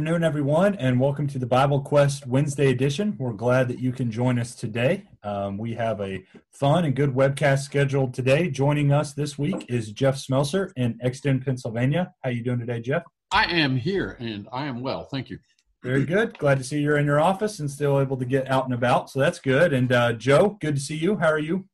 afternoon, 0.00 0.24
everyone, 0.24 0.74
and 0.76 0.98
welcome 0.98 1.26
to 1.26 1.38
the 1.38 1.44
Bible 1.44 1.78
Quest 1.78 2.26
Wednesday 2.26 2.70
edition. 2.70 3.14
We're 3.18 3.34
glad 3.34 3.68
that 3.68 3.80
you 3.80 3.92
can 3.92 4.10
join 4.10 4.38
us 4.38 4.54
today. 4.54 5.04
Um, 5.22 5.58
we 5.58 5.74
have 5.74 6.00
a 6.00 6.24
fun 6.52 6.86
and 6.86 6.96
good 6.96 7.10
webcast 7.10 7.64
scheduled 7.64 8.14
today. 8.14 8.48
Joining 8.48 8.92
us 8.92 9.12
this 9.12 9.36
week 9.36 9.66
is 9.68 9.92
Jeff 9.92 10.16
Smelser 10.16 10.72
in 10.76 10.98
Exton, 11.02 11.42
Pennsylvania. 11.42 12.14
How 12.24 12.30
are 12.30 12.32
you 12.32 12.42
doing 12.42 12.60
today, 12.60 12.80
Jeff? 12.80 13.02
I 13.30 13.44
am 13.52 13.76
here, 13.76 14.16
and 14.20 14.48
I 14.50 14.64
am 14.64 14.80
well. 14.80 15.04
Thank 15.04 15.28
you. 15.28 15.38
Very 15.82 16.06
good. 16.06 16.38
Glad 16.38 16.56
to 16.56 16.64
see 16.64 16.80
you're 16.80 16.96
in 16.96 17.04
your 17.04 17.20
office 17.20 17.60
and 17.60 17.70
still 17.70 18.00
able 18.00 18.16
to 18.16 18.24
get 18.24 18.50
out 18.50 18.64
and 18.64 18.72
about. 18.72 19.10
So 19.10 19.20
that's 19.20 19.38
good. 19.38 19.74
And 19.74 19.92
uh, 19.92 20.14
Joe, 20.14 20.56
good 20.62 20.76
to 20.76 20.80
see 20.80 20.96
you. 20.96 21.18
How 21.18 21.28
are 21.28 21.38
you? 21.38 21.66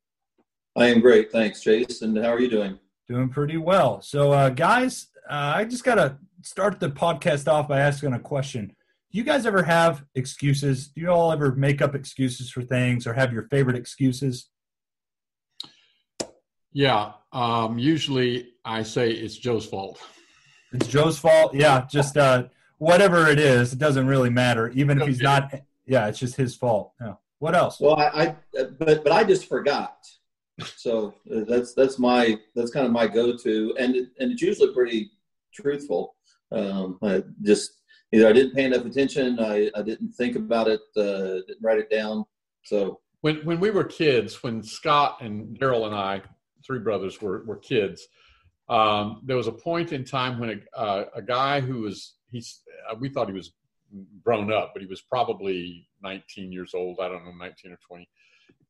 I 0.75 0.87
am 0.87 1.01
great. 1.01 1.31
Thanks, 1.31 1.61
Chase. 1.61 2.03
And 2.03 2.19
how 2.19 2.31
are 2.31 2.41
you 2.41 2.51
doing? 2.51 2.77
Doing 3.09 3.29
pretty 3.29 3.57
well. 3.57 4.03
So, 4.03 4.33
uh, 4.33 4.49
guys, 4.49 5.11
uh, 5.31 5.53
I 5.59 5.65
just 5.65 5.85
got 5.85 5.95
to 5.95 6.19
start 6.47 6.79
the 6.79 6.89
podcast 6.89 7.49
off 7.49 7.67
by 7.69 7.81
asking 7.81 8.12
a 8.12 8.21
question. 8.21 8.69
Do 9.11 9.19
you 9.19 9.25
guys 9.25 9.47
ever 9.47 9.65
have 9.65 10.05
excuses? 10.15 10.89
Do 10.89 11.01
you 11.01 11.09
all 11.09 11.33
ever 11.33 11.53
make 11.55 11.83
up 11.83 11.95
excuses 11.95 12.51
for 12.51 12.62
things 12.62 13.07
or 13.07 13.15
have 13.15 13.33
your 13.33 13.48
favorite 13.48 13.77
excuses? 13.77 14.48
Yeah. 16.73 17.12
Um, 17.33 17.79
usually 17.79 18.53
I 18.65 18.84
say 18.84 19.11
it's 19.11 19.37
Joe's 19.37 19.67
fault. 19.67 20.01
It's 20.73 20.87
Joe's 20.87 21.19
fault. 21.19 21.55
Yeah. 21.55 21.87
Just 21.91 22.17
uh, 22.17 22.45
whatever 22.78 23.27
it 23.27 23.41
is, 23.41 23.73
it 23.73 23.78
doesn't 23.78 24.06
really 24.06 24.31
matter. 24.31 24.69
Even 24.70 25.01
if 25.01 25.09
he's 25.09 25.20
not, 25.20 25.53
yeah, 25.87 26.06
it's 26.06 26.19
just 26.19 26.37
his 26.37 26.55
fault. 26.55 26.92
Yeah. 27.01 27.15
What 27.39 27.55
else? 27.55 27.81
Well, 27.81 27.97
I, 27.97 28.06
I 28.06 28.37
but 28.78 29.05
but 29.05 29.12
I 29.12 29.23
just 29.25 29.48
forgot. 29.48 29.97
So 30.77 31.15
uh, 31.31 31.41
that's 31.47 31.75
that's 31.75 31.98
my 31.98 32.39
that's 32.55 32.70
kind 32.70 32.87
of 32.87 32.92
my 32.92 33.06
go-to, 33.06 33.75
and 33.78 33.95
it, 33.95 34.09
and 34.19 34.33
it's 34.33 34.41
usually 34.41 34.73
pretty 34.73 35.11
truthful. 35.53 36.16
Um, 36.52 36.98
I 37.02 37.23
just 37.42 37.82
either 38.12 38.28
I 38.28 38.32
didn't 38.32 38.55
pay 38.55 38.64
enough 38.64 38.84
attention, 38.84 39.38
I, 39.41 39.70
I 39.74 39.82
didn't 39.82 40.12
think 40.12 40.36
about 40.36 40.69
it, 40.69 40.80
uh, 40.96 41.42
didn't 41.46 41.62
write 41.62 41.78
it 41.78 41.91
down. 41.91 42.25
So 42.64 43.00
when 43.20 43.36
when 43.38 43.61
we 43.61 43.70
were 43.70 43.84
kids, 43.84 44.42
when 44.42 44.62
Scott 44.62 45.19
and 45.20 45.58
Daryl 45.58 45.86
and 45.86 45.94
I, 45.94 46.22
three 46.64 46.78
brothers, 46.78 47.20
were 47.20 47.44
were 47.44 47.56
kids, 47.56 48.06
um, 48.69 49.22
there 49.25 49.36
was 49.36 49.47
a 49.47 49.53
point 49.53 49.92
in 49.92 50.05
time 50.05 50.38
when 50.38 50.50
a 50.50 50.78
uh, 50.78 51.05
a 51.14 51.22
guy 51.22 51.61
who 51.61 51.80
was 51.80 52.14
he's 52.30 52.62
uh, 52.91 52.94
we 52.98 53.08
thought 53.08 53.28
he 53.28 53.34
was 53.34 53.53
grown 54.22 54.53
up, 54.53 54.72
but 54.75 54.83
he 54.83 54.88
was 54.88 55.00
probably 55.00 55.88
19 56.03 56.53
years 56.53 56.75
old. 56.75 56.98
I 57.00 57.08
don't 57.08 57.25
know, 57.25 57.33
19 57.33 57.72
or 57.72 57.78
20, 57.88 58.08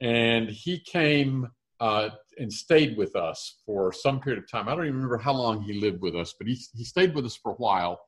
and 0.00 0.48
he 0.48 0.78
came 0.78 1.48
uh, 1.80 2.10
and 2.38 2.52
stayed 2.52 2.96
with 2.96 3.16
us 3.16 3.60
for 3.64 3.92
some 3.92 4.20
period 4.20 4.42
of 4.42 4.50
time. 4.50 4.68
I 4.68 4.74
don't 4.74 4.84
even 4.84 4.96
remember 4.96 5.18
how 5.18 5.32
long 5.32 5.62
he 5.62 5.74
lived 5.74 6.00
with 6.02 6.14
us, 6.14 6.34
but 6.38 6.46
he, 6.46 6.58
he 6.74 6.84
stayed 6.84 7.14
with 7.14 7.24
us 7.24 7.36
for 7.36 7.52
a 7.52 7.56
while. 7.56 8.00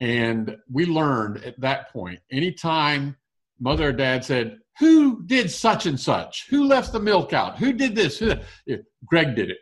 And 0.00 0.56
we 0.70 0.86
learned 0.86 1.44
at 1.44 1.60
that 1.60 1.92
point, 1.92 2.20
anytime 2.30 3.16
mother 3.60 3.88
or 3.88 3.92
dad 3.92 4.24
said, 4.24 4.58
Who 4.78 5.24
did 5.24 5.50
such 5.50 5.86
and 5.86 5.98
such? 5.98 6.46
Who 6.50 6.64
left 6.64 6.92
the 6.92 7.00
milk 7.00 7.32
out? 7.32 7.58
Who 7.58 7.72
did 7.72 7.94
this? 7.94 8.18
Who 8.18 8.34
Greg 9.04 9.34
did 9.34 9.50
it. 9.50 9.58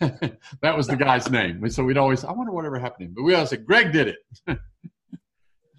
that 0.62 0.76
was 0.76 0.86
the 0.86 0.96
guy's 0.96 1.30
name. 1.30 1.62
And 1.62 1.72
so 1.72 1.84
we'd 1.84 1.98
always, 1.98 2.24
I 2.24 2.32
wonder 2.32 2.52
whatever 2.52 2.78
happened 2.78 3.00
to 3.00 3.04
him. 3.06 3.14
But 3.14 3.22
we 3.24 3.34
always 3.34 3.50
said, 3.50 3.66
Greg 3.66 3.92
did 3.92 4.08
it. 4.08 4.18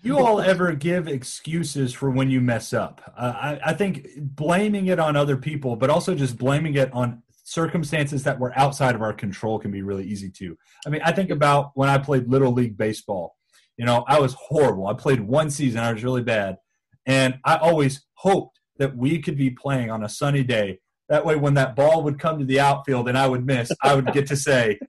you 0.07 0.17
all 0.17 0.41
ever 0.41 0.71
give 0.71 1.07
excuses 1.07 1.93
for 1.93 2.09
when 2.09 2.29
you 2.29 2.41
mess 2.41 2.73
up? 2.73 3.01
Uh, 3.15 3.33
I, 3.35 3.59
I 3.71 3.73
think 3.73 4.07
blaming 4.17 4.87
it 4.87 4.99
on 4.99 5.15
other 5.15 5.37
people, 5.37 5.75
but 5.75 5.89
also 5.89 6.15
just 6.15 6.37
blaming 6.37 6.75
it 6.75 6.91
on 6.93 7.21
circumstances 7.43 8.23
that 8.23 8.39
were 8.39 8.57
outside 8.57 8.95
of 8.95 9.01
our 9.01 9.13
control 9.13 9.59
can 9.59 9.71
be 9.71 9.81
really 9.81 10.05
easy 10.05 10.29
too. 10.29 10.57
I 10.85 10.89
mean, 10.89 11.01
I 11.03 11.11
think 11.11 11.29
about 11.29 11.71
when 11.75 11.89
I 11.89 11.97
played 11.97 12.27
Little 12.27 12.51
League 12.51 12.77
Baseball. 12.77 13.35
You 13.77 13.85
know, 13.85 14.03
I 14.07 14.19
was 14.19 14.33
horrible. 14.33 14.87
I 14.87 14.93
played 14.93 15.21
one 15.21 15.51
season, 15.51 15.79
I 15.79 15.93
was 15.93 16.03
really 16.03 16.23
bad. 16.23 16.57
And 17.05 17.39
I 17.45 17.57
always 17.57 18.05
hoped 18.15 18.59
that 18.79 18.97
we 18.97 19.21
could 19.21 19.37
be 19.37 19.51
playing 19.51 19.91
on 19.91 20.03
a 20.03 20.09
sunny 20.09 20.43
day. 20.43 20.79
That 21.09 21.25
way, 21.25 21.35
when 21.35 21.53
that 21.53 21.75
ball 21.75 22.03
would 22.03 22.19
come 22.19 22.39
to 22.39 22.45
the 22.45 22.59
outfield 22.59 23.07
and 23.07 23.17
I 23.17 23.27
would 23.27 23.45
miss, 23.45 23.71
I 23.81 23.95
would 23.95 24.11
get 24.13 24.27
to 24.27 24.35
say, 24.35 24.79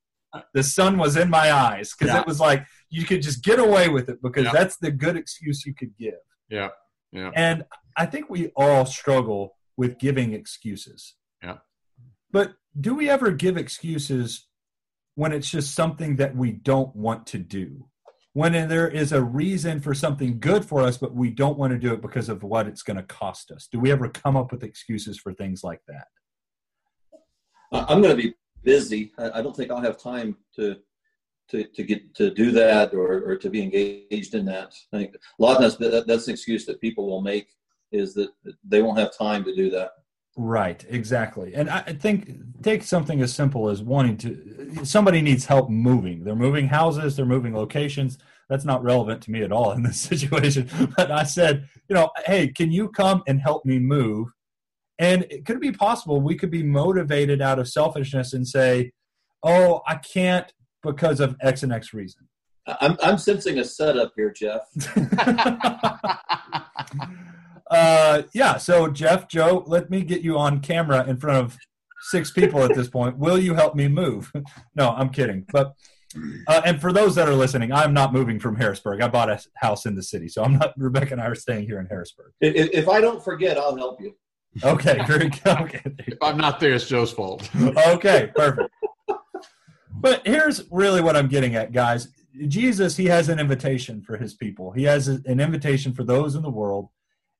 the 0.52 0.62
sun 0.62 0.98
was 0.98 1.16
in 1.16 1.30
my 1.30 1.52
eyes 1.52 1.94
because 1.96 2.12
yeah. 2.12 2.20
it 2.20 2.26
was 2.26 2.40
like 2.40 2.66
you 2.90 3.04
could 3.04 3.22
just 3.22 3.44
get 3.44 3.58
away 3.58 3.88
with 3.88 4.08
it 4.08 4.22
because 4.22 4.44
yeah. 4.44 4.52
that's 4.52 4.76
the 4.78 4.90
good 4.90 5.16
excuse 5.16 5.64
you 5.66 5.74
could 5.74 5.96
give. 5.96 6.14
Yeah. 6.48 6.68
Yeah. 7.12 7.30
And 7.34 7.64
I 7.96 8.06
think 8.06 8.28
we 8.28 8.50
all 8.56 8.86
struggle 8.86 9.56
with 9.76 9.98
giving 9.98 10.32
excuses. 10.32 11.14
Yeah. 11.42 11.58
But 12.30 12.54
do 12.78 12.94
we 12.94 13.08
ever 13.08 13.30
give 13.30 13.56
excuses 13.56 14.46
when 15.14 15.32
it's 15.32 15.50
just 15.50 15.74
something 15.74 16.16
that 16.16 16.36
we 16.36 16.52
don't 16.52 16.94
want 16.94 17.26
to 17.28 17.38
do? 17.38 17.88
When 18.34 18.52
there 18.52 18.88
is 18.88 19.12
a 19.12 19.22
reason 19.22 19.80
for 19.80 19.94
something 19.94 20.38
good 20.38 20.64
for 20.64 20.82
us, 20.82 20.96
but 20.96 21.14
we 21.14 21.30
don't 21.30 21.58
want 21.58 21.72
to 21.72 21.78
do 21.78 21.92
it 21.92 22.02
because 22.02 22.28
of 22.28 22.42
what 22.42 22.66
it's 22.66 22.82
going 22.82 22.98
to 22.98 23.02
cost 23.02 23.50
us? 23.50 23.68
Do 23.70 23.80
we 23.80 23.90
ever 23.90 24.08
come 24.08 24.36
up 24.36 24.52
with 24.52 24.62
excuses 24.62 25.18
for 25.18 25.32
things 25.32 25.64
like 25.64 25.80
that? 25.88 26.06
I'm 27.72 28.00
going 28.00 28.16
to 28.16 28.22
be 28.22 28.34
busy. 28.62 29.12
I, 29.18 29.42
don't 29.42 29.56
think 29.56 29.70
I'll 29.70 29.80
have 29.80 29.98
time 29.98 30.36
to 30.56 30.76
to, 31.50 31.64
to 31.64 31.82
get 31.82 32.14
to 32.14 32.30
do 32.30 32.50
that 32.52 32.94
or, 32.94 33.22
or 33.24 33.36
to 33.36 33.50
be 33.50 33.62
engaged 33.62 34.34
in 34.34 34.44
that. 34.46 34.74
I 34.92 34.98
think 34.98 35.14
a 35.14 35.42
lot 35.42 35.56
of 35.56 35.62
times 35.62 35.76
that, 35.78 36.06
that's 36.06 36.26
an 36.26 36.34
excuse 36.34 36.66
that 36.66 36.80
people 36.80 37.08
will 37.08 37.22
make 37.22 37.48
is 37.90 38.14
that 38.14 38.30
they 38.64 38.82
won't 38.82 38.98
have 38.98 39.16
time 39.16 39.44
to 39.44 39.54
do 39.54 39.70
that. 39.70 39.92
Right, 40.36 40.84
exactly. 40.88 41.54
And 41.54 41.68
I 41.68 41.80
think 41.80 42.62
take 42.62 42.84
something 42.84 43.22
as 43.22 43.34
simple 43.34 43.68
as 43.68 43.82
wanting 43.82 44.16
to 44.18 44.84
somebody 44.84 45.20
needs 45.20 45.46
help 45.46 45.68
moving. 45.68 46.22
They're 46.22 46.36
moving 46.36 46.68
houses, 46.68 47.16
they're 47.16 47.26
moving 47.26 47.56
locations. 47.56 48.18
That's 48.48 48.64
not 48.64 48.84
relevant 48.84 49.20
to 49.22 49.30
me 49.30 49.42
at 49.42 49.50
all 49.50 49.72
in 49.72 49.82
this 49.82 50.00
situation. 50.12 50.70
But 50.96 51.10
I 51.10 51.24
said, 51.24 51.66
you 51.88 51.94
know, 51.94 52.10
hey, 52.24 52.48
can 52.48 52.70
you 52.70 52.88
come 52.88 53.22
and 53.26 53.40
help 53.40 53.64
me 53.64 53.78
move? 53.78 54.28
And 55.00 55.26
it 55.30 55.44
could 55.44 55.60
be 55.60 55.72
possible 55.72 56.20
we 56.20 56.36
could 56.36 56.50
be 56.50 56.62
motivated 56.62 57.42
out 57.42 57.58
of 57.58 57.68
selfishness 57.68 58.32
and 58.32 58.46
say, 58.46 58.92
oh, 59.42 59.82
I 59.86 59.96
can't 59.96 60.52
because 60.82 61.20
of 61.20 61.36
X 61.40 61.62
and 61.62 61.72
X 61.72 61.92
reason. 61.92 62.28
I'm, 62.80 62.96
I'm 63.02 63.18
sensing 63.18 63.58
a 63.58 63.64
setup 63.64 64.12
here, 64.14 64.30
Jeff. 64.30 64.62
uh, 67.70 68.22
yeah. 68.34 68.58
So, 68.58 68.88
Jeff, 68.88 69.28
Joe, 69.28 69.64
let 69.66 69.90
me 69.90 70.02
get 70.02 70.20
you 70.20 70.36
on 70.36 70.60
camera 70.60 71.06
in 71.06 71.16
front 71.16 71.38
of 71.38 71.56
six 72.02 72.30
people 72.30 72.62
at 72.62 72.74
this 72.74 72.88
point. 72.88 73.18
Will 73.18 73.38
you 73.38 73.54
help 73.54 73.74
me 73.74 73.88
move? 73.88 74.30
no, 74.74 74.90
I'm 74.90 75.10
kidding. 75.10 75.46
But 75.50 75.74
uh, 76.46 76.62
and 76.64 76.80
for 76.80 76.92
those 76.92 77.14
that 77.14 77.28
are 77.28 77.34
listening, 77.34 77.72
I'm 77.72 77.92
not 77.92 78.12
moving 78.12 78.40
from 78.40 78.56
Harrisburg. 78.56 79.02
I 79.02 79.08
bought 79.08 79.30
a 79.30 79.40
house 79.56 79.86
in 79.86 79.94
the 79.94 80.02
city, 80.02 80.28
so 80.28 80.42
I'm 80.42 80.58
not. 80.58 80.72
Rebecca 80.76 81.12
and 81.12 81.20
I 81.20 81.26
are 81.26 81.34
staying 81.34 81.66
here 81.66 81.80
in 81.80 81.86
Harrisburg. 81.86 82.32
If, 82.40 82.70
if 82.72 82.88
I 82.88 83.00
don't 83.00 83.22
forget, 83.22 83.58
I'll 83.58 83.76
help 83.76 84.00
you. 84.00 84.14
Okay, 84.64 85.02
very 85.06 85.28
good. 85.28 85.46
Okay. 85.46 85.82
If 86.06 86.18
I'm 86.22 86.38
not 86.38 86.60
there, 86.60 86.72
it's 86.72 86.86
Joe's 86.86 87.12
fault. 87.12 87.48
okay, 87.86 88.30
perfect. 88.34 88.70
But 90.00 90.24
here's 90.24 90.64
really 90.70 91.00
what 91.00 91.16
I'm 91.16 91.28
getting 91.28 91.56
at, 91.56 91.72
guys. 91.72 92.08
Jesus, 92.46 92.96
he 92.96 93.06
has 93.06 93.28
an 93.28 93.40
invitation 93.40 94.00
for 94.00 94.16
his 94.16 94.34
people. 94.34 94.70
He 94.70 94.84
has 94.84 95.08
an 95.08 95.40
invitation 95.40 95.92
for 95.92 96.04
those 96.04 96.36
in 96.36 96.42
the 96.42 96.50
world. 96.50 96.88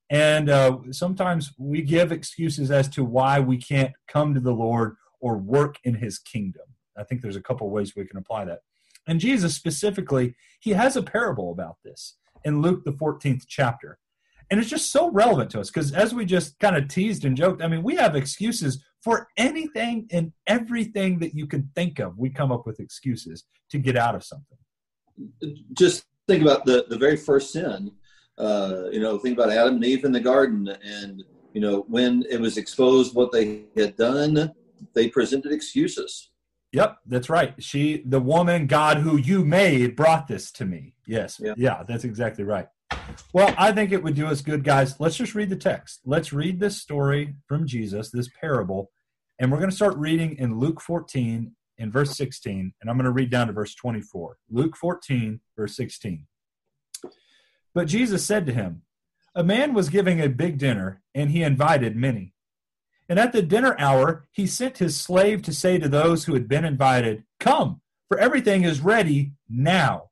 And 0.09 0.49
uh, 0.49 0.79
sometimes 0.91 1.53
we 1.57 1.81
give 1.81 2.11
excuses 2.11 2.69
as 2.69 2.89
to 2.89 3.03
why 3.03 3.39
we 3.39 3.57
can't 3.57 3.93
come 4.07 4.33
to 4.33 4.39
the 4.39 4.53
Lord 4.53 4.95
or 5.21 5.37
work 5.37 5.77
in 5.83 5.95
his 5.95 6.19
kingdom. 6.19 6.63
I 6.97 7.03
think 7.03 7.21
there's 7.21 7.37
a 7.37 7.41
couple 7.41 7.69
ways 7.69 7.95
we 7.95 8.05
can 8.05 8.17
apply 8.17 8.45
that. 8.45 8.59
And 9.07 9.19
Jesus 9.19 9.55
specifically, 9.55 10.35
he 10.59 10.71
has 10.71 10.97
a 10.97 11.03
parable 11.03 11.51
about 11.51 11.77
this 11.85 12.17
in 12.43 12.61
Luke, 12.61 12.83
the 12.83 12.91
14th 12.91 13.43
chapter. 13.47 13.99
And 14.51 14.59
it's 14.59 14.69
just 14.69 14.91
so 14.91 15.11
relevant 15.11 15.51
to 15.51 15.59
us 15.59 15.69
because, 15.69 15.93
as 15.93 16.13
we 16.13 16.25
just 16.25 16.59
kind 16.59 16.75
of 16.75 16.87
teased 16.87 17.23
and 17.23 17.37
joked, 17.37 17.61
I 17.61 17.67
mean, 17.67 17.83
we 17.83 17.95
have 17.95 18.15
excuses 18.15 18.83
for 19.03 19.27
anything 19.37 20.07
and 20.11 20.31
everything 20.47 21.19
that 21.19 21.33
you 21.33 21.47
can 21.47 21.69
think 21.75 21.99
of. 21.99 22.17
We 22.17 22.29
come 22.29 22.51
up 22.51 22.65
with 22.65 22.79
excuses 22.79 23.45
to 23.71 23.77
get 23.77 23.95
out 23.95 24.15
of 24.15 24.23
something. 24.23 24.57
Just 25.73 26.05
think 26.27 26.41
about 26.41 26.65
the, 26.65 26.85
the 26.89 26.97
very 26.97 27.17
first 27.17 27.51
sin. 27.51 27.91
Uh, 28.37 28.85
you 28.91 28.99
know, 28.99 29.17
think 29.17 29.37
about 29.37 29.51
Adam 29.51 29.75
and 29.75 29.85
Eve 29.85 30.05
in 30.05 30.11
the 30.11 30.19
garden. 30.19 30.67
And, 30.83 31.23
you 31.53 31.61
know, 31.61 31.85
when 31.87 32.23
it 32.29 32.39
was 32.39 32.57
exposed 32.57 33.15
what 33.15 33.31
they 33.31 33.63
had 33.75 33.95
done, 33.95 34.53
they 34.93 35.07
presented 35.09 35.51
excuses. 35.51 36.31
Yep, 36.71 36.97
that's 37.07 37.29
right. 37.29 37.55
She, 37.61 38.03
the 38.05 38.19
woman, 38.19 38.67
God 38.67 38.97
who 38.97 39.17
you 39.17 39.43
made, 39.43 39.95
brought 39.95 40.27
this 40.27 40.51
to 40.53 40.65
me. 40.65 40.93
Yes. 41.07 41.39
Yeah, 41.43 41.53
yeah 41.57 41.83
that's 41.87 42.03
exactly 42.03 42.43
right. 42.43 42.67
Well, 43.31 43.53
I 43.57 43.71
think 43.71 43.91
it 43.91 44.03
would 44.03 44.15
do 44.15 44.27
us 44.27 44.41
good, 44.41 44.63
guys. 44.63 44.99
Let's 44.99 45.17
just 45.17 45.35
read 45.35 45.49
the 45.49 45.55
text. 45.55 46.01
Let's 46.05 46.33
read 46.33 46.59
this 46.59 46.81
story 46.81 47.35
from 47.47 47.67
Jesus, 47.67 48.09
this 48.09 48.29
parable, 48.41 48.91
and 49.37 49.51
we're 49.51 49.59
going 49.59 49.69
to 49.69 49.75
start 49.75 49.97
reading 49.97 50.35
in 50.37 50.59
Luke 50.59 50.81
14 50.81 51.55
in 51.77 51.91
verse 51.91 52.17
16, 52.17 52.73
and 52.81 52.89
I'm 52.89 52.97
going 52.97 53.05
to 53.05 53.11
read 53.11 53.29
down 53.29 53.47
to 53.47 53.53
verse 53.53 53.73
24. 53.75 54.37
Luke 54.49 54.75
14, 54.75 55.39
verse 55.55 55.75
16. 55.75 56.25
But 57.73 57.87
Jesus 57.87 58.25
said 58.25 58.45
to 58.47 58.53
him, 58.53 58.81
A 59.33 59.43
man 59.43 59.73
was 59.73 59.89
giving 59.89 60.19
a 60.19 60.27
big 60.27 60.57
dinner, 60.57 61.01
and 61.15 61.31
he 61.31 61.43
invited 61.43 61.95
many. 61.95 62.33
And 63.07 63.17
at 63.17 63.31
the 63.31 63.41
dinner 63.41 63.75
hour, 63.79 64.27
he 64.31 64.45
sent 64.45 64.79
his 64.79 64.99
slave 64.99 65.41
to 65.43 65.53
say 65.53 65.77
to 65.77 65.87
those 65.87 66.25
who 66.25 66.33
had 66.33 66.47
been 66.47 66.65
invited, 66.65 67.23
Come, 67.39 67.81
for 68.07 68.19
everything 68.19 68.63
is 68.63 68.81
ready 68.81 69.33
now. 69.47 70.08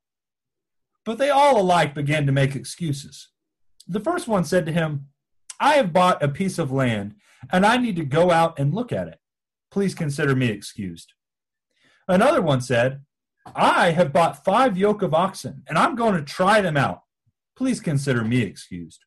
But 1.08 1.16
they 1.16 1.30
all 1.30 1.58
alike 1.58 1.94
began 1.94 2.26
to 2.26 2.32
make 2.32 2.54
excuses. 2.54 3.28
The 3.86 3.98
first 3.98 4.28
one 4.28 4.44
said 4.44 4.66
to 4.66 4.72
him, 4.72 5.06
I 5.58 5.76
have 5.76 5.90
bought 5.90 6.22
a 6.22 6.28
piece 6.28 6.58
of 6.58 6.70
land, 6.70 7.14
and 7.50 7.64
I 7.64 7.78
need 7.78 7.96
to 7.96 8.04
go 8.04 8.30
out 8.30 8.58
and 8.58 8.74
look 8.74 8.92
at 8.92 9.08
it. 9.08 9.18
Please 9.70 9.94
consider 9.94 10.36
me 10.36 10.48
excused. 10.48 11.14
Another 12.08 12.42
one 12.42 12.60
said, 12.60 13.06
I 13.56 13.92
have 13.92 14.12
bought 14.12 14.44
five 14.44 14.76
yoke 14.76 15.00
of 15.00 15.14
oxen, 15.14 15.62
and 15.66 15.78
I'm 15.78 15.94
going 15.94 16.14
to 16.14 16.22
try 16.22 16.60
them 16.60 16.76
out. 16.76 17.00
Please 17.56 17.80
consider 17.80 18.22
me 18.22 18.42
excused. 18.42 19.06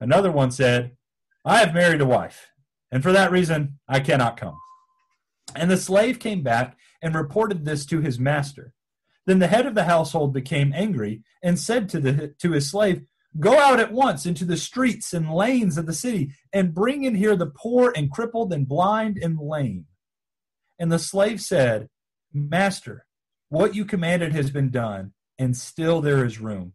Another 0.00 0.32
one 0.32 0.50
said, 0.50 0.96
I 1.44 1.58
have 1.58 1.72
married 1.72 2.00
a 2.00 2.04
wife, 2.04 2.48
and 2.90 3.00
for 3.00 3.12
that 3.12 3.30
reason 3.30 3.78
I 3.86 4.00
cannot 4.00 4.36
come. 4.36 4.58
And 5.54 5.70
the 5.70 5.76
slave 5.76 6.18
came 6.18 6.42
back 6.42 6.76
and 7.00 7.14
reported 7.14 7.64
this 7.64 7.86
to 7.86 8.00
his 8.00 8.18
master. 8.18 8.72
Then 9.26 9.40
the 9.40 9.48
head 9.48 9.66
of 9.66 9.74
the 9.74 9.84
household 9.84 10.32
became 10.32 10.72
angry 10.72 11.22
and 11.42 11.58
said 11.58 11.88
to, 11.90 12.00
the, 12.00 12.28
to 12.38 12.52
his 12.52 12.70
slave, 12.70 13.02
Go 13.38 13.58
out 13.58 13.80
at 13.80 13.92
once 13.92 14.24
into 14.24 14.44
the 14.44 14.56
streets 14.56 15.12
and 15.12 15.30
lanes 15.30 15.76
of 15.76 15.86
the 15.86 15.92
city 15.92 16.32
and 16.52 16.72
bring 16.72 17.04
in 17.04 17.14
here 17.14 17.36
the 17.36 17.52
poor 17.54 17.92
and 17.94 18.10
crippled 18.10 18.52
and 18.52 18.66
blind 18.66 19.18
and 19.18 19.38
lame. 19.38 19.86
And 20.78 20.90
the 20.90 20.98
slave 20.98 21.40
said, 21.40 21.88
Master, 22.32 23.04
what 23.48 23.74
you 23.74 23.84
commanded 23.84 24.32
has 24.32 24.50
been 24.50 24.70
done, 24.70 25.12
and 25.38 25.56
still 25.56 26.00
there 26.00 26.24
is 26.24 26.40
room. 26.40 26.72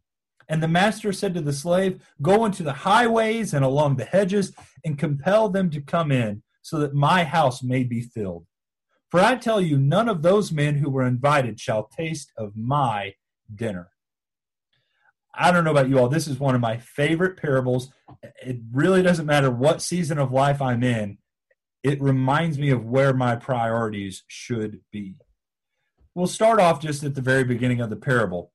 And 0.47 0.62
the 0.62 0.68
master 0.68 1.13
said 1.13 1.33
to 1.36 1.42
the 1.42 1.54
slave, 1.54 2.01
Go 2.21 2.45
into 2.45 2.63
the 2.63 2.74
highways 2.74 3.54
and 3.54 3.63
along 3.63 3.95
the 3.95 4.06
hedges 4.06 4.54
and 4.83 5.00
compel 5.00 5.50
them 5.50 5.69
to 5.71 5.81
come 5.81 6.12
in, 6.12 6.44
so 6.62 6.77
that 6.80 6.94
my 6.94 7.24
house 7.24 7.63
may 7.63 7.83
be 7.83 8.01
filled. 8.01 8.45
For 9.12 9.19
I 9.19 9.36
tell 9.36 9.60
you, 9.60 9.78
none 9.78 10.08
of 10.08 10.22
those 10.22 10.54
men 10.54 10.75
who 10.75 10.90
were 10.90 11.06
invited 11.06 11.60
shall 11.60 11.84
taste 11.84 12.31
of 12.38 12.56
my 12.56 13.16
dinner. 13.54 13.90
I 15.34 15.52
don't 15.52 15.63
know 15.63 15.72
about 15.72 15.90
you 15.90 16.00
all. 16.00 16.08
This 16.08 16.28
is 16.28 16.40
one 16.40 16.56
of 16.56 16.62
my 16.62 16.78
favorite 16.78 17.38
parables. 17.38 17.92
It 18.42 18.60
really 18.72 19.02
doesn't 19.02 19.25
matter 19.25 19.52
what 19.52 19.81
season 19.81 20.18
of 20.18 20.31
life 20.31 20.62
I'm 20.62 20.84
in, 20.84 21.18
it 21.84 22.02
reminds 22.02 22.58
me 22.58 22.69
of 22.69 22.86
where 22.86 23.13
my 23.13 23.36
priorities 23.36 24.24
should 24.28 24.81
be. 24.92 25.16
We'll 26.14 26.28
start 26.28 26.60
off 26.60 26.81
just 26.81 27.04
at 27.04 27.16
the 27.16 27.22
very 27.22 27.44
beginning 27.44 27.81
of 27.81 27.90
the 27.90 27.96
parable. 27.96 28.52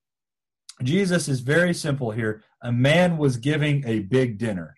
Jesus 0.83 1.29
is 1.29 1.41
very 1.41 1.75
simple 1.75 2.11
here. 2.11 2.45
A 2.63 2.71
man 2.71 3.17
was 3.17 3.39
giving 3.39 3.87
a 3.87 4.01
big 4.01 4.39
dinner. 4.39 4.76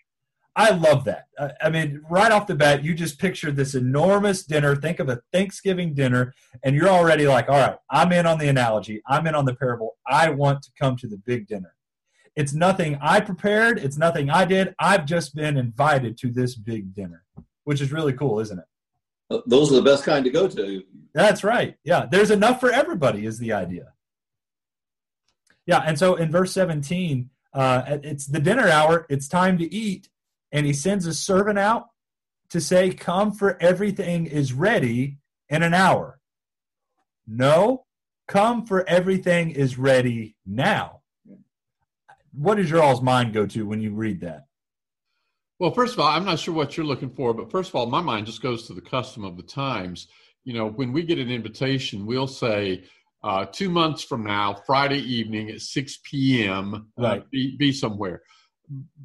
I 0.59 0.71
love 0.71 1.05
that. 1.05 1.29
I 1.63 1.71
mean, 1.71 2.03
right 2.11 2.33
off 2.33 2.49
the 2.49 2.57
bat, 2.57 2.83
you 2.83 2.93
just 2.93 3.21
picture 3.21 3.53
this 3.53 3.77
enormous 3.77 4.43
dinner. 4.43 4.75
Think 4.75 4.99
of 4.99 5.09
a 5.09 5.23
Thanksgiving 5.33 5.95
dinner, 5.95 6.35
and 6.65 6.75
you're 6.75 6.89
already 6.89 7.29
like, 7.29 7.49
all 7.49 7.61
right, 7.61 7.77
I'm 7.89 8.11
in 8.11 8.27
on 8.27 8.39
the 8.39 8.49
analogy. 8.49 9.01
I'm 9.07 9.29
in 9.29 9.37
on 9.37 9.45
the 9.45 9.55
parable. 9.55 9.97
I 10.05 10.31
want 10.31 10.63
to 10.63 10.73
come 10.77 10.97
to 10.97 11.07
the 11.07 11.17
big 11.17 11.47
dinner. 11.47 11.77
It's 12.35 12.53
nothing 12.53 12.99
I 13.01 13.21
prepared, 13.21 13.79
it's 13.79 13.97
nothing 13.97 14.31
I 14.31 14.45
did. 14.45 14.75
I've 14.81 15.07
just 15.07 15.33
been 15.37 15.57
invited 15.57 16.19
to 16.19 16.31
this 16.33 16.57
big 16.57 16.93
dinner, 16.93 17.23
which 17.63 17.81
is 17.81 17.93
really 17.93 18.13
cool, 18.13 18.41
isn't 18.41 18.59
it? 18.59 19.43
Those 19.47 19.71
are 19.71 19.77
the 19.77 19.83
best 19.83 20.03
kind 20.03 20.25
to 20.25 20.31
go 20.31 20.49
to. 20.49 20.83
That's 21.15 21.45
right. 21.45 21.77
Yeah, 21.85 22.07
there's 22.11 22.33
enough 22.33 22.59
for 22.59 22.73
everybody, 22.73 23.27
is 23.27 23.39
the 23.39 23.53
idea. 23.53 23.93
Yeah, 25.67 25.85
and 25.87 25.97
so 25.97 26.17
in 26.17 26.33
verse 26.33 26.51
17, 26.53 27.31
uh, 27.55 27.99
it's 28.03 28.27
the 28.27 28.41
dinner 28.41 28.69
hour, 28.69 29.07
it's 29.09 29.29
time 29.29 29.57
to 29.59 29.73
eat 29.73 30.09
and 30.53 30.67
he 30.67 30.73
sends 30.73 31.07
a 31.07 31.15
servant 31.15 31.59
out 31.59 31.87
to 32.51 32.61
say, 32.61 32.91
Come, 32.91 33.33
for 33.33 33.61
everything 33.61 34.27
is 34.27 34.53
ready 34.53 35.19
in 35.49 35.63
an 35.63 35.75
hour. 35.75 36.21
No, 37.27 37.85
come, 38.27 38.67
for 38.67 38.89
everything 38.89 39.51
is 39.51 39.79
ready 39.79 40.37
now. 40.47 41.01
What 42.33 42.57
does 42.57 42.71
your 42.71 42.83
all's 42.83 43.03
mind 43.03 43.33
go 43.33 43.47
to 43.47 43.67
when 43.67 43.81
you 43.81 43.93
read 43.93 44.21
that? 44.21 44.47
Well, 45.59 45.73
first 45.73 45.95
of 45.95 46.01
all, 46.01 46.07
I'm 46.07 46.25
not 46.25 46.39
sure 46.39 46.55
what 46.55 46.77
you're 46.77 46.87
looking 46.87 47.11
for, 47.11 47.35
but 47.35 47.51
first 47.51 47.71
of 47.71 47.75
all, 47.75 47.87
my 47.87 48.01
mind 48.01 48.27
just 48.27 48.43
goes 48.43 48.67
to 48.67 48.75
the 48.75 48.81
custom 48.81 49.25
of 49.25 49.37
the 49.37 49.43
times. 49.43 50.07
You 50.45 50.55
know, 50.55 50.69
when 50.69 50.93
we 50.93 51.03
get 51.03 51.19
an 51.19 51.31
invitation, 51.31 52.07
we'll 52.07 52.29
say, 52.29 52.85
uh, 53.25 53.45
two 53.47 53.69
months 53.69 54.05
from 54.05 54.25
now, 54.25 54.55
Friday 54.67 55.01
evening 55.01 55.51
at 55.51 55.61
6 55.61 55.99
p.m., 56.05 56.93
uh, 56.97 57.19
be, 57.33 57.57
be 57.57 57.73
somewhere 57.73 58.23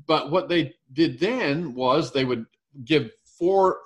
but 0.05 0.31
what 0.31 0.49
they 0.49 0.73
did 0.91 1.19
then 1.19 1.73
was 1.73 2.11
they 2.11 2.25
would 2.25 2.45
give 2.85 3.11
fore 3.37 3.81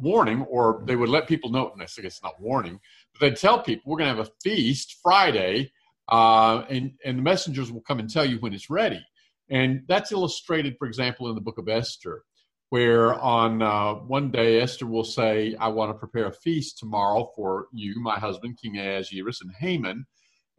warning, 0.00 0.42
or 0.42 0.82
they 0.86 0.96
would 0.96 1.08
let 1.08 1.28
people 1.28 1.50
know. 1.50 1.70
And 1.70 1.80
I 1.82 1.84
guess 1.84 1.98
it's 1.98 2.22
not 2.22 2.40
warning, 2.40 2.80
but 3.12 3.20
they'd 3.20 3.36
tell 3.36 3.62
people 3.62 3.90
we're 3.90 3.98
going 3.98 4.10
to 4.10 4.16
have 4.16 4.26
a 4.26 4.32
feast 4.42 4.96
Friday, 5.02 5.72
uh, 6.08 6.64
and 6.68 6.92
and 7.04 7.18
the 7.18 7.22
messengers 7.22 7.70
will 7.70 7.82
come 7.82 7.98
and 7.98 8.10
tell 8.10 8.24
you 8.24 8.38
when 8.38 8.52
it's 8.52 8.70
ready. 8.70 9.04
And 9.48 9.82
that's 9.88 10.12
illustrated, 10.12 10.76
for 10.78 10.86
example, 10.86 11.28
in 11.28 11.34
the 11.34 11.40
book 11.40 11.58
of 11.58 11.68
Esther, 11.68 12.22
where 12.70 13.14
on 13.14 13.62
uh, 13.62 13.94
one 13.94 14.30
day 14.30 14.60
Esther 14.60 14.86
will 14.86 15.04
say, 15.04 15.54
"I 15.56 15.68
want 15.68 15.90
to 15.90 15.98
prepare 15.98 16.26
a 16.26 16.32
feast 16.32 16.78
tomorrow 16.78 17.30
for 17.36 17.66
you, 17.72 18.00
my 18.00 18.18
husband, 18.18 18.58
King 18.60 18.78
Ahasuerus, 18.78 19.40
and 19.42 19.52
Haman." 19.58 20.06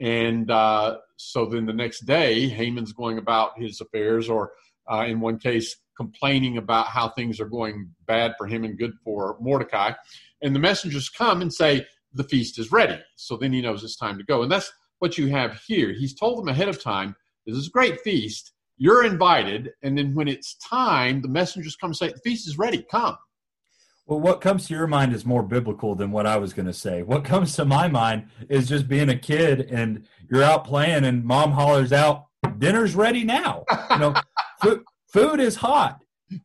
And 0.01 0.49
uh, 0.49 0.97
so 1.17 1.45
then 1.45 1.67
the 1.67 1.73
next 1.73 2.01
day, 2.01 2.49
Haman's 2.49 2.91
going 2.91 3.19
about 3.19 3.57
his 3.57 3.79
affairs, 3.81 4.29
or 4.29 4.51
uh, 4.91 5.05
in 5.07 5.19
one 5.19 5.37
case, 5.37 5.77
complaining 5.95 6.57
about 6.57 6.87
how 6.87 7.09
things 7.09 7.39
are 7.39 7.45
going 7.45 7.87
bad 8.07 8.33
for 8.37 8.47
him 8.47 8.63
and 8.63 8.79
good 8.79 8.93
for 9.03 9.37
Mordecai. 9.39 9.93
And 10.41 10.55
the 10.55 10.59
messengers 10.59 11.07
come 11.07 11.43
and 11.43 11.53
say, 11.53 11.85
The 12.13 12.23
feast 12.23 12.57
is 12.57 12.71
ready. 12.71 12.99
So 13.15 13.37
then 13.37 13.53
he 13.53 13.61
knows 13.61 13.83
it's 13.83 13.95
time 13.95 14.17
to 14.17 14.23
go. 14.23 14.41
And 14.41 14.51
that's 14.51 14.73
what 14.97 15.19
you 15.19 15.27
have 15.27 15.61
here. 15.67 15.93
He's 15.93 16.15
told 16.15 16.39
them 16.39 16.47
ahead 16.47 16.67
of 16.67 16.81
time, 16.81 17.15
This 17.45 17.55
is 17.55 17.67
a 17.67 17.71
great 17.71 18.01
feast. 18.01 18.53
You're 18.77 19.05
invited. 19.05 19.69
And 19.83 19.95
then 19.95 20.15
when 20.15 20.27
it's 20.27 20.55
time, 20.55 21.21
the 21.21 21.27
messengers 21.27 21.75
come 21.75 21.91
and 21.91 21.97
say, 21.97 22.09
The 22.09 22.19
feast 22.19 22.47
is 22.47 22.57
ready. 22.57 22.83
Come. 22.89 23.17
Well, 24.05 24.19
what 24.19 24.41
comes 24.41 24.67
to 24.67 24.73
your 24.73 24.87
mind 24.87 25.13
is 25.13 25.25
more 25.25 25.43
biblical 25.43 25.95
than 25.95 26.11
what 26.11 26.25
I 26.25 26.37
was 26.37 26.53
going 26.53 26.65
to 26.65 26.73
say. 26.73 27.01
What 27.01 27.23
comes 27.23 27.55
to 27.55 27.65
my 27.65 27.87
mind 27.87 28.27
is 28.49 28.67
just 28.67 28.87
being 28.87 29.09
a 29.09 29.17
kid 29.17 29.61
and 29.71 30.05
you're 30.29 30.43
out 30.43 30.65
playing 30.65 31.05
and 31.05 31.23
mom 31.23 31.51
hollers 31.51 31.93
out, 31.93 32.25
dinner's 32.57 32.95
ready 32.95 33.23
now. 33.23 33.63
You 33.91 33.99
know, 33.99 34.15
food, 34.61 34.83
food 35.07 35.39
is 35.39 35.55
hot. 35.55 35.99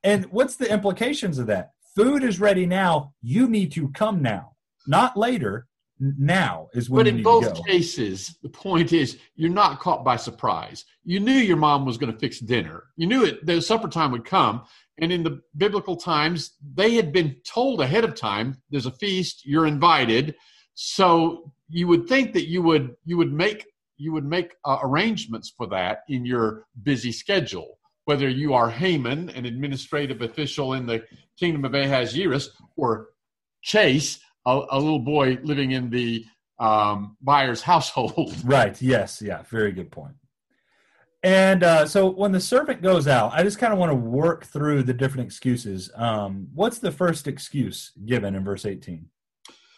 And 0.04 0.26
what's 0.26 0.56
the 0.56 0.70
implications 0.70 1.38
of 1.38 1.46
that? 1.46 1.70
Food 1.94 2.22
is 2.22 2.40
ready 2.40 2.66
now. 2.66 3.14
You 3.22 3.48
need 3.48 3.72
to 3.72 3.88
come 3.90 4.22
now, 4.22 4.52
not 4.86 5.16
later. 5.16 5.66
Now 5.98 6.68
is 6.74 6.90
when. 6.90 7.06
But 7.06 7.08
in 7.08 7.22
both 7.22 7.64
cases, 7.64 8.36
the 8.42 8.50
point 8.50 8.92
is 8.92 9.16
you're 9.34 9.48
not 9.48 9.80
caught 9.80 10.04
by 10.04 10.16
surprise. 10.16 10.84
You 11.04 11.20
knew 11.20 11.32
your 11.32 11.56
mom 11.56 11.86
was 11.86 11.96
going 11.96 12.12
to 12.12 12.18
fix 12.18 12.38
dinner. 12.38 12.84
You 12.96 13.06
knew 13.06 13.24
it. 13.24 13.46
The 13.46 13.62
supper 13.62 13.88
time 13.88 14.12
would 14.12 14.26
come, 14.26 14.64
and 14.98 15.12
in 15.12 15.22
the 15.22 15.40
biblical 15.56 15.96
times, 15.96 16.52
they 16.74 16.94
had 16.94 17.12
been 17.12 17.36
told 17.44 17.80
ahead 17.80 18.04
of 18.04 18.14
time, 18.14 18.62
there's 18.70 18.86
a 18.86 18.90
feast, 18.90 19.44
you're 19.44 19.66
invited. 19.66 20.34
So 20.74 21.52
you 21.68 21.86
would 21.88 22.08
think 22.08 22.32
that 22.32 22.48
you 22.48 22.62
would 22.62 22.96
you 23.04 23.16
would 23.16 23.32
make 23.32 23.66
you 23.98 24.12
would 24.12 24.24
make 24.24 24.54
uh, 24.64 24.78
arrangements 24.82 25.52
for 25.56 25.66
that 25.68 26.00
in 26.08 26.24
your 26.24 26.66
busy 26.82 27.12
schedule, 27.12 27.78
whether 28.04 28.28
you 28.28 28.54
are 28.54 28.70
Haman, 28.70 29.30
an 29.30 29.46
administrative 29.46 30.20
official 30.22 30.74
in 30.74 30.86
the 30.86 31.04
kingdom 31.38 31.64
of 31.64 31.74
Ahasuerus, 31.74 32.50
or 32.76 33.08
Chase, 33.62 34.20
a, 34.46 34.60
a 34.70 34.78
little 34.78 34.98
boy 34.98 35.38
living 35.42 35.72
in 35.72 35.90
the 35.90 36.24
um, 36.58 37.16
buyer's 37.20 37.62
household. 37.62 38.34
Right. 38.44 38.80
Yes. 38.80 39.20
Yeah. 39.22 39.42
Very 39.50 39.72
good 39.72 39.90
point. 39.90 40.14
And 41.22 41.62
uh, 41.62 41.86
so 41.86 42.08
when 42.10 42.32
the 42.32 42.40
servant 42.40 42.82
goes 42.82 43.08
out, 43.08 43.32
I 43.32 43.42
just 43.42 43.58
kind 43.58 43.72
of 43.72 43.78
want 43.78 43.90
to 43.90 43.96
work 43.96 44.44
through 44.44 44.82
the 44.84 44.92
different 44.92 45.26
excuses. 45.26 45.90
Um, 45.94 46.48
what's 46.54 46.78
the 46.78 46.92
first 46.92 47.26
excuse 47.26 47.92
given 48.04 48.34
in 48.34 48.44
verse 48.44 48.64
18? 48.64 49.06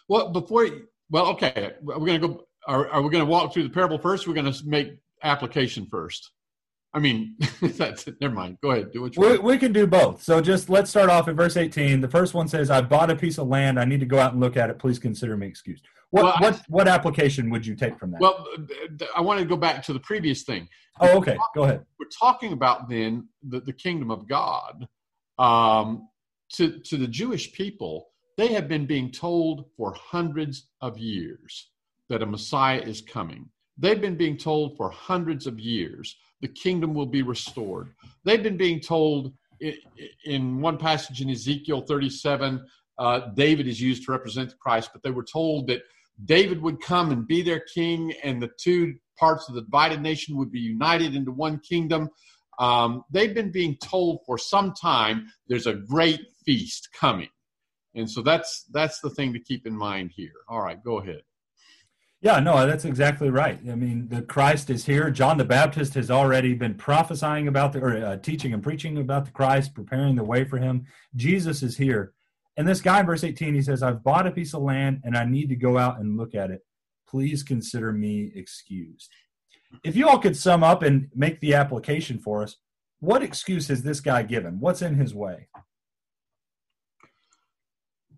Well, 0.07 0.29
before, 0.29 0.67
well, 1.09 1.27
okay, 1.27 1.73
we're 1.81 1.97
going 1.97 2.21
to 2.21 2.27
go, 2.27 2.43
are, 2.67 2.89
are 2.89 3.01
we 3.01 3.09
going 3.09 3.23
to 3.23 3.29
walk 3.29 3.53
through 3.53 3.63
the 3.63 3.69
parable 3.69 3.97
first? 3.97 4.27
we're 4.27 4.33
going 4.33 4.51
to 4.51 4.65
make 4.65 4.97
application 5.23 5.87
first. 5.89 6.31
I 6.93 6.99
mean, 6.99 7.35
that's 7.61 8.07
never 8.19 8.33
mind. 8.33 8.57
Go 8.61 8.71
ahead. 8.71 8.91
Do 8.91 9.01
what 9.01 9.15
you 9.15 9.21
we, 9.21 9.27
want. 9.29 9.43
We 9.43 9.57
can 9.57 9.71
do 9.71 9.85
both. 9.85 10.23
So 10.23 10.41
just 10.41 10.69
let's 10.69 10.89
start 10.89 11.09
off 11.09 11.27
in 11.27 11.35
verse 11.35 11.55
18. 11.55 12.01
The 12.01 12.07
first 12.07 12.33
one 12.33 12.47
says, 12.47 12.69
I 12.69 12.81
bought 12.81 13.11
a 13.11 13.15
piece 13.15 13.37
of 13.37 13.47
land. 13.47 13.79
I 13.79 13.85
need 13.85 13.99
to 13.99 14.05
go 14.05 14.19
out 14.19 14.33
and 14.33 14.41
look 14.41 14.57
at 14.57 14.69
it. 14.69 14.79
Please 14.79 14.97
consider 14.97 15.37
me 15.37 15.47
excused. 15.47 15.85
What 16.11 16.23
well, 16.23 16.35
what 16.39 16.61
what 16.69 16.87
application 16.87 17.49
would 17.51 17.65
you 17.65 17.75
take 17.75 17.99
from 17.99 18.11
that? 18.11 18.21
Well, 18.21 18.45
I 19.15 19.21
want 19.21 19.39
to 19.39 19.45
go 19.45 19.55
back 19.55 19.83
to 19.83 19.93
the 19.93 19.99
previous 19.99 20.43
thing. 20.43 20.67
Oh, 20.99 21.17
okay. 21.17 21.37
Go 21.55 21.63
ahead. 21.63 21.85
We're 21.99 22.07
talking 22.19 22.53
about 22.53 22.89
then 22.89 23.27
the, 23.43 23.59
the 23.59 23.73
kingdom 23.73 24.09
of 24.09 24.27
God. 24.27 24.87
Um, 25.37 26.09
to 26.53 26.79
to 26.79 26.97
the 26.97 27.07
Jewish 27.07 27.51
people, 27.53 28.09
they 28.37 28.47
have 28.47 28.67
been 28.67 28.85
being 28.85 29.11
told 29.11 29.65
for 29.77 29.93
hundreds 29.93 30.69
of 30.81 30.97
years 30.97 31.69
that 32.09 32.23
a 32.23 32.25
Messiah 32.25 32.79
is 32.79 33.01
coming. 33.01 33.47
They've 33.77 34.01
been 34.01 34.17
being 34.17 34.35
told 34.35 34.75
for 34.77 34.89
hundreds 34.89 35.45
of 35.45 35.59
years 35.59 36.17
the 36.41 36.47
kingdom 36.47 36.93
will 36.93 37.05
be 37.05 37.21
restored. 37.21 37.93
They've 38.25 38.41
been 38.41 38.57
being 38.57 38.79
told 38.79 39.33
in 40.25 40.61
one 40.61 40.77
passage 40.77 41.21
in 41.21 41.29
Ezekiel 41.29 41.81
37, 41.81 42.65
uh, 42.97 43.19
David 43.35 43.67
is 43.67 43.81
used 43.81 44.05
to 44.05 44.11
represent 44.11 44.57
Christ, 44.59 44.89
but 44.93 45.03
they 45.03 45.11
were 45.11 45.23
told 45.23 45.67
that 45.67 45.81
David 46.25 46.61
would 46.61 46.81
come 46.81 47.11
and 47.11 47.27
be 47.27 47.41
their 47.41 47.61
king, 47.73 48.13
and 48.23 48.41
the 48.41 48.51
two 48.59 48.95
parts 49.17 49.47
of 49.49 49.55
the 49.55 49.61
divided 49.61 50.01
nation 50.01 50.37
would 50.37 50.51
be 50.51 50.59
united 50.59 51.15
into 51.15 51.31
one 51.31 51.59
kingdom. 51.59 52.09
Um, 52.59 53.03
they've 53.11 53.33
been 53.33 53.51
being 53.51 53.77
told 53.77 54.19
for 54.25 54.37
some 54.37 54.73
time 54.73 55.27
there's 55.47 55.67
a 55.67 55.73
great 55.73 56.21
feast 56.45 56.89
coming. 56.93 57.29
And 57.95 58.09
so 58.09 58.21
that's 58.21 58.65
that's 58.71 58.99
the 58.99 59.09
thing 59.09 59.33
to 59.33 59.39
keep 59.39 59.65
in 59.65 59.75
mind 59.75 60.11
here. 60.15 60.33
All 60.47 60.61
right, 60.61 60.81
go 60.83 60.99
ahead. 60.99 61.21
Yeah, 62.21 62.41
no, 62.41 62.67
that's 62.67 62.83
exactly 62.83 63.29
right. 63.29 63.59
I 63.69 63.75
mean, 63.75 64.09
the 64.09 64.21
Christ 64.21 64.69
is 64.69 64.85
here. 64.85 65.09
John 65.09 65.37
the 65.37 65.45
Baptist 65.45 65.93
has 65.93 66.11
already 66.11 66.53
been 66.53 66.73
prophesying 66.73 67.47
about 67.47 67.71
the, 67.71 67.79
or 67.79 67.95
uh, 67.95 68.17
teaching 68.17 68.53
and 68.53 68.61
preaching 68.61 68.97
about 68.97 69.23
the 69.25 69.31
Christ, 69.31 69.73
preparing 69.73 70.15
the 70.15 70.23
way 70.23 70.43
for 70.43 70.57
him. 70.57 70.85
Jesus 71.15 71.63
is 71.63 71.77
here. 71.77 72.13
And 72.59 72.67
this 72.67 72.81
guy 72.81 72.99
in 72.99 73.05
verse 73.05 73.23
18, 73.23 73.55
he 73.55 73.61
says, 73.61 73.81
I've 73.81 74.03
bought 74.03 74.27
a 74.27 74.31
piece 74.31 74.53
of 74.53 74.61
land 74.61 74.99
and 75.05 75.15
I 75.15 75.23
need 75.23 75.47
to 75.47 75.55
go 75.55 75.77
out 75.77 76.01
and 76.01 76.17
look 76.17 76.35
at 76.35 76.51
it. 76.51 76.59
Please 77.07 77.41
consider 77.41 77.93
me 77.93 78.33
excused. 78.35 79.09
If 79.81 79.95
you 79.95 80.09
all 80.09 80.19
could 80.19 80.35
sum 80.35 80.61
up 80.61 80.83
and 80.83 81.07
make 81.15 81.39
the 81.39 81.53
application 81.53 82.19
for 82.19 82.43
us, 82.43 82.57
what 82.99 83.23
excuse 83.23 83.69
has 83.69 83.81
this 83.81 84.01
guy 84.01 84.23
given? 84.23 84.59
What's 84.59 84.81
in 84.81 84.95
his 84.95 85.15
way? 85.15 85.47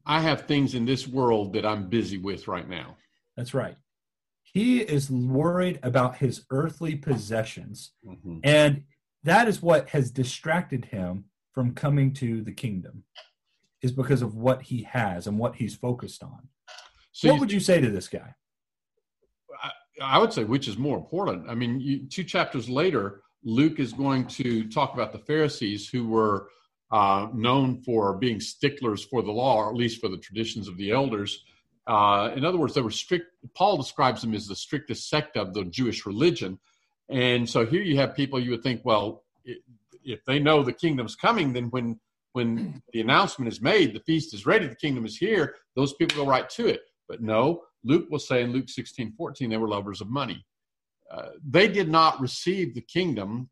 I 0.07 0.21
have 0.21 0.47
things 0.47 0.73
in 0.73 0.85
this 0.85 1.07
world 1.07 1.53
that 1.53 1.63
I'm 1.63 1.87
busy 1.87 2.17
with 2.17 2.47
right 2.47 2.67
now. 2.67 2.97
That's 3.37 3.53
right. 3.53 3.77
He 4.41 4.79
is 4.79 5.11
worried 5.11 5.77
about 5.83 6.17
his 6.17 6.45
earthly 6.49 6.95
possessions. 6.95 7.91
Mm-hmm. 8.03 8.39
And 8.43 8.85
that 9.23 9.47
is 9.47 9.61
what 9.61 9.89
has 9.89 10.09
distracted 10.09 10.85
him 10.85 11.25
from 11.53 11.75
coming 11.75 12.11
to 12.15 12.41
the 12.41 12.53
kingdom, 12.53 13.03
is 13.81 13.91
because 13.91 14.21
of 14.21 14.35
what 14.35 14.61
he 14.61 14.83
has 14.83 15.27
and 15.27 15.37
what 15.37 15.55
he's 15.55 15.75
focused 15.75 16.23
on. 16.23 16.47
So 17.11 17.29
what 17.29 17.35
you, 17.35 17.39
would 17.39 17.51
you 17.51 17.59
say 17.59 17.81
to 17.81 17.89
this 17.89 18.07
guy? 18.07 18.35
I, 19.63 19.71
I, 20.15 20.17
would 20.19 20.33
say 20.33 20.43
which 20.43 20.67
is 20.67 20.77
more 20.77 20.97
important. 20.97 21.49
I 21.49 21.55
mean, 21.55 21.79
you, 21.79 22.07
two 22.07 22.23
chapters 22.23 22.69
later, 22.69 23.21
Luke 23.43 23.79
is 23.79 23.93
going 23.93 24.27
to 24.27 24.69
talk 24.69 24.93
about 24.93 25.11
the 25.11 25.19
Pharisees 25.19 25.89
who 25.89 26.07
were 26.07 26.47
uh, 26.91 27.27
known 27.33 27.81
for 27.81 28.17
being 28.17 28.39
sticklers 28.39 29.03
for 29.03 29.21
the 29.21 29.31
law, 29.31 29.57
or 29.57 29.69
at 29.69 29.75
least 29.75 29.99
for 29.99 30.09
the 30.09 30.17
traditions 30.17 30.67
of 30.67 30.77
the 30.77 30.91
elders. 30.91 31.43
Uh, 31.87 32.31
in 32.35 32.45
other 32.45 32.57
words, 32.57 32.73
they 32.73 32.81
were 32.81 32.91
strict. 32.91 33.25
Paul 33.55 33.77
describes 33.77 34.21
them 34.21 34.33
as 34.33 34.47
the 34.47 34.55
strictest 34.55 35.09
sect 35.09 35.37
of 35.37 35.53
the 35.53 35.63
Jewish 35.65 36.05
religion. 36.05 36.59
And 37.09 37.49
so 37.49 37.65
here 37.65 37.81
you 37.81 37.97
have 37.97 38.15
people 38.15 38.39
you 38.39 38.51
would 38.51 38.63
think, 38.63 38.81
well, 38.83 39.23
if 40.03 40.23
they 40.25 40.39
know 40.39 40.63
the 40.63 40.73
kingdom's 40.73 41.15
coming, 41.15 41.53
then 41.53 41.65
when 41.65 41.99
when 42.33 42.81
the 42.93 43.01
announcement 43.01 43.51
is 43.51 43.61
made, 43.61 43.93
the 43.93 43.99
feast 44.01 44.33
is 44.33 44.45
ready, 44.45 44.67
the 44.67 44.75
kingdom 44.75 45.05
is 45.05 45.17
here, 45.17 45.55
those 45.75 45.93
people 45.93 46.23
go 46.23 46.29
right 46.29 46.49
to 46.51 46.67
it. 46.67 46.81
But 47.07 47.21
no, 47.21 47.63
Luke 47.83 48.07
will 48.09 48.19
say 48.19 48.43
in 48.43 48.53
Luke 48.53 48.69
16, 48.69 49.13
14, 49.17 49.49
they 49.49 49.57
were 49.57 49.67
lovers 49.67 50.01
of 50.01 50.09
money. 50.09 50.45
Uh, 51.11 51.29
they 51.45 51.67
did 51.67 51.89
not 51.89 52.21
receive 52.21 52.73
the 52.73 52.81
kingdom 52.81 53.49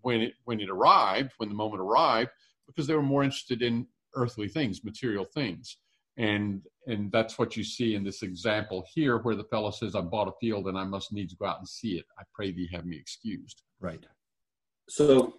when 0.00 0.20
it 0.22 0.34
when 0.44 0.60
it 0.60 0.68
arrived, 0.68 1.32
when 1.38 1.48
the 1.48 1.54
moment 1.54 1.80
arrived, 1.80 2.30
because 2.66 2.86
they 2.86 2.94
were 2.94 3.02
more 3.02 3.22
interested 3.22 3.62
in 3.62 3.86
earthly 4.14 4.48
things, 4.48 4.82
material 4.82 5.24
things 5.24 5.76
and 6.16 6.62
and 6.86 7.10
that's 7.12 7.38
what 7.38 7.56
you 7.56 7.64
see 7.64 7.94
in 7.94 8.04
this 8.04 8.22
example 8.22 8.86
here 8.92 9.18
where 9.18 9.34
the 9.34 9.44
fellow 9.44 9.70
says 9.70 9.94
i 9.94 10.00
bought 10.00 10.28
a 10.28 10.32
field 10.40 10.66
and 10.66 10.78
i 10.78 10.84
must 10.84 11.12
needs 11.12 11.34
go 11.34 11.46
out 11.46 11.58
and 11.58 11.68
see 11.68 11.96
it 11.98 12.04
i 12.18 12.22
pray 12.34 12.50
thee 12.50 12.68
have 12.72 12.86
me 12.86 12.96
excused 12.96 13.62
right 13.80 14.06
so 14.88 15.34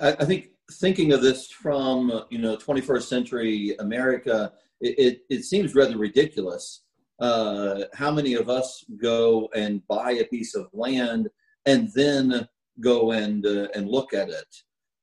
i, 0.00 0.10
I 0.12 0.24
think 0.24 0.50
thinking 0.72 1.12
of 1.12 1.22
this 1.22 1.50
from 1.50 2.24
you 2.30 2.38
know 2.38 2.56
21st 2.56 3.02
century 3.02 3.74
america 3.80 4.52
it, 4.80 4.98
it, 4.98 5.20
it 5.28 5.44
seems 5.44 5.74
rather 5.74 5.96
ridiculous 5.98 6.84
uh, 7.20 7.82
how 7.92 8.10
many 8.10 8.32
of 8.34 8.48
us 8.48 8.84
go 9.02 9.48
and 9.54 9.86
buy 9.88 10.12
a 10.12 10.24
piece 10.24 10.54
of 10.54 10.68
land 10.72 11.28
and 11.66 11.90
then 11.94 12.48
go 12.80 13.12
and 13.12 13.46
uh, 13.46 13.68
and 13.74 13.88
look 13.88 14.14
at 14.14 14.30
it 14.30 14.46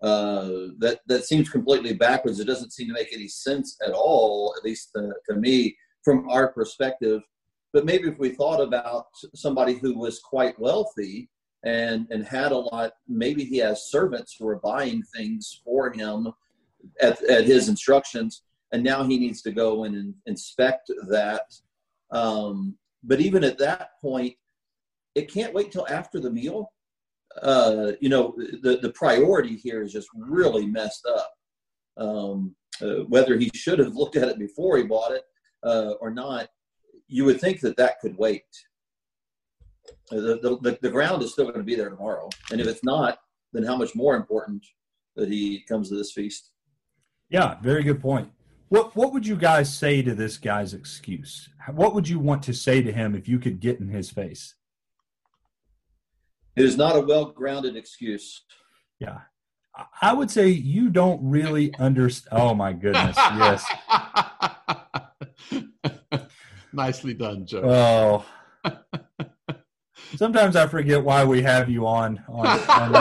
uh, 0.02 0.68
that 0.78 1.00
that 1.08 1.26
seems 1.26 1.50
completely 1.50 1.94
backwards. 1.94 2.40
It 2.40 2.46
doesn't 2.46 2.74
seem 2.74 2.88
to 2.88 2.94
make 2.94 3.14
any 3.14 3.28
sense 3.28 3.78
at 3.86 3.94
all, 3.94 4.54
at 4.58 4.64
least 4.64 4.92
to, 4.96 5.12
to 5.30 5.36
me, 5.36 5.76
from 6.04 6.30
our 6.30 6.52
perspective. 6.52 7.22
But 7.74 7.86
maybe 7.86 8.08
if 8.08 8.18
we 8.20 8.30
thought 8.30 8.62
about 8.62 9.06
somebody 9.36 9.74
who 9.74 9.98
was 9.98 10.20
quite 10.20 10.60
wealthy 10.60 11.30
and 11.64 12.08
and 12.12 12.26
had 12.26 12.52
a 12.52 12.58
lot, 12.58 12.94
maybe 13.08 13.44
he 13.44 13.58
has 13.58 13.90
servants 13.90 14.36
who 14.38 14.48
are 14.48 14.60
buying 14.60 15.04
things 15.16 15.62
for 15.64 15.92
him 15.92 16.32
at, 17.02 17.22
at 17.24 17.46
his 17.46 17.70
instructions, 17.70 18.44
and 18.72 18.84
now 18.84 19.04
he 19.04 19.18
needs 19.18 19.42
to 19.42 19.52
go 19.52 19.84
and 19.84 20.14
inspect 20.26 20.92
that. 21.10 21.54
Um, 22.12 22.78
but 23.04 23.20
even 23.20 23.44
at 23.44 23.58
that 23.60 23.90
point, 24.02 24.36
it 25.16 25.32
can't 25.32 25.54
wait 25.54 25.72
till 25.72 25.88
after 25.90 26.20
the 26.20 26.32
meal 26.32 26.72
uh, 27.42 27.92
you 28.00 28.10
know, 28.10 28.34
the, 28.62 28.80
the 28.82 28.92
priority 28.94 29.56
here 29.56 29.82
is 29.82 29.92
just 29.92 30.08
really 30.16 30.66
messed 30.66 31.06
up. 31.06 31.34
Um, 31.98 32.56
uh, 32.82 33.06
whether 33.08 33.38
he 33.38 33.50
should 33.56 33.80
have 33.80 33.96
looked 33.96 34.16
at 34.16 34.28
it 34.28 34.38
before 34.38 34.78
he 34.78 34.84
bought 34.84 35.12
it 35.12 35.24
uh, 35.64 35.94
or 36.00 36.12
not, 36.12 36.48
you 37.08 37.26
would 37.26 37.42
think 37.42 37.60
that 37.62 37.78
that 37.78 38.00
could 38.00 38.16
wait. 38.18 38.44
The, 40.10 40.60
the, 40.62 40.78
the 40.82 40.90
ground 40.90 41.22
is 41.24 41.34
still 41.34 41.46
going 41.46 41.58
to 41.58 41.64
be 41.64 41.76
there 41.76 41.90
tomorrow. 41.90 42.30
And 42.52 42.62
if 42.62 42.68
it's 42.68 42.84
not, 42.84 43.20
then 43.54 43.64
how 43.64 43.76
much 43.76 43.96
more 43.96 44.16
important 44.16 44.66
that 45.16 45.30
he 45.30 45.62
comes 45.68 45.90
to 45.90 45.96
this 45.96 46.12
feast? 46.12 46.52
Yeah, 47.30 47.56
very 47.62 47.84
good 47.84 48.02
point. 48.02 48.32
What 48.70 48.96
what 48.96 49.14
would 49.14 49.26
you 49.26 49.38
guys 49.38 49.74
say 49.74 50.02
to 50.02 50.14
this 50.14 50.38
guy's 50.38 50.74
excuse? 50.74 51.50
What 51.74 51.94
would 51.94 52.10
you 52.10 52.20
want 52.20 52.44
to 52.44 52.54
say 52.54 52.82
to 52.82 52.92
him 52.92 53.16
if 53.16 53.28
you 53.28 53.40
could 53.40 53.60
get 53.60 53.80
in 53.80 53.90
his 53.90 54.10
face? 54.10 54.56
It 56.56 56.66
is 56.66 56.76
not 56.76 56.96
a 56.96 57.02
well 57.02 57.26
grounded 57.26 57.76
excuse. 57.76 58.44
Yeah. 59.00 59.20
I 60.02 60.14
would 60.14 60.32
say 60.32 60.50
you 60.50 60.90
don't 60.90 61.22
really 61.22 61.74
understand. 61.78 62.42
Oh, 62.42 62.56
my 62.56 62.74
goodness. 62.74 63.16
Yes. 63.16 63.64
Nicely 66.74 67.14
done, 67.14 67.46
Joe. 67.46 67.62
Oh. 67.64 68.26
Sometimes 70.16 70.56
I 70.56 70.68
forget 70.68 71.04
why 71.04 71.24
we 71.26 71.42
have 71.42 71.70
you 71.70 71.86
on 71.86 72.24
on, 72.30 72.48
on, 72.48 72.94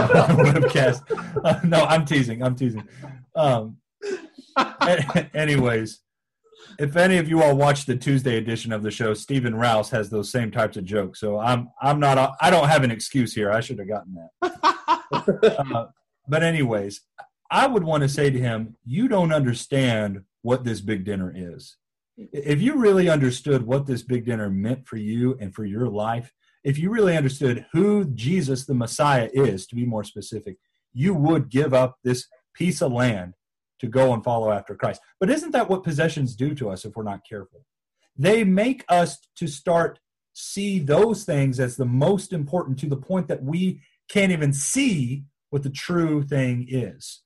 webcast. 0.45 1.03
Uh, 1.45 1.61
no, 1.65 1.85
I'm 1.85 2.05
teasing. 2.05 2.43
I'm 2.43 2.57
teasing. 2.57 2.87
Um, 3.35 3.77
anyways, 5.35 6.01
if 6.79 6.97
any 6.97 7.19
of 7.19 7.29
you 7.29 7.43
all 7.43 7.57
watch 7.57 7.87
the 7.87 7.97
Tuesday 7.97 8.37
edition 8.37 8.73
of 8.73 8.83
the 8.83 8.91
show, 8.91 9.15
Stephen 9.15 9.55
Rouse 9.55 9.91
has 9.91 10.11
those 10.11 10.31
same 10.31 10.51
types 10.51 10.77
of 10.77 10.85
jokes. 10.85 11.21
So 11.21 11.39
I'm 11.39 11.71
I'm 11.81 12.01
not 12.01 12.19
a, 12.19 12.33
I 12.41 12.51
don't 12.51 12.69
have 12.69 12.85
an 12.85 12.91
excuse 12.91 13.35
here. 13.35 13.51
I 13.51 13.61
should 13.61 13.79
have 13.79 13.89
gotten 13.89 14.15
that. 14.15 15.59
uh, 15.73 15.87
but 16.29 16.43
anyways, 16.43 17.03
I 17.51 17.67
would 17.67 17.85
want 17.85 18.03
to 18.03 18.09
say 18.09 18.31
to 18.31 18.39
him, 18.39 18.77
you 18.85 19.09
don't 19.09 19.33
understand 19.33 20.23
what 20.43 20.65
this 20.65 20.81
big 20.81 21.05
dinner 21.05 21.33
is. 21.35 21.77
If 22.17 22.63
you 22.63 22.77
really 22.77 23.09
understood 23.09 23.67
what 23.67 23.87
this 23.87 24.03
big 24.03 24.25
dinner 24.25 24.49
meant 24.51 24.87
for 24.87 24.97
you 24.97 25.37
and 25.41 25.55
for 25.55 25.65
your 25.65 25.89
life, 25.89 26.33
if 26.67 26.79
you 26.81 26.91
really 26.91 27.17
understood 27.17 27.65
who 27.73 28.07
Jesus 28.07 28.67
the 28.67 28.75
Messiah 28.75 29.31
is, 29.33 29.69
to 29.69 29.77
be 29.77 29.87
more 29.87 30.03
specific, 30.03 30.57
you 30.93 31.15
would 31.15 31.49
give 31.49 31.73
up 31.73 31.97
this 32.03 32.27
piece 32.55 32.83
of 32.83 32.91
land 32.91 33.35
to 33.79 33.87
go 33.87 34.13
and 34.13 34.25
follow 34.25 34.51
after 34.51 34.75
Christ. 34.75 35.01
But 35.21 35.31
isn't 35.31 35.53
that 35.53 35.71
what 35.71 35.85
possessions 35.85 36.35
do 36.35 36.57
to 36.57 36.69
us 36.69 36.85
if 36.85 36.97
we're 36.97 37.05
not 37.05 37.21
careful? 37.27 37.65
They 38.17 38.43
make 38.43 38.85
us 38.89 39.19
to 39.37 39.47
start 39.47 40.01
see 40.33 40.81
those 40.81 41.23
things 41.23 41.61
as 41.61 41.77
the 41.77 41.85
most 41.85 42.33
important 42.33 42.81
to 42.81 42.89
the 42.89 42.97
point 42.97 43.29
that 43.29 43.45
we 43.45 43.81
can't 44.09 44.33
even 44.33 44.53
see 44.53 45.23
what 45.51 45.63
the 45.63 45.71
true 45.71 46.25
thing 46.25 46.67
is. 46.69 47.23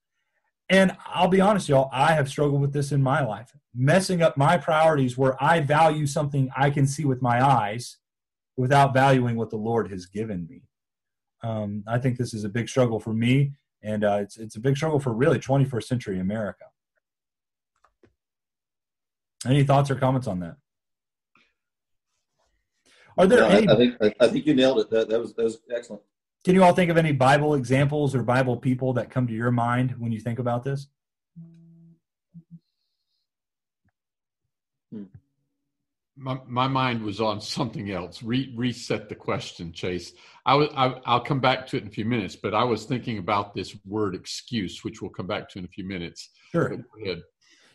And 0.68 0.94
I'll 1.06 1.28
be 1.28 1.40
honest, 1.40 1.68
y'all, 1.70 1.88
I 1.94 2.12
have 2.12 2.28
struggled 2.28 2.60
with 2.60 2.74
this 2.74 2.92
in 2.92 3.02
my 3.02 3.24
life, 3.24 3.52
messing 3.74 4.20
up 4.20 4.36
my 4.36 4.58
priorities 4.58 5.16
where 5.16 5.42
I 5.42 5.60
value 5.60 6.06
something 6.06 6.50
I 6.54 6.68
can 6.68 6.86
see 6.86 7.06
with 7.06 7.22
my 7.22 7.42
eyes 7.42 7.96
without 8.60 8.92
valuing 8.92 9.36
what 9.36 9.50
the 9.50 9.56
Lord 9.56 9.90
has 9.90 10.06
given 10.06 10.46
me. 10.48 10.62
Um, 11.42 11.82
I 11.86 11.98
think 11.98 12.18
this 12.18 12.34
is 12.34 12.44
a 12.44 12.48
big 12.48 12.68
struggle 12.68 13.00
for 13.00 13.14
me 13.14 13.52
and 13.82 14.04
uh, 14.04 14.18
it's 14.20 14.36
it's 14.36 14.56
a 14.56 14.60
big 14.60 14.76
struggle 14.76 15.00
for 15.00 15.12
really 15.12 15.38
21st 15.38 15.84
century 15.84 16.20
America. 16.20 16.64
Any 19.46 19.64
thoughts 19.64 19.90
or 19.90 19.94
comments 19.94 20.26
on 20.26 20.40
that? 20.40 20.56
Are 23.16 23.26
there? 23.26 23.40
No, 23.40 23.46
any, 23.48 23.68
I, 23.68 23.76
think 23.76 24.14
I 24.20 24.28
think 24.28 24.46
you 24.46 24.54
nailed 24.54 24.80
it. 24.80 24.90
That, 24.90 25.08
that 25.08 25.18
was 25.18 25.34
that 25.34 25.44
was 25.44 25.58
excellent. 25.74 26.02
Can 26.44 26.54
you 26.54 26.62
all 26.62 26.74
think 26.74 26.90
of 26.90 26.96
any 26.96 27.12
Bible 27.12 27.54
examples 27.54 28.14
or 28.14 28.22
Bible 28.22 28.56
people 28.56 28.92
that 28.94 29.10
come 29.10 29.26
to 29.26 29.34
your 29.34 29.50
mind 29.50 29.94
when 29.98 30.12
you 30.12 30.20
think 30.20 30.38
about 30.38 30.62
this? 30.62 30.88
My, 36.20 36.38
my 36.46 36.68
mind 36.68 37.02
was 37.02 37.20
on 37.20 37.40
something 37.40 37.90
else. 37.90 38.22
Re, 38.22 38.52
reset 38.54 39.08
the 39.08 39.14
question, 39.14 39.72
Chase. 39.72 40.12
I 40.44 40.54
was, 40.54 40.68
I, 40.76 40.94
I'll 41.06 41.24
come 41.24 41.40
back 41.40 41.66
to 41.68 41.78
it 41.78 41.82
in 41.82 41.88
a 41.88 41.92
few 41.92 42.04
minutes, 42.04 42.36
but 42.36 42.54
I 42.54 42.62
was 42.62 42.84
thinking 42.84 43.18
about 43.18 43.54
this 43.54 43.74
word 43.86 44.14
excuse, 44.14 44.84
which 44.84 45.00
we'll 45.00 45.10
come 45.10 45.26
back 45.26 45.48
to 45.50 45.58
in 45.58 45.64
a 45.64 45.68
few 45.68 45.84
minutes. 45.84 46.28
Sure. 46.52 46.76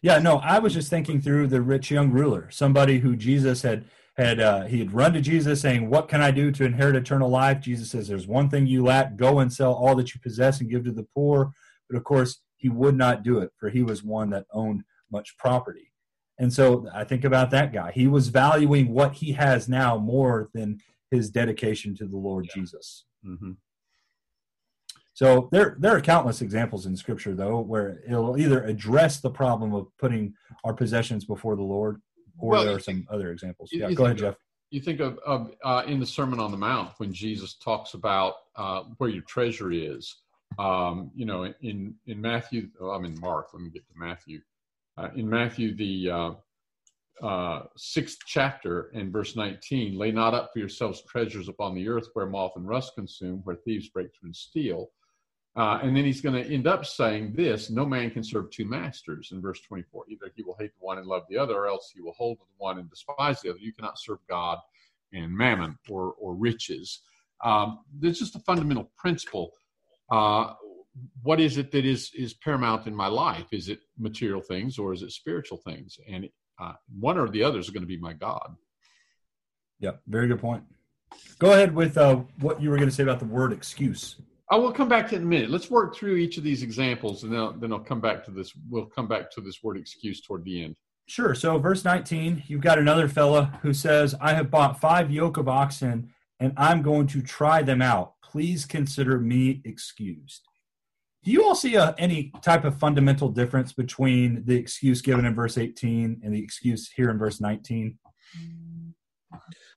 Yeah, 0.02 0.20
no, 0.20 0.38
I 0.38 0.60
was 0.60 0.76
just 0.76 0.92
thinking 0.92 1.20
through 1.20 1.48
the 1.48 1.62
rich 1.62 1.90
young 1.90 2.12
ruler, 2.12 2.52
somebody 2.52 3.00
who 3.00 3.16
Jesus 3.16 3.64
had 3.64 3.86
had 4.18 4.40
uh, 4.40 4.64
he 4.66 4.80
had 4.80 4.94
run 4.94 5.14
to 5.14 5.22
Jesus 5.22 5.60
saying, 5.60 5.90
"What 5.90 6.08
can 6.08 6.22
I 6.22 6.32
do 6.32 6.52
to 6.52 6.64
inherit 6.64 6.96
eternal 6.96 7.30
life?" 7.30 7.60
Jesus 7.60 7.90
says, 7.90 8.08
"There's 8.08 8.28
one 8.28 8.50
thing 8.50 8.68
you 8.68 8.84
lack. 8.84 9.18
Go 9.18 9.40
and 9.40 9.52
sell 9.52 9.74
all 9.74 9.96
that 9.96 10.14
you 10.14 10.22
possess 10.22 10.62
and 10.62 10.70
give 10.70 10.86
to 10.86 10.92
the 10.92 11.08
poor." 11.16 11.52
But 11.90 11.98
of 11.98 12.04
course, 12.04 12.40
he 12.56 12.70
would 12.70 12.96
not 12.96 13.24
do 13.24 13.40
it, 13.40 13.52
for 13.58 13.70
he 13.70 13.82
was 13.82 14.04
one 14.04 14.30
that 14.30 14.46
owned 14.54 14.84
much 15.12 15.36
property. 15.38 15.92
And 16.38 16.52
so 16.52 16.88
I 16.94 17.04
think 17.04 17.24
about 17.24 17.52
that 17.52 17.72
guy. 17.72 17.92
He 17.92 18.08
was 18.08 18.28
valuing 18.28 18.90
what 18.90 19.14
he 19.14 19.32
has 19.34 19.70
now 19.70 19.98
more 19.98 20.50
than 20.54 20.80
his 21.12 21.30
dedication 21.30 21.96
to 21.96 22.06
the 22.06 22.18
Lord 22.18 22.46
yeah. 22.46 22.62
Jesus. 22.62 23.06
Mm-hmm. 23.26 23.52
So 25.14 25.48
there, 25.54 25.78
there 25.80 25.96
are 25.96 26.02
countless 26.02 26.42
examples 26.42 26.86
in 26.86 26.98
Scripture, 26.98 27.34
though, 27.34 27.62
where 27.62 28.02
it'll 28.06 28.38
either 28.38 28.66
address 28.66 29.22
the 29.22 29.30
problem 29.30 29.74
of 29.74 29.88
putting 29.98 30.34
our 30.66 30.74
possessions 30.74 31.24
before 31.24 31.56
the 31.56 31.64
Lord, 31.64 32.02
or 32.38 32.52
well, 32.52 32.66
there 32.66 32.76
are 32.76 32.82
some 32.82 33.08
other 33.10 33.32
examples. 33.32 33.72
You, 33.72 33.80
yeah, 33.80 33.88
you 33.88 33.96
go 33.96 34.04
ahead, 34.04 34.18
of, 34.18 34.22
Jeff. 34.22 34.36
You 34.72 34.82
think 34.82 35.00
of, 35.00 35.18
of 35.26 35.52
uh, 35.64 35.84
in 35.88 36.02
the 36.02 36.06
Sermon 36.06 36.42
on 36.42 36.52
the 36.52 36.58
Mount 36.58 36.92
when 36.98 37.14
Jesus 37.14 37.54
talks 37.54 37.94
about 37.94 38.34
uh, 38.58 38.84
where 38.98 39.10
your 39.10 39.24
treasure 39.24 39.72
is. 39.72 40.18
Um, 40.60 41.12
you 41.16 41.26
know, 41.26 41.46
in 41.62 41.96
in 42.08 42.20
Matthew, 42.20 42.68
oh, 42.82 42.90
I'm 42.90 43.06
in 43.06 43.18
Mark. 43.20 43.54
Let 43.54 43.64
me 43.64 43.70
get 43.70 43.88
to 43.88 43.94
Matthew. 43.96 44.42
Uh, 44.98 45.10
in 45.16 45.30
Matthew, 45.30 45.76
the 45.76 46.10
uh, 46.10 47.26
uh, 47.26 47.64
sixth 47.76 48.20
chapter 48.26 48.92
and 48.94 49.12
verse 49.12 49.36
19, 49.36 49.98
lay 49.98 50.12
not 50.12 50.34
up 50.34 50.52
for 50.54 50.60
yourselves 50.60 51.02
treasures 51.08 51.50
upon 51.50 51.76
the 51.76 51.88
earth 51.88 52.08
where 52.14 52.26
moth 52.26 52.54
and 52.56 52.68
rust 52.68 52.94
consume, 52.96 53.42
where 53.44 53.56
thieves 53.56 53.90
break 53.90 54.08
through 54.14 54.28
and 54.28 54.36
steal 54.36 54.90
uh, 55.56 55.80
and 55.82 55.96
then 55.96 56.04
he's 56.04 56.20
going 56.20 56.36
to 56.36 56.54
end 56.54 56.68
up 56.68 56.86
saying 56.86 57.34
this 57.34 57.70
no 57.70 57.86
man 57.86 58.12
can 58.12 58.24
serve 58.24 58.50
two 58.52 58.66
masters 58.66 59.30
in 59.32 59.42
verse 59.42 59.62
24. 59.62 60.06
Either 60.10 60.32
he 60.36 60.44
will 60.44 60.56
hate 60.60 60.72
the 60.78 60.86
one 60.86 60.98
and 60.98 61.08
love 61.08 61.24
the 61.30 61.38
other, 61.38 61.56
or 61.56 61.68
else 61.68 61.92
he 61.94 62.02
will 62.02 62.14
hold 62.14 62.38
to 62.40 62.44
the 62.44 62.64
one 62.64 62.78
and 62.78 62.90
despise 62.90 63.42
the 63.42 63.50
other. 63.50 63.60
You 63.60 63.72
cannot 63.72 63.98
serve 63.98 64.20
God 64.28 64.58
and 65.14 65.32
mammon 65.32 65.78
or, 65.88 66.14
or 66.20 66.36
riches. 66.36 67.02
Um, 67.44 67.80
just 68.02 68.36
a 68.36 68.40
fundamental 68.40 68.92
principle. 68.98 69.52
Uh, 70.12 70.54
what 71.24 71.40
is 71.40 71.58
it 71.58 71.72
that 71.72 71.86
is, 71.86 72.12
is 72.16 72.34
paramount 72.34 72.88
in 72.88 72.96
my 72.96 73.08
life? 73.08 73.48
Is 73.52 73.70
it 73.70 73.80
material 73.98 74.42
things 74.42 74.78
or 74.78 74.94
is 74.94 75.02
it 75.02 75.12
spiritual 75.12 75.58
things? 75.58 75.98
And 76.08 76.30
uh, 76.60 76.74
one 77.00 77.18
or 77.18 77.30
the 77.30 77.44
other 77.44 77.60
is 77.60 77.70
going 77.70 77.84
to 77.84 77.88
be 77.88 78.00
my 78.00 78.14
God. 78.14 78.56
Yeah, 79.80 79.92
very 80.08 80.28
good 80.28 80.40
point. 80.40 80.64
Go 81.40 81.52
ahead 81.52 81.76
with 81.76 81.98
uh, 81.98 82.18
what 82.40 82.62
you 82.62 82.70
were 82.70 82.78
going 82.78 82.90
to 82.90 82.96
say 82.96 83.04
about 83.04 83.20
the 83.20 83.26
word 83.26 83.52
excuse. 83.52 84.16
I 84.50 84.58
will 84.58 84.72
come 84.72 84.88
back 84.88 85.10
to 85.10 85.16
it 85.16 85.20
in 85.20 85.24
a 85.24 85.28
minute. 85.28 85.50
Let's 85.50 85.72
work 85.72 85.96
through 85.96 86.18
each 86.18 86.38
of 86.38 86.44
these 86.44 86.62
examples, 86.62 87.24
and 87.24 87.34
then 87.34 87.40
I'll, 87.40 87.54
then 87.54 87.74
I'll 87.74 87.80
come 87.80 88.00
back 88.00 88.24
to 88.26 88.32
this. 88.32 88.54
We'll 88.70 88.86
come 88.86 89.08
back 89.08 89.32
to 89.32 89.42
this 89.42 89.64
word 89.64 89.78
excuse 89.78 90.22
toward 90.22 90.44
the 90.46 90.64
end. 90.64 90.76
Sure. 91.08 91.36
So, 91.36 91.58
verse 91.58 91.84
19, 91.84 92.44
you've 92.48 92.62
got 92.62 92.80
another 92.80 93.08
fella 93.08 93.60
who 93.62 93.74
says, 93.74 94.16
I 94.22 94.34
have 94.34 94.52
bought 94.52 94.80
five 94.80 95.12
yoke 95.12 95.38
of 95.38 95.48
oxen, 95.48 96.12
and 96.40 96.54
I'm 96.58 96.82
going 96.82 97.08
to 97.08 97.22
try 97.22 97.64
them 97.64 97.82
out. 97.82 98.14
Please 98.24 98.66
consider 98.66 99.20
me 99.20 99.62
excused. 99.66 100.48
Do 101.26 101.32
you 101.32 101.44
all 101.44 101.56
see 101.56 101.74
a, 101.74 101.96
any 101.98 102.32
type 102.44 102.66
of 102.66 102.78
fundamental 102.78 103.30
difference 103.30 103.74
between 103.74 104.46
the 104.46 104.56
excuse 104.56 105.02
given 105.02 105.26
in 105.26 105.34
verse 105.34 105.58
18 105.58 106.22
and 106.24 106.34
the 106.34 106.42
excuse 106.42 106.92
here 106.92 107.10
in 107.10 107.18
verse 107.18 107.42
19? 107.42 107.98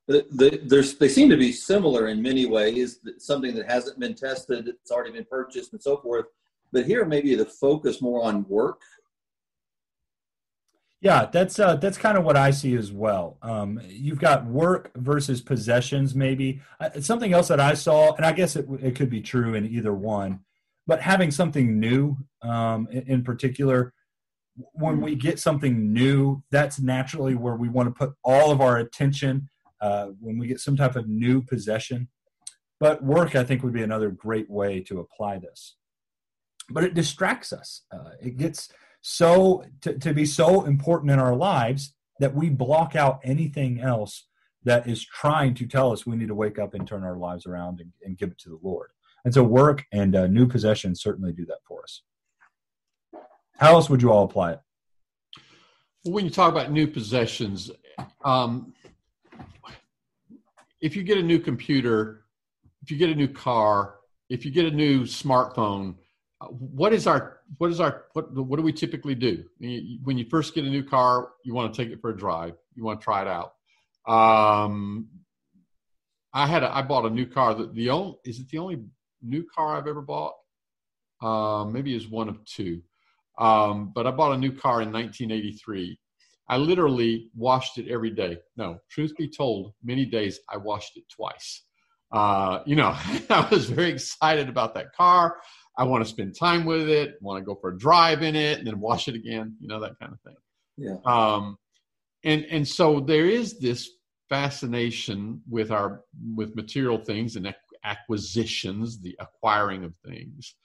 the, 0.07 0.95
they 0.99 1.07
seem 1.07 1.27
to 1.29 1.37
be 1.37 1.51
similar 1.51 2.07
in 2.07 2.21
many 2.21 2.45
ways. 2.45 2.99
Something 3.17 3.55
that 3.55 3.69
hasn't 3.69 3.99
been 3.99 4.13
tested, 4.13 4.67
it's 4.67 4.91
already 4.91 5.11
been 5.11 5.25
purchased, 5.25 5.73
and 5.73 5.81
so 5.81 5.97
forth. 5.97 6.25
But 6.71 6.85
here, 6.85 7.03
maybe 7.03 7.33
the 7.33 7.45
focus 7.45 7.99
more 7.99 8.23
on 8.23 8.45
work. 8.47 8.81
Yeah, 11.01 11.29
that's 11.31 11.57
uh, 11.57 11.77
that's 11.77 11.97
kind 11.97 12.17
of 12.17 12.25
what 12.25 12.37
I 12.37 12.51
see 12.51 12.75
as 12.75 12.91
well. 12.91 13.37
Um, 13.41 13.79
you've 13.87 14.19
got 14.19 14.45
work 14.45 14.91
versus 14.95 15.41
possessions, 15.41 16.13
maybe 16.13 16.61
uh, 16.79 16.89
something 17.01 17.33
else 17.33 17.47
that 17.47 17.59
I 17.59 17.73
saw, 17.73 18.13
and 18.15 18.25
I 18.25 18.33
guess 18.33 18.55
it, 18.55 18.67
it 18.81 18.95
could 18.95 19.09
be 19.09 19.21
true 19.21 19.55
in 19.55 19.65
either 19.65 19.93
one. 19.93 20.41
But 20.89 21.03
having 21.03 21.29
something 21.29 21.79
new, 21.79 22.17
um, 22.41 22.87
in, 22.91 23.03
in 23.03 23.23
particular, 23.23 23.93
when 24.73 25.01
we 25.01 25.13
get 25.13 25.37
something 25.37 25.93
new, 25.93 26.41
that's 26.49 26.79
naturally 26.79 27.35
where 27.35 27.55
we 27.55 27.69
want 27.69 27.89
to 27.89 27.93
put 27.93 28.15
all 28.23 28.49
of 28.49 28.59
our 28.59 28.77
attention 28.77 29.49
uh, 29.81 30.07
when 30.19 30.39
we 30.39 30.47
get 30.47 30.59
some 30.59 30.75
type 30.75 30.95
of 30.95 31.07
new 31.07 31.43
possession. 31.43 32.09
But 32.79 33.03
work, 33.03 33.35
I 33.35 33.43
think, 33.43 33.61
would 33.61 33.71
be 33.71 33.83
another 33.83 34.09
great 34.09 34.49
way 34.49 34.79
to 34.85 34.99
apply 34.99 35.37
this. 35.37 35.75
But 36.71 36.83
it 36.83 36.95
distracts 36.95 37.53
us. 37.53 37.83
Uh, 37.93 38.15
it 38.19 38.37
gets 38.37 38.69
so 39.01 39.63
to, 39.81 39.93
to 39.99 40.11
be 40.11 40.25
so 40.25 40.65
important 40.65 41.11
in 41.11 41.19
our 41.19 41.35
lives 41.35 41.93
that 42.19 42.33
we 42.33 42.49
block 42.49 42.95
out 42.95 43.19
anything 43.23 43.79
else 43.79 44.25
that 44.63 44.87
is 44.87 45.05
trying 45.05 45.53
to 45.53 45.67
tell 45.67 45.91
us 45.91 46.07
we 46.07 46.15
need 46.15 46.29
to 46.29 46.35
wake 46.35 46.57
up 46.57 46.73
and 46.73 46.87
turn 46.87 47.03
our 47.03 47.15
lives 47.15 47.45
around 47.45 47.79
and, 47.79 47.91
and 48.03 48.17
give 48.17 48.31
it 48.31 48.39
to 48.39 48.49
the 48.49 48.59
Lord. 48.63 48.89
And 49.25 49.33
so, 49.33 49.43
work 49.43 49.85
and 49.91 50.15
uh, 50.15 50.27
new 50.27 50.47
possessions 50.47 51.01
certainly 51.01 51.33
do 51.33 51.45
that 51.45 51.59
for 51.67 51.83
us. 51.83 52.01
How 53.57 53.73
else 53.73 53.89
would 53.89 54.01
you 54.01 54.11
all 54.11 54.23
apply 54.23 54.53
it? 54.53 54.59
When 56.05 56.23
you 56.23 56.31
talk 56.31 56.51
about 56.51 56.71
new 56.71 56.87
possessions, 56.87 57.69
um, 58.23 58.73
if 60.79 60.95
you 60.95 61.03
get 61.03 61.17
a 61.17 61.23
new 61.23 61.39
computer, 61.39 62.23
if 62.81 62.89
you 62.89 62.97
get 62.97 63.09
a 63.09 63.15
new 63.15 63.27
car, 63.27 63.95
if 64.29 64.45
you 64.45 64.51
get 64.51 64.65
a 64.65 64.71
new 64.71 65.01
smartphone, 65.01 65.95
what 66.47 66.93
is 66.93 67.05
our 67.05 67.39
what 67.57 67.69
is 67.69 67.81
our 67.81 68.05
what 68.13 68.33
what 68.33 68.55
do 68.55 68.63
we 68.63 68.71
typically 68.71 69.15
do 69.15 69.43
when 70.03 70.17
you 70.17 70.25
first 70.29 70.55
get 70.55 70.63
a 70.63 70.69
new 70.69 70.83
car? 70.83 71.31
You 71.43 71.53
want 71.53 71.73
to 71.73 71.83
take 71.83 71.91
it 71.91 71.99
for 71.99 72.11
a 72.11 72.17
drive. 72.17 72.53
You 72.75 72.85
want 72.85 73.01
to 73.01 73.03
try 73.03 73.23
it 73.23 73.27
out. 73.27 73.53
Um, 74.07 75.09
I 76.33 76.47
had 76.47 76.63
a, 76.63 76.73
I 76.73 76.81
bought 76.81 77.05
a 77.05 77.09
new 77.09 77.25
car. 77.25 77.55
That 77.55 77.73
the 77.73 77.89
only 77.89 78.15
is 78.23 78.39
it 78.39 78.47
the 78.49 78.59
only 78.59 78.83
new 79.21 79.45
car 79.55 79.77
I've 79.77 79.87
ever 79.87 80.01
bought? 80.01 80.33
Uh, 81.21 81.65
maybe 81.65 81.95
is 81.95 82.07
one 82.07 82.29
of 82.29 82.43
two. 82.45 82.81
Um, 83.37 83.91
but 83.95 84.05
I 84.05 84.11
bought 84.11 84.33
a 84.33 84.37
new 84.37 84.51
car 84.51 84.81
in 84.81 84.91
1983, 84.91 85.97
I 86.49 86.57
literally 86.57 87.29
washed 87.35 87.77
it 87.77 87.87
every 87.89 88.09
day. 88.09 88.39
No, 88.57 88.79
truth 88.89 89.15
be 89.17 89.29
told, 89.29 89.73
many 89.83 90.05
days 90.05 90.39
I 90.49 90.57
washed 90.57 90.97
it 90.97 91.03
twice. 91.07 91.63
Uh, 92.11 92.59
you 92.65 92.75
know, 92.75 92.89
I 93.29 93.47
was 93.51 93.69
very 93.69 93.91
excited 93.91 94.49
about 94.49 94.73
that 94.73 94.93
car. 94.95 95.37
I 95.77 95.83
want 95.83 96.03
to 96.03 96.09
spend 96.09 96.35
time 96.37 96.65
with 96.65 96.89
it, 96.89 97.13
want 97.21 97.39
to 97.39 97.45
go 97.45 97.55
for 97.55 97.69
a 97.69 97.77
drive 97.77 98.23
in 98.23 98.35
it, 98.35 98.57
and 98.57 98.67
then 98.67 98.79
wash 98.79 99.07
it 99.07 99.15
again. 99.15 99.55
You 99.61 99.67
know 99.67 99.79
that 99.79 99.97
kind 99.99 100.11
of 100.11 100.19
thing. 100.21 100.35
Yeah. 100.75 100.95
Um, 101.05 101.57
and 102.23 102.45
and 102.45 102.67
so 102.67 102.99
there 102.99 103.27
is 103.27 103.59
this 103.59 103.89
fascination 104.27 105.41
with 105.49 105.71
our 105.71 106.01
with 106.35 106.55
material 106.55 106.97
things 106.97 107.35
and 107.35 107.53
acquisitions, 107.83 108.99
the 108.99 109.15
acquiring 109.19 109.83
of 109.83 109.93
things, 110.05 110.55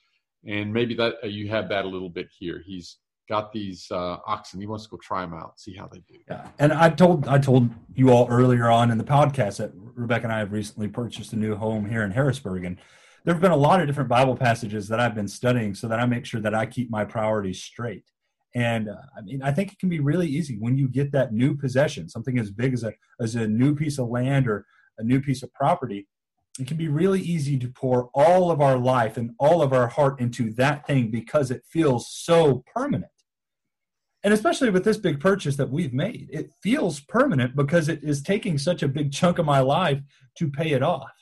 and 0.47 0.73
maybe 0.73 0.95
that 0.95 1.15
uh, 1.23 1.27
you 1.27 1.49
have 1.49 1.69
that 1.69 1.85
a 1.85 1.89
little 1.89 2.11
bit 2.11 2.29
here. 2.39 2.63
He's 2.65 2.99
got 3.29 3.53
these 3.53 3.87
uh, 3.91 4.19
oxen. 4.27 4.61
He 4.61 4.67
wants 4.67 4.85
to 4.85 4.91
go 4.91 4.99
try 5.03 5.23
them 5.23 5.35
out, 5.35 5.59
see 5.59 5.75
how 5.75 5.87
they 5.87 6.01
do. 6.09 6.19
Yeah, 6.29 6.49
and 6.59 6.73
I 6.73 6.91
told 6.91 7.29
I 7.29 7.39
told 7.39 7.71
you 7.95 8.11
all 8.11 8.29
earlier 8.29 8.71
on 8.71 8.91
in 8.91 8.99
the 8.99 9.05
podcast 9.05 9.59
that 9.59 9.73
Rebecca 9.75 10.25
and 10.25 10.33
I 10.33 10.39
have 10.39 10.53
recently 10.53 10.89
purchased 10.89 11.33
a 11.33 11.37
new 11.37 11.55
home 11.55 11.89
here 11.89 12.03
in 12.03 12.11
Harrisburg, 12.11 12.65
and 12.65 12.79
there 13.25 13.35
have 13.35 13.43
been 13.43 13.53
a 13.53 13.57
lot 13.57 13.81
of 13.81 13.87
different 13.87 14.09
Bible 14.09 14.37
passages 14.37 14.89
that 14.89 15.01
I've 15.01 15.15
been 15.15 15.29
studying 15.29 15.75
so 15.75 15.89
that 15.89 15.99
I 15.99 16.07
make 16.07 16.27
sure 16.27 16.41
that 16.41 16.55
I 16.55 16.67
keep 16.67 16.91
my 16.91 17.05
priorities 17.05 17.63
straight. 17.63 18.05
And 18.55 18.89
uh, 18.89 18.97
I 19.17 19.23
mean, 19.23 19.43
I 19.43 19.51
think 19.51 19.73
it 19.73 19.79
can 19.79 19.89
be 19.89 20.01
really 20.01 20.29
easy 20.29 20.57
when 20.59 20.77
you 20.77 20.89
get 20.89 21.11
that 21.13 21.33
new 21.33 21.57
possession, 21.57 22.09
something 22.09 22.39
as 22.39 22.51
big 22.51 22.73
as 22.73 22.85
a 22.85 22.93
as 23.21 23.35
a 23.35 23.49
new 23.49 23.75
piece 23.75 23.99
of 23.99 24.09
land 24.09 24.47
or 24.47 24.67
a 24.99 25.03
new 25.03 25.21
piece 25.21 25.43
of 25.43 25.53
property. 25.55 26.07
It 26.59 26.69
can 26.69 26.77
be 26.77 26.89
really 26.89 27.21
easy 27.21 27.59
to 27.59 27.69
pour 27.69 28.11
all 28.15 28.51
of 28.51 28.61
our 28.61 28.79
life 28.79 29.17
and 29.17 29.33
all 29.41 29.61
of 29.61 29.73
our 29.73 29.89
heart 29.89 30.21
into 30.21 30.53
that 30.53 30.87
thing 30.87 31.11
because 31.11 31.51
it 31.51 31.65
feels 31.69 32.09
so 32.09 32.63
permanent. 32.73 33.11
And 34.23 34.33
especially 34.33 34.71
with 34.71 34.85
this 34.85 34.97
big 34.97 35.21
purchase 35.21 35.57
that 35.57 35.71
we've 35.71 35.93
made 35.93 36.31
it 36.33 36.51
feels 36.63 37.01
permanent 37.01 37.57
because 37.57 37.89
it 37.89 38.03
is 38.03 38.23
taking 38.23 38.57
such 38.57 38.83
a 38.83 38.89
big 38.89 39.13
chunk 39.13 39.39
of 39.39 39.47
my 39.47 39.61
life 39.61 40.01
to 40.39 40.51
pay 40.51 40.71
it 40.71 40.83
off. 40.83 41.13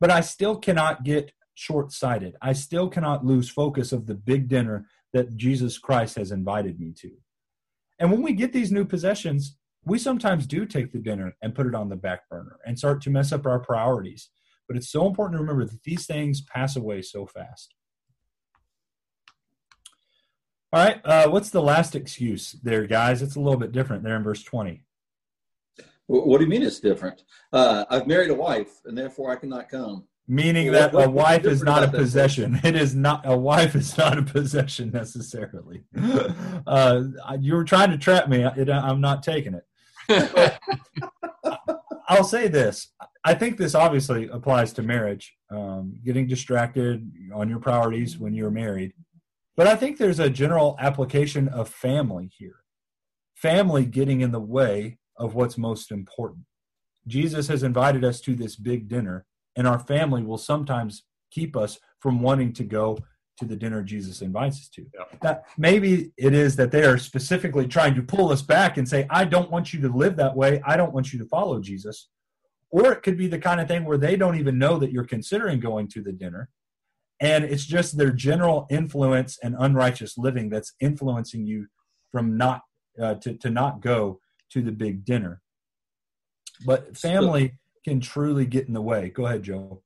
But 0.00 0.10
i 0.10 0.20
still 0.20 0.56
cannot 0.56 1.04
get 1.04 1.32
short-sighted. 1.54 2.34
I 2.42 2.52
still 2.52 2.88
cannot 2.88 3.24
lose 3.24 3.48
focus 3.48 3.92
of 3.92 4.06
the 4.06 4.14
big 4.14 4.48
dinner 4.48 4.86
that 5.12 5.36
jesus 5.36 5.78
christ 5.78 6.16
has 6.16 6.32
invited 6.32 6.80
me 6.80 6.92
to. 6.98 7.10
And 7.98 8.10
when 8.10 8.22
we 8.22 8.32
get 8.32 8.52
these 8.52 8.72
new 8.72 8.84
possessions 8.84 9.56
we 9.84 9.98
sometimes 9.98 10.46
do 10.46 10.64
take 10.64 10.92
the 10.92 10.98
dinner 10.98 11.36
and 11.42 11.54
put 11.54 11.66
it 11.66 11.74
on 11.74 11.88
the 11.88 11.96
back 11.96 12.28
burner 12.28 12.58
and 12.64 12.78
start 12.78 13.02
to 13.02 13.10
mess 13.10 13.32
up 13.32 13.46
our 13.46 13.58
priorities 13.58 14.30
but 14.66 14.76
it's 14.76 14.90
so 14.90 15.06
important 15.06 15.36
to 15.36 15.40
remember 15.40 15.64
that 15.64 15.82
these 15.82 16.06
things 16.06 16.40
pass 16.40 16.76
away 16.76 17.02
so 17.02 17.26
fast 17.26 17.74
all 20.74 20.84
right. 20.84 21.00
Uh, 21.04 21.28
what's 21.28 21.50
the 21.50 21.62
last 21.62 21.94
excuse 21.94 22.56
there, 22.64 22.84
guys? 22.88 23.22
It's 23.22 23.36
a 23.36 23.40
little 23.40 23.60
bit 23.60 23.70
different 23.70 24.02
there 24.02 24.16
in 24.16 24.24
verse 24.24 24.42
20. 24.42 24.82
What 26.08 26.38
do 26.38 26.44
you 26.44 26.50
mean 26.50 26.64
it's 26.64 26.80
different? 26.80 27.22
Uh, 27.52 27.84
I've 27.88 28.08
married 28.08 28.30
a 28.30 28.34
wife, 28.34 28.80
and 28.84 28.98
therefore 28.98 29.30
I 29.30 29.36
cannot 29.36 29.68
come. 29.68 30.08
Meaning 30.26 30.72
that 30.72 30.92
what, 30.92 31.06
a 31.06 31.10
wife 31.10 31.44
is 31.44 31.62
not 31.62 31.84
a 31.84 31.88
possession. 31.88 32.58
It 32.64 32.74
is 32.74 32.92
not 32.92 33.22
a 33.24 33.36
wife 33.36 33.76
is 33.76 33.96
not 33.96 34.18
a 34.18 34.22
possession 34.22 34.90
necessarily. 34.90 35.84
Uh, 36.66 37.02
you 37.40 37.54
were 37.54 37.64
trying 37.64 37.90
to 37.90 37.98
trap 37.98 38.28
me. 38.28 38.42
I'm 38.42 39.00
not 39.00 39.22
taking 39.22 39.54
it. 39.54 39.66
I'll 42.08 42.24
say 42.24 42.48
this. 42.48 42.88
I 43.24 43.34
think 43.34 43.56
this 43.56 43.74
obviously 43.74 44.28
applies 44.28 44.72
to 44.74 44.82
marriage, 44.82 45.34
um, 45.50 45.94
getting 46.04 46.26
distracted 46.26 47.10
on 47.34 47.48
your 47.48 47.58
priorities 47.58 48.18
when 48.18 48.34
you're 48.34 48.50
married. 48.50 48.92
But 49.56 49.66
I 49.66 49.76
think 49.76 49.96
there's 49.96 50.18
a 50.18 50.28
general 50.28 50.76
application 50.78 51.48
of 51.48 51.68
family 51.68 52.30
here. 52.36 52.56
Family 53.34 53.86
getting 53.86 54.20
in 54.20 54.32
the 54.32 54.40
way 54.40 54.98
of 55.16 55.34
what's 55.34 55.56
most 55.56 55.90
important. 55.90 56.44
Jesus 57.06 57.48
has 57.48 57.62
invited 57.62 58.04
us 58.04 58.20
to 58.22 58.34
this 58.34 58.56
big 58.56 58.88
dinner, 58.88 59.24
and 59.56 59.66
our 59.66 59.78
family 59.78 60.22
will 60.22 60.38
sometimes 60.38 61.04
keep 61.30 61.56
us 61.56 61.78
from 62.00 62.20
wanting 62.20 62.52
to 62.54 62.64
go 62.64 62.98
to 63.38 63.44
the 63.44 63.56
dinner 63.56 63.82
Jesus 63.82 64.22
invites 64.22 64.58
us 64.58 64.68
to. 64.68 64.82
Yeah. 64.94 65.04
That 65.22 65.44
maybe 65.58 66.12
it 66.16 66.34
is 66.34 66.56
that 66.56 66.70
they 66.70 66.84
are 66.84 66.98
specifically 66.98 67.66
trying 67.66 67.94
to 67.94 68.02
pull 68.02 68.30
us 68.30 68.42
back 68.42 68.76
and 68.76 68.88
say, 68.88 69.06
I 69.10 69.24
don't 69.24 69.50
want 69.50 69.72
you 69.72 69.80
to 69.82 69.88
live 69.88 70.16
that 70.16 70.36
way. 70.36 70.62
I 70.64 70.76
don't 70.76 70.92
want 70.92 71.12
you 71.12 71.18
to 71.18 71.26
follow 71.26 71.60
Jesus. 71.60 72.08
Or 72.74 72.90
it 72.90 73.04
could 73.04 73.16
be 73.16 73.28
the 73.28 73.38
kind 73.38 73.60
of 73.60 73.68
thing 73.68 73.84
where 73.84 73.96
they 73.96 74.16
don't 74.16 74.36
even 74.36 74.58
know 74.58 74.78
that 74.78 74.90
you're 74.90 75.04
considering 75.04 75.60
going 75.60 75.86
to 75.90 76.02
the 76.02 76.10
dinner. 76.10 76.48
And 77.20 77.44
it's 77.44 77.64
just 77.64 77.96
their 77.96 78.10
general 78.10 78.66
influence 78.68 79.38
and 79.40 79.54
unrighteous 79.56 80.18
living 80.18 80.50
that's 80.50 80.72
influencing 80.80 81.46
you 81.46 81.68
from 82.10 82.36
not 82.36 82.62
uh, 83.00 83.14
to, 83.14 83.34
to 83.34 83.48
not 83.48 83.80
go 83.80 84.18
to 84.50 84.60
the 84.60 84.72
big 84.72 85.04
dinner. 85.04 85.40
But 86.66 86.96
family 86.96 87.54
can 87.84 88.00
truly 88.00 88.44
get 88.44 88.66
in 88.66 88.74
the 88.74 88.82
way. 88.82 89.08
Go 89.08 89.26
ahead, 89.26 89.44
Joe. 89.44 89.80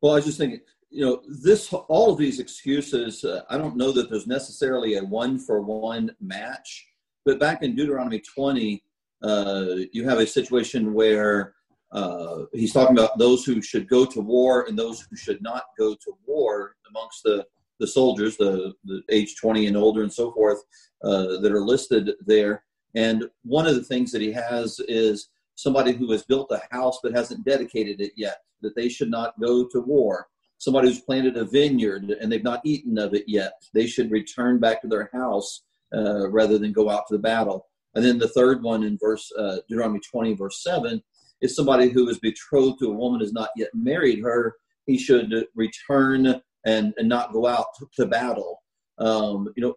Well, 0.00 0.12
I 0.12 0.16
was 0.16 0.24
just 0.24 0.38
thinking, 0.38 0.60
you 0.88 1.04
know, 1.04 1.20
this 1.28 1.70
all 1.70 2.12
of 2.12 2.18
these 2.18 2.40
excuses. 2.40 3.24
Uh, 3.24 3.42
I 3.50 3.58
don't 3.58 3.76
know 3.76 3.92
that 3.92 4.08
there's 4.08 4.26
necessarily 4.26 4.96
a 4.96 5.04
one 5.04 5.38
for 5.38 5.60
one 5.60 6.16
match, 6.18 6.86
but 7.26 7.38
back 7.38 7.62
in 7.62 7.76
Deuteronomy 7.76 8.20
20, 8.20 8.82
uh, 9.22 9.64
you 9.92 10.08
have 10.08 10.18
a 10.18 10.26
situation 10.26 10.94
where 10.94 11.54
uh, 11.92 12.44
he's 12.52 12.72
talking 12.72 12.96
about 12.96 13.18
those 13.18 13.44
who 13.44 13.60
should 13.60 13.88
go 13.88 14.04
to 14.04 14.20
war 14.20 14.66
and 14.68 14.78
those 14.78 15.02
who 15.02 15.16
should 15.16 15.42
not 15.42 15.64
go 15.78 15.94
to 15.94 16.12
war 16.26 16.76
amongst 16.88 17.22
the 17.22 17.46
the 17.82 17.86
soldiers, 17.88 18.36
the, 18.36 18.72
the 18.84 19.02
age 19.10 19.34
20 19.36 19.66
and 19.66 19.76
older 19.76 20.02
and 20.02 20.12
so 20.12 20.30
forth, 20.30 20.62
uh, 21.02 21.40
that 21.40 21.52
are 21.52 21.60
listed 21.60 22.12
there. 22.24 22.62
And 22.94 23.24
one 23.42 23.66
of 23.66 23.74
the 23.74 23.82
things 23.82 24.12
that 24.12 24.22
he 24.22 24.30
has 24.30 24.78
is 24.86 25.30
somebody 25.56 25.92
who 25.92 26.10
has 26.12 26.22
built 26.22 26.52
a 26.52 26.62
house 26.70 27.00
but 27.02 27.12
hasn't 27.12 27.44
dedicated 27.44 28.00
it 28.00 28.12
yet, 28.16 28.38
that 28.60 28.76
they 28.76 28.88
should 28.88 29.10
not 29.10 29.38
go 29.40 29.66
to 29.66 29.80
war. 29.80 30.28
Somebody 30.58 30.88
who's 30.88 31.00
planted 31.00 31.36
a 31.36 31.44
vineyard 31.44 32.08
and 32.20 32.30
they've 32.30 32.44
not 32.44 32.64
eaten 32.64 32.98
of 32.98 33.14
it 33.14 33.24
yet, 33.26 33.54
they 33.74 33.88
should 33.88 34.12
return 34.12 34.60
back 34.60 34.80
to 34.82 34.88
their 34.88 35.10
house 35.12 35.64
uh, 35.92 36.30
rather 36.30 36.58
than 36.58 36.72
go 36.72 36.88
out 36.88 37.08
to 37.08 37.16
the 37.16 37.22
battle. 37.22 37.66
And 37.96 38.04
then 38.04 38.18
the 38.18 38.28
third 38.28 38.62
one 38.62 38.84
in 38.84 38.96
verse 38.96 39.30
uh, 39.36 39.56
Deuteronomy 39.68 40.00
20, 40.08 40.34
verse 40.34 40.62
7, 40.62 41.02
is 41.42 41.54
somebody 41.54 41.90
who 41.90 42.08
is 42.08 42.18
betrothed 42.20 42.78
to 42.78 42.90
a 42.90 42.94
woman 42.94 43.20
has 43.20 43.32
not 43.32 43.50
yet 43.56 43.68
married 43.74 44.20
her. 44.20 44.56
He 44.86 44.96
should 44.96 45.46
return 45.54 46.40
and, 46.64 46.94
and 46.96 47.08
not 47.08 47.32
go 47.32 47.46
out 47.46 47.66
to, 47.78 47.88
to 47.96 48.06
battle. 48.06 48.62
Um, 48.98 49.52
you 49.56 49.62
know, 49.62 49.74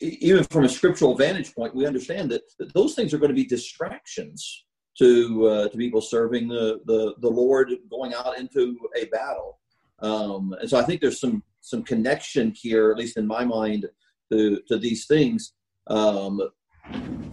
even 0.00 0.44
from 0.44 0.64
a 0.64 0.68
scriptural 0.68 1.16
vantage 1.16 1.54
point, 1.54 1.74
we 1.74 1.86
understand 1.86 2.30
that, 2.32 2.42
that 2.58 2.74
those 2.74 2.94
things 2.94 3.14
are 3.14 3.18
going 3.18 3.30
to 3.30 3.34
be 3.34 3.46
distractions 3.46 4.64
to 4.98 5.46
uh, 5.46 5.68
to 5.68 5.76
people 5.76 6.00
serving 6.00 6.48
the, 6.48 6.80
the, 6.86 7.14
the 7.20 7.28
Lord, 7.28 7.72
going 7.90 8.14
out 8.14 8.38
into 8.38 8.76
a 8.96 9.06
battle. 9.06 9.58
Um, 10.00 10.54
and 10.60 10.68
so 10.68 10.78
I 10.78 10.82
think 10.82 11.00
there's 11.00 11.20
some 11.20 11.42
some 11.60 11.82
connection 11.82 12.52
here, 12.54 12.90
at 12.90 12.98
least 12.98 13.16
in 13.16 13.26
my 13.26 13.44
mind, 13.44 13.86
to 14.30 14.60
to 14.68 14.78
these 14.78 15.06
things. 15.06 15.54
Um, 15.88 16.40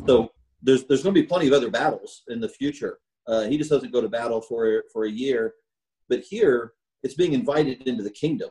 so 0.07 0.31
there's 0.61 0.85
there's 0.85 1.03
going 1.03 1.15
to 1.15 1.21
be 1.21 1.27
plenty 1.27 1.47
of 1.47 1.53
other 1.53 1.69
battles 1.69 2.23
in 2.29 2.39
the 2.39 2.49
future. 2.49 2.99
Uh, 3.27 3.43
he 3.43 3.57
just 3.57 3.69
doesn't 3.69 3.93
go 3.93 4.01
to 4.01 4.09
battle 4.09 4.41
for 4.41 4.83
for 4.91 5.05
a 5.05 5.11
year, 5.11 5.53
but 6.09 6.21
here 6.21 6.73
it's 7.03 7.15
being 7.15 7.33
invited 7.33 7.87
into 7.87 8.03
the 8.03 8.11
kingdom, 8.11 8.49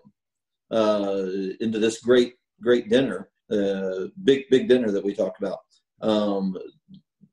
uh, 0.71 1.25
into 1.61 1.79
this 1.79 2.01
great 2.01 2.35
great 2.63 2.89
dinner 2.89 3.31
uh, 3.51 4.07
big 4.23 4.45
big 4.51 4.69
dinner 4.69 4.91
that 4.91 5.05
we 5.05 5.15
talked 5.15 5.43
about. 5.43 5.59
Um, 6.01 6.57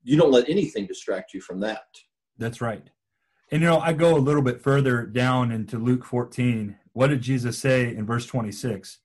you 0.04 0.18
don't 0.18 0.32
let 0.32 0.50
anything 0.50 0.86
distract 0.86 1.34
you 1.34 1.42
from 1.42 1.60
that. 1.62 1.86
That's 2.38 2.62
right. 2.62 2.90
And 3.52 3.62
you 3.62 3.68
know, 3.68 3.80
I 3.80 3.94
go 3.94 4.16
a 4.16 4.20
little 4.20 4.42
bit 4.42 4.62
further 4.62 5.06
down 5.06 5.52
into 5.52 5.78
Luke 5.78 6.04
14. 6.04 6.78
What 6.94 7.08
did 7.08 7.22
Jesus 7.22 7.58
say 7.58 7.96
in 7.96 8.06
verse 8.06 8.26
26? 8.26 9.00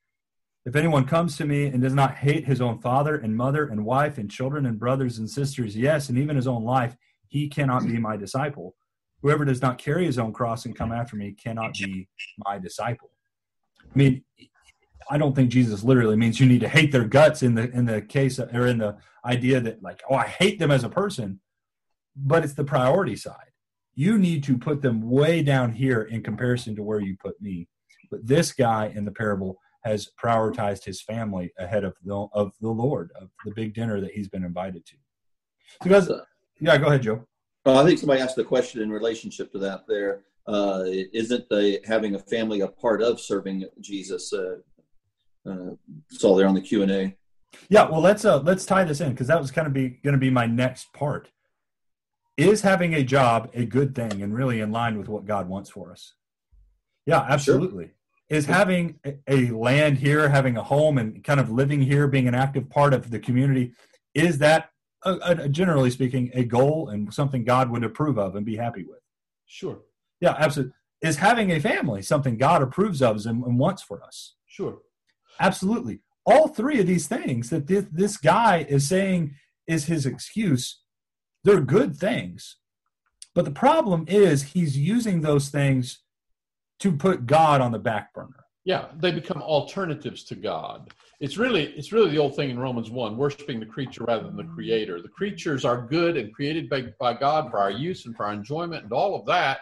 If 0.65 0.77
anyone 0.77 1.07
comes 1.07 1.37
to 1.39 1.45
me 1.45 1.67
and 1.67 1.83
does 1.83 1.95
not 1.95 2.15
hate 2.15 2.47
his 2.47 2.61
own 2.61 2.79
father 2.79 3.17
and 3.17 3.37
mother 3.37 3.67
and 3.67 3.85
wife 3.85 4.19
and 4.19 4.31
children 4.31 4.67
and 4.67 4.79
brothers 4.79 5.19
and 5.19 5.29
sisters, 5.29 5.77
yes, 5.77 6.09
and 6.09 6.17
even 6.17 6.37
his 6.37 6.47
own 6.47 6.63
life, 6.63 6.97
he 7.29 7.49
cannot 7.49 7.85
be 7.85 7.99
my 7.99 8.17
disciple. 8.17 8.77
Whoever 9.23 9.45
does 9.45 9.61
not 9.61 9.79
carry 9.79 10.05
his 10.05 10.19
own 10.19 10.33
cross 10.33 10.65
and 10.65 10.77
come 10.77 10.93
after 10.93 11.17
me 11.17 11.33
cannot 11.33 11.75
be 11.75 12.09
my 12.45 12.59
disciple. 12.59 13.11
I 13.83 13.99
mean, 13.99 14.25
I 15.11 15.19
don't 15.19 15.35
think 15.35 15.51
Jesus 15.51 15.83
literally 15.83 16.17
means 16.17 16.39
you 16.39 16.47
need 16.47 16.61
to 16.61 16.69
hate 16.69 16.93
their 16.93 17.05
guts 17.05 17.43
in 17.43 17.55
the 17.55 17.71
in 17.71 17.87
the 17.87 18.01
case 18.01 18.39
or 18.39 18.67
in 18.67 18.79
the 18.79 18.97
idea 19.25 19.61
that 19.61 19.83
like 19.83 20.03
oh 20.09 20.15
I 20.15 20.27
hate 20.27 20.59
them 20.59 20.71
as 20.71 20.85
a 20.85 20.89
person, 20.89 21.41
but 22.17 22.45
it's 22.45 22.55
the 22.55 22.65
priority 22.65 23.17
side. 23.17 23.51
You 23.95 24.17
need 24.17 24.45
to 24.45 24.57
put 24.59 24.81
them 24.81 25.11
way 25.11 25.43
down 25.43 25.73
here 25.73 26.03
in 26.03 26.23
comparison 26.23 26.77
to 26.77 26.83
where 26.83 27.01
you 27.01 27.17
put 27.23 27.41
me. 27.43 27.69
But 28.11 28.27
this 28.27 28.53
guy 28.53 28.93
in 28.95 29.05
the 29.05 29.11
parable 29.11 29.59
has 29.85 30.11
prioritized 30.23 30.85
his 30.85 31.03
family 31.03 31.53
ahead 31.59 31.85
of 31.85 31.95
the 32.05 32.29
of 32.33 32.53
the 32.61 32.71
Lord 32.71 33.11
of 33.21 33.31
the 33.45 33.53
big 33.53 33.75
dinner 33.75 34.01
that 34.01 34.13
he's 34.13 34.29
been 34.29 34.45
invited 34.45 34.87
to. 34.87 34.97
Because 35.83 36.11
yeah, 36.61 36.77
go 36.79 36.87
ahead, 36.87 37.03
Joe. 37.03 37.27
I 37.65 37.85
think 37.85 37.99
somebody 37.99 38.21
asked 38.21 38.37
the 38.37 38.45
question 38.45 38.83
in 38.83 38.91
relationship 38.91 39.53
to 39.53 39.59
that. 39.59 39.87
There 39.87 40.23
uh, 40.47 40.83
isn't 40.87 41.49
the 41.49 41.81
having 41.85 42.15
a 42.15 42.19
family 42.19 42.61
a 42.61 42.69
part 42.69 43.03
of 43.03 43.21
serving 43.21 43.65
Jesus. 43.81 44.33
Uh, 44.33 44.57
uh, 45.49 45.75
saw 46.09 46.37
there 46.37 46.47
on 46.47 46.55
the 46.55 46.61
Q 46.61 46.83
and 46.83 46.91
A. 46.91 47.17
Yeah, 47.69 47.89
well, 47.89 48.01
let's 48.01 48.25
uh, 48.25 48.41
let's 48.41 48.65
tie 48.65 48.85
this 48.85 49.01
in 49.01 49.11
because 49.11 49.27
that 49.27 49.41
was 49.41 49.51
kind 49.51 49.67
of 49.67 49.73
be 49.73 49.89
going 49.89 50.13
to 50.15 50.19
be 50.19 50.31
my 50.31 50.47
next 50.47 50.93
part. 50.93 51.31
Is 52.37 52.63
having 52.63 52.95
a 52.95 53.03
job 53.03 53.51
a 53.55 53.65
good 53.65 53.95
thing 53.95 54.23
and 54.23 54.35
really 54.35 54.61
in 54.61 54.73
line 54.73 54.99
with 54.99 55.09
what 55.09 55.27
God 55.27 55.49
wants 55.49 55.69
for 55.69 55.93
us? 55.93 56.15
Yeah, 57.07 57.21
absolutely. 57.29 57.85
Sure. 57.87 57.95
Is 58.29 58.47
having 58.47 58.99
a 59.29 59.51
land 59.51 59.99
here, 59.99 60.29
having 60.29 60.57
a 60.57 60.63
home, 60.63 60.97
and 60.97 61.23
kind 61.23 61.39
of 61.39 61.51
living 61.51 61.83
here, 61.83 62.09
being 62.09 62.29
an 62.29 62.35
active 62.35 62.71
part 62.71 62.95
of 62.95 63.11
the 63.11 63.19
community, 63.19 63.73
is 64.15 64.39
that, 64.39 64.71
uh, 65.05 65.19
uh, 65.23 65.49
generally 65.49 65.91
speaking, 65.91 66.31
a 66.33 66.45
goal 66.45 66.89
and 66.89 67.13
something 67.13 67.45
God 67.45 67.71
would 67.71 67.85
approve 67.85 68.19
of 68.19 68.35
and 68.35 68.47
be 68.47 68.57
happy 68.57 68.85
with? 68.85 69.01
Sure. 69.47 69.81
Yeah, 70.21 70.35
absolutely. 70.39 70.73
Is 71.03 71.17
having 71.17 71.51
a 71.51 71.61
family 71.61 72.01
something 72.01 72.39
God 72.39 72.63
approves 72.63 73.03
of 73.03 73.27
and, 73.27 73.45
and 73.45 73.59
wants 73.59 73.83
for 73.83 74.03
us? 74.03 74.35
Sure. 74.47 74.79
Absolutely. 75.41 76.01
All 76.25 76.49
three 76.49 76.81
of 76.81 76.87
these 76.87 77.09
things 77.09 77.51
that 77.51 77.67
this, 77.67 77.85
this 77.91 78.17
guy 78.17 78.65
is 78.69 78.89
saying 78.89 79.35
is 79.67 79.87
his 79.87 80.07
excuse, 80.07 80.81
they're 81.45 81.61
good 81.61 81.97
things. 81.97 82.57
But 83.35 83.45
the 83.45 83.51
problem 83.51 84.05
is 84.09 84.43
he's 84.43 84.79
using 84.79 85.21
those 85.21 85.49
things 85.49 86.03
to 86.83 86.91
put 86.91 87.27
God 87.27 87.61
on 87.61 87.71
the 87.71 87.79
back 87.79 88.13
burner. 88.13 88.45
Yeah, 88.65 88.89
they 88.99 89.13
become 89.13 89.41
alternatives 89.41 90.25
to 90.25 90.35
God. 90.35 90.93
It's 91.21 91.37
really 91.37 91.67
it's 91.77 91.93
really 91.93 92.11
the 92.11 92.19
old 92.19 92.35
thing 92.35 92.51
in 92.51 92.59
Romans 92.59 92.91
1, 92.91 93.17
worshiping 93.17 93.61
the 93.61 93.67
creature 93.67 94.05
rather 94.05 94.25
than 94.25 94.37
the 94.37 94.53
creator. 94.53 95.01
The 95.01 95.09
creatures 95.09 95.65
are 95.65 95.81
good 95.81 96.17
and 96.17 96.35
created 96.35 96.69
by, 96.69 96.87
by 96.99 97.15
God 97.15 97.51
for 97.51 97.59
our 97.59 97.71
use 97.71 98.07
and 98.07 98.17
for 98.17 98.27
our 98.27 98.33
enjoyment 98.33 98.83
and 98.83 98.93
all 98.93 99.15
of 99.15 99.25
that. 99.27 99.61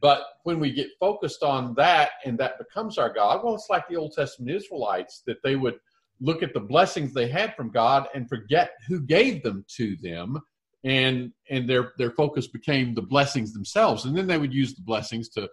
But 0.00 0.22
when 0.44 0.58
we 0.58 0.72
get 0.72 0.88
focused 0.98 1.42
on 1.42 1.74
that 1.74 2.12
and 2.24 2.38
that 2.38 2.58
becomes 2.58 2.96
our 2.96 3.12
God, 3.12 3.44
well, 3.44 3.54
it's 3.54 3.68
like 3.68 3.86
the 3.88 3.96
Old 3.96 4.14
Testament 4.14 4.50
Israelites 4.50 5.22
that 5.26 5.42
they 5.42 5.56
would 5.56 5.78
look 6.20 6.42
at 6.42 6.54
the 6.54 6.60
blessings 6.60 7.12
they 7.12 7.28
had 7.28 7.54
from 7.54 7.70
God 7.70 8.08
and 8.14 8.28
forget 8.28 8.72
who 8.88 9.00
gave 9.00 9.42
them 9.42 9.64
to 9.76 9.96
them. 9.96 10.40
And 10.84 11.32
and 11.50 11.68
their 11.68 11.92
their 11.98 12.12
focus 12.12 12.46
became 12.46 12.94
the 12.94 13.02
blessings 13.02 13.52
themselves, 13.52 14.04
and 14.06 14.16
then 14.16 14.26
they 14.26 14.38
would 14.38 14.54
use 14.54 14.74
the 14.74 14.82
blessings 14.82 15.28
to 15.30 15.48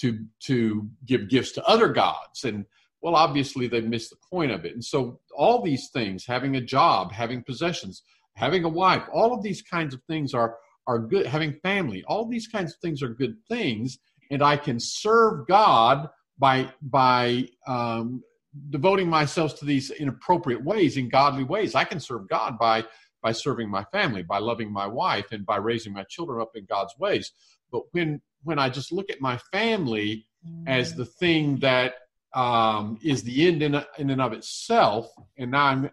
to 0.00 0.24
to 0.40 0.88
give 1.04 1.28
gifts 1.28 1.52
to 1.52 1.64
other 1.64 1.88
gods. 1.88 2.44
And 2.44 2.66
well, 3.02 3.14
obviously 3.14 3.68
they 3.68 3.80
missed 3.80 4.10
the 4.10 4.16
point 4.30 4.50
of 4.50 4.64
it. 4.64 4.72
And 4.72 4.84
so 4.84 5.20
all 5.36 5.62
these 5.62 5.90
things, 5.92 6.24
having 6.26 6.56
a 6.56 6.60
job, 6.60 7.12
having 7.12 7.42
possessions, 7.42 8.02
having 8.34 8.64
a 8.64 8.68
wife, 8.68 9.04
all 9.12 9.32
of 9.32 9.42
these 9.42 9.62
kinds 9.62 9.94
of 9.94 10.02
things 10.08 10.34
are 10.34 10.56
are 10.86 10.98
good, 10.98 11.26
having 11.26 11.58
family, 11.62 12.04
all 12.06 12.26
these 12.28 12.46
kinds 12.46 12.72
of 12.72 12.78
things 12.78 13.02
are 13.02 13.08
good 13.08 13.36
things, 13.48 13.98
and 14.30 14.42
I 14.42 14.56
can 14.56 14.78
serve 14.78 15.46
God 15.46 16.08
by 16.38 16.70
by 16.80 17.48
um, 17.66 18.22
devoting 18.70 19.08
myself 19.08 19.58
to 19.58 19.64
these 19.64 19.90
in 19.90 20.08
appropriate 20.08 20.64
ways, 20.64 20.96
in 20.96 21.08
godly 21.08 21.44
ways. 21.44 21.74
I 21.74 21.84
can 21.84 22.00
serve 22.00 22.28
God 22.28 22.58
by 22.58 22.84
by 23.22 23.32
serving 23.32 23.68
my 23.68 23.84
family, 23.92 24.22
by 24.22 24.38
loving 24.38 24.72
my 24.72 24.86
wife, 24.86 25.32
and 25.32 25.44
by 25.44 25.56
raising 25.56 25.92
my 25.92 26.04
children 26.04 26.40
up 26.40 26.52
in 26.54 26.64
God's 26.66 26.94
ways. 26.98 27.32
But 27.72 27.82
when 27.92 28.20
when 28.46 28.58
I 28.58 28.68
just 28.70 28.92
look 28.92 29.10
at 29.10 29.20
my 29.20 29.38
family 29.52 30.26
as 30.66 30.94
the 30.94 31.04
thing 31.04 31.56
that 31.58 31.94
um, 32.34 32.98
is 33.02 33.22
the 33.22 33.46
end 33.48 33.62
in, 33.62 33.74
in 33.98 34.10
and 34.10 34.22
of 34.22 34.32
itself, 34.32 35.08
and 35.36 35.50
now 35.50 35.64
I'm 35.64 35.90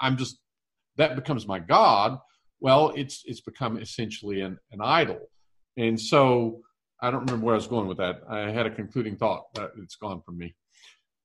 I'm 0.00 0.16
just 0.16 0.38
that 0.96 1.16
becomes 1.16 1.46
my 1.46 1.58
God 1.58 2.18
well, 2.60 2.92
it's 2.96 3.22
it's 3.26 3.40
become 3.40 3.78
essentially 3.78 4.40
an, 4.40 4.58
an 4.72 4.80
idol. 4.80 5.30
And 5.76 6.00
so 6.00 6.62
I 7.00 7.10
don't 7.10 7.20
remember 7.20 7.44
where 7.44 7.54
I 7.54 7.56
was 7.56 7.66
going 7.66 7.86
with 7.86 7.98
that. 7.98 8.22
I 8.28 8.50
had 8.50 8.66
a 8.66 8.70
concluding 8.70 9.16
thought. 9.16 9.44
but 9.54 9.72
it's 9.82 9.96
gone 9.96 10.22
from 10.22 10.38
me. 10.38 10.54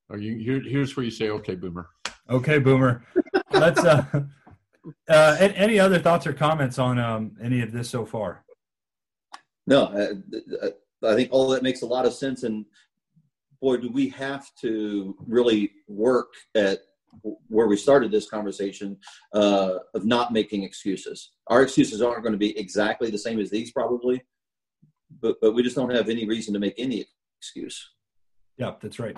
Or 0.09 0.17
you, 0.17 0.35
here, 0.35 0.61
here's 0.61 0.95
where 0.95 1.05
you 1.05 1.11
say, 1.11 1.29
"Okay, 1.29 1.55
boomer." 1.55 1.89
Okay, 2.29 2.59
boomer. 2.59 3.05
Let's. 3.51 3.83
Uh, 3.83 4.03
uh, 5.09 5.37
any 5.39 5.79
other 5.79 5.99
thoughts 5.99 6.27
or 6.27 6.33
comments 6.33 6.77
on 6.77 6.99
um, 6.99 7.31
any 7.41 7.61
of 7.61 7.71
this 7.71 7.89
so 7.89 8.05
far? 8.05 8.43
No, 9.67 9.85
I, 10.63 10.67
I 11.07 11.15
think 11.15 11.29
all 11.31 11.49
that 11.49 11.63
makes 11.63 11.81
a 11.81 11.87
lot 11.87 12.05
of 12.05 12.13
sense. 12.13 12.43
And 12.43 12.65
boy, 13.61 13.77
do 13.77 13.89
we 13.89 14.09
have 14.09 14.47
to 14.61 15.15
really 15.27 15.71
work 15.87 16.33
at 16.55 16.79
where 17.49 17.67
we 17.67 17.77
started 17.77 18.11
this 18.11 18.29
conversation 18.29 18.97
uh, 19.33 19.75
of 19.93 20.05
not 20.05 20.31
making 20.31 20.63
excuses. 20.63 21.31
Our 21.47 21.63
excuses 21.63 22.01
aren't 22.01 22.23
going 22.23 22.33
to 22.33 22.39
be 22.39 22.57
exactly 22.57 23.09
the 23.09 23.17
same 23.17 23.39
as 23.39 23.49
these, 23.49 23.71
probably, 23.71 24.23
but 25.21 25.35
but 25.41 25.53
we 25.53 25.63
just 25.63 25.75
don't 25.75 25.93
have 25.93 26.09
any 26.09 26.25
reason 26.25 26.53
to 26.53 26.59
make 26.59 26.75
any 26.77 27.05
excuse. 27.39 27.91
Yeah, 28.57 28.73
that's 28.81 28.99
right. 28.99 29.17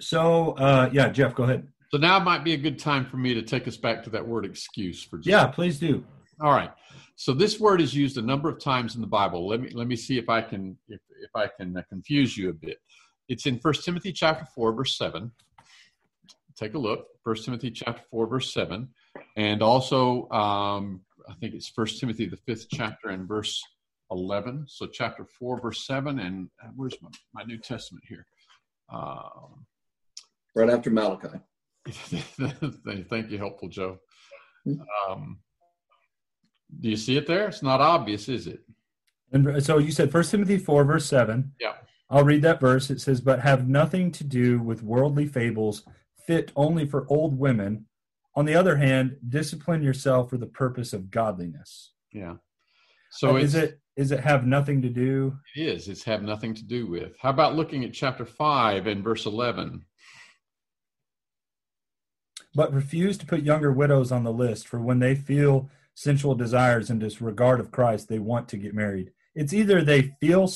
So, 0.00 0.52
uh, 0.52 0.90
yeah, 0.92 1.08
Jeff, 1.10 1.34
go 1.34 1.44
ahead. 1.44 1.68
So 1.90 1.98
now 1.98 2.18
might 2.18 2.42
be 2.42 2.54
a 2.54 2.56
good 2.56 2.78
time 2.78 3.04
for 3.04 3.18
me 3.18 3.34
to 3.34 3.42
take 3.42 3.68
us 3.68 3.76
back 3.76 4.02
to 4.02 4.10
that 4.10 4.26
word 4.26 4.44
excuse 4.44 5.02
for 5.02 5.18
just 5.18 5.28
yeah, 5.28 5.46
please 5.46 5.78
do. 5.78 6.04
All 6.40 6.50
right. 6.50 6.72
So 7.16 7.32
this 7.32 7.60
word 7.60 7.80
is 7.80 7.94
used 7.94 8.18
a 8.18 8.22
number 8.22 8.48
of 8.48 8.58
times 8.58 8.96
in 8.96 9.00
the 9.00 9.06
Bible. 9.06 9.46
Let 9.46 9.60
me 9.60 9.70
let 9.70 9.86
me 9.86 9.96
see 9.96 10.18
if 10.18 10.28
I 10.28 10.40
can 10.40 10.76
if, 10.88 11.00
if 11.22 11.30
I 11.34 11.48
can 11.58 11.76
uh, 11.76 11.82
confuse 11.88 12.36
you 12.36 12.50
a 12.50 12.52
bit. 12.52 12.78
It's 13.28 13.46
in 13.46 13.58
First 13.58 13.84
Timothy 13.84 14.12
chapter 14.12 14.44
four, 14.54 14.72
verse 14.72 14.96
seven. 14.98 15.30
Take 16.56 16.74
a 16.74 16.78
look. 16.78 17.06
First 17.22 17.44
Timothy 17.44 17.70
chapter 17.70 18.02
four, 18.10 18.26
verse 18.26 18.52
seven, 18.52 18.88
and 19.36 19.62
also 19.62 20.28
um, 20.30 21.02
I 21.28 21.34
think 21.34 21.54
it's 21.54 21.68
First 21.68 22.00
Timothy 22.00 22.26
the 22.26 22.36
fifth 22.36 22.66
chapter 22.70 23.08
and 23.10 23.28
verse 23.28 23.62
eleven. 24.10 24.64
So 24.68 24.86
chapter 24.86 25.24
four, 25.24 25.60
verse 25.60 25.86
seven, 25.86 26.18
and 26.18 26.48
uh, 26.62 26.68
where's 26.74 26.96
my, 27.00 27.10
my 27.32 27.42
New 27.44 27.58
Testament 27.58 28.04
here? 28.08 28.26
Um, 28.92 29.66
right 30.56 30.68
after 30.68 30.90
Malachi. 30.90 31.38
Thank 31.88 33.30
you, 33.30 33.38
helpful 33.38 33.68
Joe. 33.68 33.98
Hmm. 34.64 34.80
Um, 35.08 35.38
do 36.80 36.90
you 36.90 36.96
see 36.96 37.16
it 37.16 37.26
there? 37.26 37.48
It's 37.48 37.62
not 37.62 37.80
obvious, 37.80 38.28
is 38.28 38.46
it? 38.46 38.60
And 39.32 39.62
so 39.64 39.78
you 39.78 39.90
said 39.90 40.12
First 40.12 40.30
Timothy 40.30 40.58
four 40.58 40.84
verse 40.84 41.06
seven. 41.06 41.52
Yeah. 41.60 41.74
I'll 42.10 42.24
read 42.24 42.42
that 42.42 42.60
verse. 42.60 42.90
It 42.90 43.00
says, 43.00 43.20
"But 43.20 43.40
have 43.40 43.68
nothing 43.68 44.12
to 44.12 44.24
do 44.24 44.60
with 44.60 44.82
worldly 44.82 45.26
fables, 45.26 45.82
fit 46.26 46.52
only 46.54 46.86
for 46.86 47.06
old 47.08 47.38
women. 47.38 47.86
On 48.36 48.44
the 48.44 48.54
other 48.54 48.76
hand, 48.76 49.16
discipline 49.28 49.82
yourself 49.82 50.30
for 50.30 50.36
the 50.36 50.46
purpose 50.46 50.92
of 50.92 51.10
godliness." 51.10 51.92
Yeah. 52.12 52.34
So 53.10 53.32
uh, 53.32 53.38
is 53.38 53.54
it 53.54 53.80
is 53.96 54.12
it 54.12 54.20
have 54.20 54.46
nothing 54.46 54.82
to 54.82 54.88
do? 54.88 55.36
It 55.56 55.62
is. 55.62 55.88
It's 55.88 56.04
have 56.04 56.22
nothing 56.22 56.54
to 56.54 56.64
do 56.64 56.86
with. 56.86 57.16
How 57.20 57.30
about 57.30 57.56
looking 57.56 57.84
at 57.84 57.92
chapter 57.92 58.24
five 58.24 58.86
and 58.86 59.02
verse 59.02 59.26
eleven? 59.26 59.84
But 62.54 62.72
refuse 62.72 63.18
to 63.18 63.26
put 63.26 63.42
younger 63.42 63.72
widows 63.72 64.12
on 64.12 64.22
the 64.22 64.32
list, 64.32 64.68
for 64.68 64.80
when 64.80 65.00
they 65.00 65.16
feel 65.16 65.70
sensual 65.94 66.34
desires 66.34 66.90
and 66.90 67.00
disregard 67.00 67.60
of 67.60 67.70
Christ, 67.70 68.08
they 68.08 68.18
want 68.18 68.48
to 68.48 68.56
get 68.56 68.74
married. 68.74 69.12
It's 69.34 69.52
either 69.52 69.82
they 69.82 70.14
feel 70.20 70.48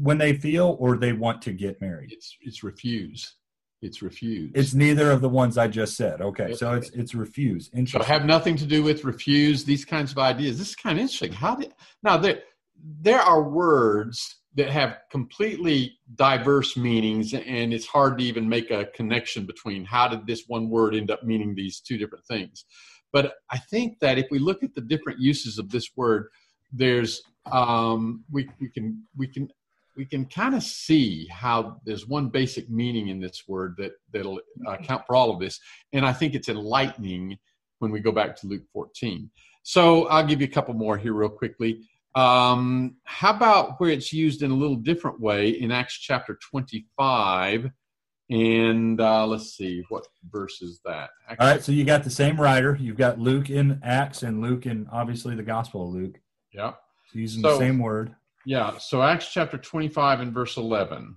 when 0.00 0.18
they 0.18 0.34
feel 0.34 0.76
or 0.80 0.96
they 0.96 1.12
want 1.12 1.42
to 1.42 1.52
get 1.52 1.80
married. 1.80 2.12
It's 2.12 2.36
it's 2.40 2.62
refuse. 2.62 3.34
It's 3.82 4.00
refuse. 4.00 4.50
It's 4.54 4.72
neither 4.72 5.10
of 5.10 5.20
the 5.20 5.28
ones 5.28 5.58
I 5.58 5.68
just 5.68 5.96
said. 5.96 6.22
Okay, 6.22 6.54
so 6.54 6.72
it's 6.72 6.90
it's 6.90 7.14
refuse. 7.14 7.70
Interesting. 7.74 8.00
So 8.00 8.06
have 8.06 8.24
nothing 8.24 8.56
to 8.56 8.66
do 8.66 8.82
with 8.82 9.04
refuse. 9.04 9.64
These 9.64 9.84
kinds 9.84 10.12
of 10.12 10.18
ideas. 10.18 10.58
This 10.58 10.70
is 10.70 10.76
kind 10.76 10.98
of 10.98 11.02
interesting. 11.02 11.32
How 11.32 11.54
did 11.54 11.74
now 12.02 12.16
there 12.16 12.42
there 12.82 13.20
are 13.20 13.42
words 13.42 14.36
that 14.54 14.70
have 14.70 14.98
completely 15.10 15.98
diverse 16.14 16.76
meanings, 16.76 17.34
and 17.34 17.74
it's 17.74 17.86
hard 17.86 18.18
to 18.18 18.24
even 18.24 18.48
make 18.48 18.70
a 18.70 18.86
connection 18.86 19.46
between 19.46 19.84
how 19.84 20.08
did 20.08 20.26
this 20.26 20.44
one 20.46 20.70
word 20.70 20.94
end 20.94 21.10
up 21.10 21.24
meaning 21.24 21.54
these 21.54 21.80
two 21.80 21.98
different 21.98 22.24
things. 22.24 22.64
But 23.14 23.36
I 23.48 23.58
think 23.58 24.00
that 24.00 24.18
if 24.18 24.26
we 24.32 24.40
look 24.40 24.64
at 24.64 24.74
the 24.74 24.80
different 24.80 25.20
uses 25.20 25.56
of 25.60 25.70
this 25.70 25.88
word, 25.96 26.26
there's 26.72 27.22
um, 27.52 28.24
we, 28.32 28.48
we 28.60 28.68
can 28.68 29.04
we 29.16 29.28
can 29.28 29.48
we 29.96 30.04
can 30.04 30.26
kind 30.26 30.56
of 30.56 30.64
see 30.64 31.28
how 31.28 31.80
there's 31.86 32.08
one 32.08 32.28
basic 32.28 32.68
meaning 32.68 33.08
in 33.08 33.20
this 33.20 33.44
word 33.46 33.76
that 33.78 33.92
that'll 34.12 34.40
account 34.66 35.06
for 35.06 35.14
all 35.14 35.30
of 35.30 35.38
this, 35.38 35.60
and 35.92 36.04
I 36.04 36.12
think 36.12 36.34
it's 36.34 36.48
enlightening 36.48 37.38
when 37.78 37.92
we 37.92 38.00
go 38.00 38.10
back 38.10 38.34
to 38.36 38.48
Luke 38.48 38.64
14. 38.72 39.30
So 39.62 40.08
I'll 40.08 40.26
give 40.26 40.40
you 40.40 40.48
a 40.48 40.50
couple 40.50 40.74
more 40.74 40.98
here 40.98 41.12
real 41.12 41.28
quickly. 41.28 41.82
Um, 42.16 42.96
how 43.04 43.30
about 43.30 43.80
where 43.80 43.90
it's 43.90 44.12
used 44.12 44.42
in 44.42 44.50
a 44.50 44.54
little 44.54 44.76
different 44.76 45.20
way 45.20 45.50
in 45.50 45.70
Acts 45.70 45.98
chapter 45.98 46.36
25? 46.50 47.70
And 48.30 49.00
uh, 49.00 49.26
let's 49.26 49.54
see, 49.54 49.84
what 49.90 50.06
verse 50.30 50.62
is 50.62 50.80
that? 50.84 51.10
Acts 51.28 51.40
All 51.40 51.46
right, 51.46 51.62
so 51.62 51.72
you 51.72 51.84
got 51.84 52.04
the 52.04 52.10
same 52.10 52.40
writer. 52.40 52.76
You've 52.80 52.96
got 52.96 53.18
Luke 53.18 53.50
in 53.50 53.80
Acts 53.82 54.22
and 54.22 54.40
Luke 54.40 54.64
in 54.64 54.86
obviously 54.90 55.34
the 55.34 55.42
Gospel 55.42 55.88
of 55.88 55.94
Luke. 55.94 56.18
Yeah. 56.52 56.72
So 57.12 57.18
using 57.18 57.42
so, 57.42 57.52
the 57.52 57.58
same 57.58 57.78
word. 57.78 58.14
Yeah, 58.46 58.78
so 58.78 59.02
Acts 59.02 59.30
chapter 59.32 59.58
25 59.58 60.20
and 60.20 60.32
verse 60.32 60.56
11. 60.56 61.16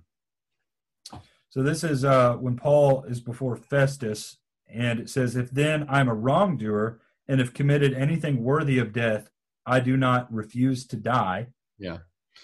So 1.50 1.62
this 1.62 1.82
is 1.82 2.04
uh, 2.04 2.34
when 2.34 2.56
Paul 2.56 3.04
is 3.04 3.20
before 3.20 3.56
Festus, 3.56 4.36
and 4.68 5.00
it 5.00 5.08
says, 5.08 5.34
If 5.34 5.50
then 5.50 5.86
I'm 5.88 6.08
a 6.08 6.14
wrongdoer 6.14 7.00
and 7.26 7.40
have 7.40 7.54
committed 7.54 7.94
anything 7.94 8.44
worthy 8.44 8.78
of 8.78 8.92
death, 8.92 9.30
I 9.64 9.80
do 9.80 9.96
not 9.96 10.32
refuse 10.32 10.86
to 10.88 10.96
die. 10.96 11.48
Yeah. 11.78 11.98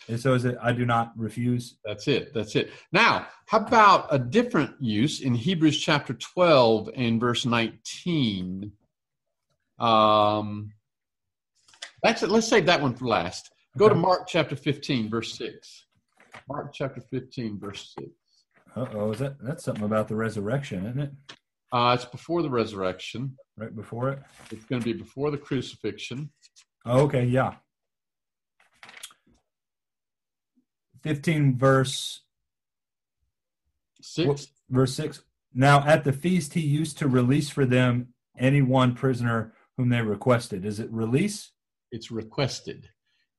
And 0.09 0.21
so 0.21 0.35
is 0.35 0.45
it, 0.45 0.57
I 0.63 0.73
do 0.73 0.85
not 0.85 1.13
refuse? 1.17 1.77
That's 1.85 2.09
it. 2.09 2.35
That's 2.35 2.57
it. 2.57 2.71
Now, 2.93 3.27
how 3.47 3.59
about 3.59 4.09
a 4.11 4.19
different 4.19 4.75
use 4.81 5.21
in 5.21 5.35
Hebrews 5.35 5.81
chapter 5.81 6.13
12 6.15 6.91
and 6.95 7.21
verse 7.21 7.47
19? 7.47 8.73
Um, 9.79 10.73
that's 12.03 12.23
it. 12.23 12.31
Let's 12.31 12.49
save 12.49 12.67
that 12.67 12.83
one 12.83 12.95
for 12.95 13.07
last. 13.07 13.51
Go 13.79 13.87
okay. 13.87 13.95
to 13.95 14.01
Mark 14.01 14.27
chapter 14.29 14.57
15, 14.57 15.09
verse 15.09 15.37
6. 15.37 15.87
Mark 16.49 16.73
chapter 16.73 17.01
15, 17.01 17.59
verse 17.59 17.95
6. 17.99 18.11
Uh 18.77 18.87
oh, 18.95 19.13
is 19.13 19.21
that 19.21 19.37
that's 19.41 19.65
something 19.65 19.85
about 19.85 20.09
the 20.09 20.17
resurrection, 20.17 20.85
isn't 20.85 21.01
it? 21.01 21.13
Uh, 21.73 21.93
it's 21.95 22.05
before 22.05 22.43
the 22.43 22.51
resurrection. 22.51 23.37
Right 23.57 23.75
before 23.75 24.11
it? 24.11 24.19
It's 24.51 24.65
going 24.65 24.81
to 24.81 24.85
be 24.85 24.93
before 24.93 25.31
the 25.31 25.39
crucifixion. 25.39 26.31
Oh, 26.85 27.03
okay, 27.03 27.25
yeah. 27.25 27.55
15 31.05 31.57
verse 31.57 32.23
6 34.01 34.49
verse 34.71 34.95
6 34.95 35.23
now 35.55 35.87
at 35.87 36.03
the 36.03 36.13
feast 36.13 36.55
he 36.55 36.61
used 36.61 36.99
to 36.99 37.07
release 37.07 37.49
for 37.49 37.65
them 37.65 38.09
any 38.37 38.63
one 38.63 38.95
prisoner 38.95 39.55
whom 39.77 39.89
they 39.89 40.03
requested. 40.03 40.65
Is 40.65 40.81
it 40.81 40.91
release? 40.91 41.53
It's 41.93 42.11
requested. 42.11 42.89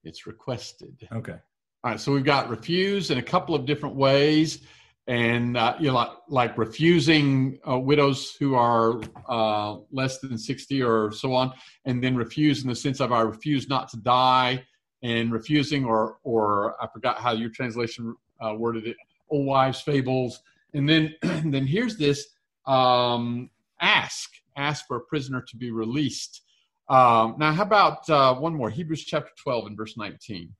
It's 0.03 0.27
requested. 0.27 1.07
Okay. 1.11 1.39
All 1.83 1.91
right 1.91 1.99
so 1.99 2.13
we've 2.13 2.23
got 2.23 2.49
refuse 2.49 3.11
in 3.11 3.17
a 3.17 3.23
couple 3.23 3.55
of 3.55 3.65
different 3.65 3.95
ways. 3.95 4.61
And 5.07 5.55
uh, 5.55 5.75
you 5.79 5.87
know 5.87 5.95
like, 5.95 6.11
like 6.29 6.57
refusing 6.57 7.59
uh, 7.67 7.77
widows 7.77 8.35
who 8.39 8.55
are 8.55 9.01
uh, 9.27 9.77
less 9.91 10.19
than 10.19 10.37
60 10.37 10.81
or 10.81 11.11
so 11.11 11.33
on 11.33 11.53
and 11.85 12.03
then 12.03 12.15
refuse 12.15 12.63
in 12.63 12.69
the 12.69 12.75
sense 12.75 12.99
of 12.99 13.11
i 13.11 13.21
refuse 13.21 13.69
not 13.69 13.87
to 13.89 13.97
die 13.97 14.65
and 15.05 15.31
refusing 15.31 15.85
or 15.85 16.17
or 16.23 16.75
i 16.81 16.87
forgot 16.87 17.17
how 17.17 17.31
your 17.31 17.49
translation 17.49 18.15
uh, 18.41 18.53
worded 18.57 18.87
it 18.87 18.97
old 19.29 19.45
wives 19.45 19.81
fables 19.81 20.41
and 20.73 20.87
then 20.87 21.13
then 21.21 21.65
here's 21.65 21.97
this 21.97 22.27
um, 22.67 23.49
ask 23.81 24.31
ask 24.57 24.87
for 24.87 24.97
a 24.97 25.01
prisoner 25.01 25.41
to 25.47 25.55
be 25.57 25.71
released 25.71 26.41
um, 26.89 27.35
now 27.37 27.51
how 27.51 27.63
about 27.63 28.09
uh, 28.09 28.33
one 28.33 28.53
more 28.53 28.69
hebrews 28.69 29.03
chapter 29.05 29.31
12 29.43 29.67
and 29.67 29.77
verse 29.77 29.97
19 29.97 30.53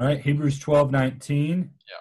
all 0.00 0.06
right, 0.06 0.20
Hebrews 0.20 0.58
12 0.58 0.90
19. 0.90 1.72
Yeah. 1.86 1.94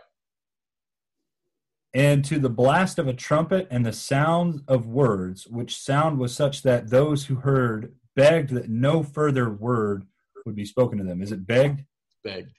And 2.01 2.23
to 2.25 2.39
the 2.39 2.49
blast 2.49 2.97
of 2.97 3.09
a 3.09 3.13
trumpet 3.13 3.67
and 3.69 3.85
the 3.85 3.91
sound 3.91 4.61
of 4.69 4.87
words, 4.87 5.47
which 5.47 5.75
sound 5.75 6.17
was 6.17 6.33
such 6.33 6.61
that 6.61 6.89
those 6.89 7.25
who 7.25 7.35
heard 7.35 7.93
begged 8.19 8.51
that 8.51 8.69
no 8.69 9.03
further 9.03 9.49
word 9.49 10.05
would 10.45 10.55
be 10.55 10.65
spoken 10.65 10.97
to 10.97 11.03
them. 11.03 11.21
Is 11.21 11.31
it 11.31 11.45
begged? 11.45 11.83
Begged. 12.23 12.57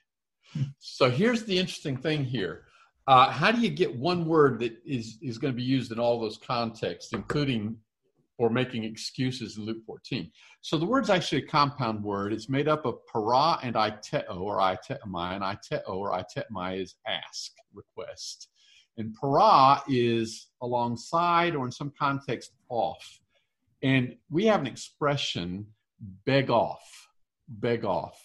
so 0.78 1.10
here's 1.10 1.44
the 1.44 1.58
interesting 1.58 1.96
thing 1.96 2.24
here. 2.24 2.64
Uh, 3.06 3.30
how 3.30 3.50
do 3.50 3.60
you 3.60 3.70
get 3.70 3.94
one 3.94 4.26
word 4.26 4.60
that 4.60 4.76
is, 4.84 5.18
is 5.22 5.38
going 5.38 5.52
to 5.52 5.56
be 5.56 5.62
used 5.62 5.90
in 5.90 5.98
all 5.98 6.20
those 6.20 6.38
contexts, 6.38 7.12
including 7.12 7.76
or 8.40 8.48
making 8.48 8.84
excuses 8.84 9.58
in 9.58 9.66
Luke 9.66 9.84
14. 9.84 10.30
So 10.62 10.78
the 10.78 10.86
word's 10.86 11.10
actually 11.10 11.42
a 11.42 11.46
compound 11.46 12.02
word. 12.02 12.32
It's 12.32 12.48
made 12.48 12.68
up 12.68 12.86
of 12.86 13.06
para 13.06 13.58
and 13.62 13.74
aiteo 13.74 14.40
or 14.40 14.56
aiteomai, 14.60 15.34
and 15.34 15.42
aiteo 15.42 15.88
or 15.88 16.12
aiteomai 16.12 16.80
is 16.80 16.94
ask, 17.06 17.52
request. 17.74 18.48
And 18.96 19.14
para 19.14 19.82
is 19.90 20.48
alongside 20.62 21.54
or 21.54 21.66
in 21.66 21.70
some 21.70 21.92
context 21.98 22.52
off. 22.70 23.20
And 23.82 24.16
we 24.30 24.46
have 24.46 24.60
an 24.60 24.66
expression, 24.66 25.66
beg 26.26 26.50
off. 26.50 27.08
beg 27.48 27.84
off. 27.84 28.18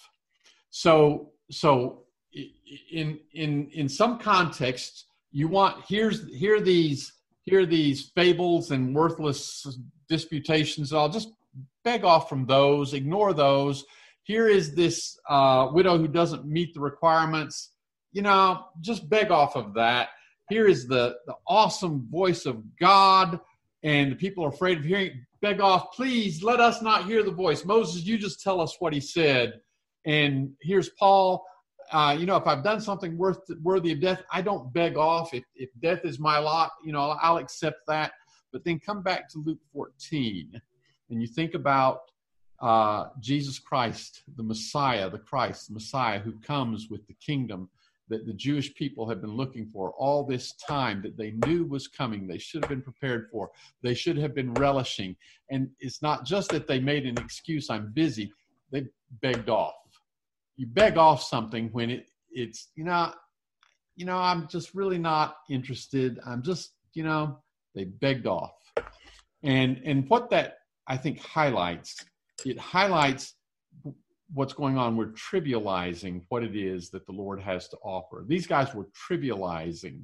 So, 0.69 1.31
so 1.49 2.03
in 2.91 3.19
in 3.33 3.69
in 3.71 3.89
some 3.89 4.19
contexts, 4.19 5.05
you 5.31 5.47
want 5.47 5.83
here's 5.87 6.27
here 6.33 6.59
these 6.61 7.13
here 7.43 7.65
these 7.65 8.11
fables 8.15 8.71
and 8.71 8.95
worthless 8.95 9.65
disputations. 10.09 10.93
I'll 10.93 11.09
just 11.09 11.29
beg 11.83 12.03
off 12.03 12.27
from 12.29 12.45
those, 12.45 12.93
ignore 12.93 13.33
those. 13.33 13.85
Here 14.23 14.47
is 14.47 14.73
this 14.73 15.17
uh, 15.29 15.69
widow 15.71 15.97
who 15.97 16.07
doesn't 16.07 16.45
meet 16.45 16.73
the 16.73 16.79
requirements. 16.79 17.71
You 18.11 18.23
know, 18.23 18.65
just 18.81 19.07
beg 19.09 19.29
off 19.31 19.55
of 19.55 19.75
that. 19.75 20.09
Here 20.49 20.67
is 20.67 20.87
the, 20.87 21.15
the 21.27 21.35
awesome 21.47 22.07
voice 22.09 22.45
of 22.45 22.63
God, 22.79 23.39
and 23.83 24.11
the 24.11 24.15
people 24.15 24.43
are 24.45 24.49
afraid 24.49 24.79
of 24.79 24.85
hearing. 24.85 25.25
Beg 25.45 25.61
off, 25.61 25.91
please 25.91 26.41
let 26.41 26.59
us 26.59 26.81
not 26.81 27.05
hear 27.05 27.21
the 27.21 27.29
voice. 27.29 27.65
Moses, 27.65 28.03
you 28.03 28.17
just 28.17 28.41
tell 28.41 28.59
us 28.59 28.77
what 28.79 28.93
he 28.93 28.99
said. 28.99 29.61
And 30.03 30.49
here's 30.59 30.89
Paul. 30.97 31.45
Uh, 31.91 32.17
you 32.19 32.25
know, 32.25 32.35
if 32.35 32.47
I've 32.47 32.63
done 32.63 32.81
something 32.81 33.15
worth 33.15 33.41
worthy 33.61 33.91
of 33.91 34.01
death, 34.01 34.23
I 34.33 34.41
don't 34.41 34.73
beg 34.73 34.97
off. 34.97 35.35
If, 35.35 35.43
if 35.53 35.69
death 35.79 36.03
is 36.03 36.17
my 36.17 36.39
lot, 36.39 36.71
you 36.83 36.91
know, 36.91 37.15
I'll 37.21 37.37
accept 37.37 37.81
that. 37.87 38.13
But 38.51 38.63
then 38.63 38.79
come 38.79 39.03
back 39.03 39.29
to 39.33 39.37
Luke 39.37 39.59
14 39.71 40.59
and 41.11 41.21
you 41.21 41.27
think 41.27 41.53
about 41.53 41.99
uh, 42.59 43.09
Jesus 43.19 43.59
Christ, 43.59 44.23
the 44.37 44.41
Messiah, 44.41 45.11
the 45.11 45.19
Christ, 45.19 45.67
the 45.67 45.75
Messiah 45.75 46.17
who 46.17 46.39
comes 46.39 46.87
with 46.89 47.05
the 47.05 47.15
kingdom 47.23 47.69
that 48.09 48.25
the 48.25 48.33
Jewish 48.33 48.73
people 48.75 49.09
have 49.09 49.21
been 49.21 49.35
looking 49.35 49.69
for 49.73 49.91
all 49.91 50.23
this 50.23 50.53
time, 50.53 51.01
that 51.01 51.17
they 51.17 51.31
knew 51.45 51.65
was 51.65 51.87
coming, 51.87 52.27
they 52.27 52.37
should 52.37 52.63
have 52.63 52.69
been 52.69 52.81
prepared 52.81 53.27
for, 53.31 53.51
they 53.81 53.93
should 53.93 54.17
have 54.17 54.35
been 54.35 54.53
relishing. 54.53 55.15
And 55.49 55.69
it's 55.79 56.01
not 56.01 56.25
just 56.25 56.49
that 56.49 56.67
they 56.67 56.79
made 56.79 57.05
an 57.05 57.17
excuse, 57.17 57.69
I'm 57.69 57.91
busy, 57.93 58.31
they 58.71 58.85
begged 59.21 59.49
off. 59.49 59.73
You 60.55 60.67
beg 60.67 60.97
off 60.97 61.23
something 61.23 61.69
when 61.71 61.89
it, 61.89 62.07
it's, 62.31 62.69
you 62.75 62.83
know, 62.83 63.11
you 63.95 64.05
know, 64.05 64.17
I'm 64.17 64.47
just 64.47 64.75
really 64.75 64.97
not 64.97 65.37
interested. 65.49 66.19
I'm 66.25 66.43
just, 66.43 66.73
you 66.93 67.03
know, 67.03 67.39
they 67.73 67.85
begged 67.85 68.27
off. 68.27 68.53
And 69.43 69.81
and 69.85 70.09
what 70.09 70.29
that 70.31 70.57
I 70.87 70.97
think 70.97 71.19
highlights 71.19 72.03
it 72.45 72.59
highlights 72.59 73.35
what's 74.33 74.53
going 74.53 74.77
on. 74.77 74.97
We're 74.97 75.13
trivializing 75.13 76.23
what 76.29 76.43
it 76.43 76.55
is 76.55 76.89
that 76.91 77.05
the 77.05 77.11
Lord 77.11 77.39
has 77.41 77.67
to 77.69 77.77
offer. 77.77 78.25
These 78.27 78.47
guys 78.47 78.73
were 78.73 78.87
trivializing 79.09 80.01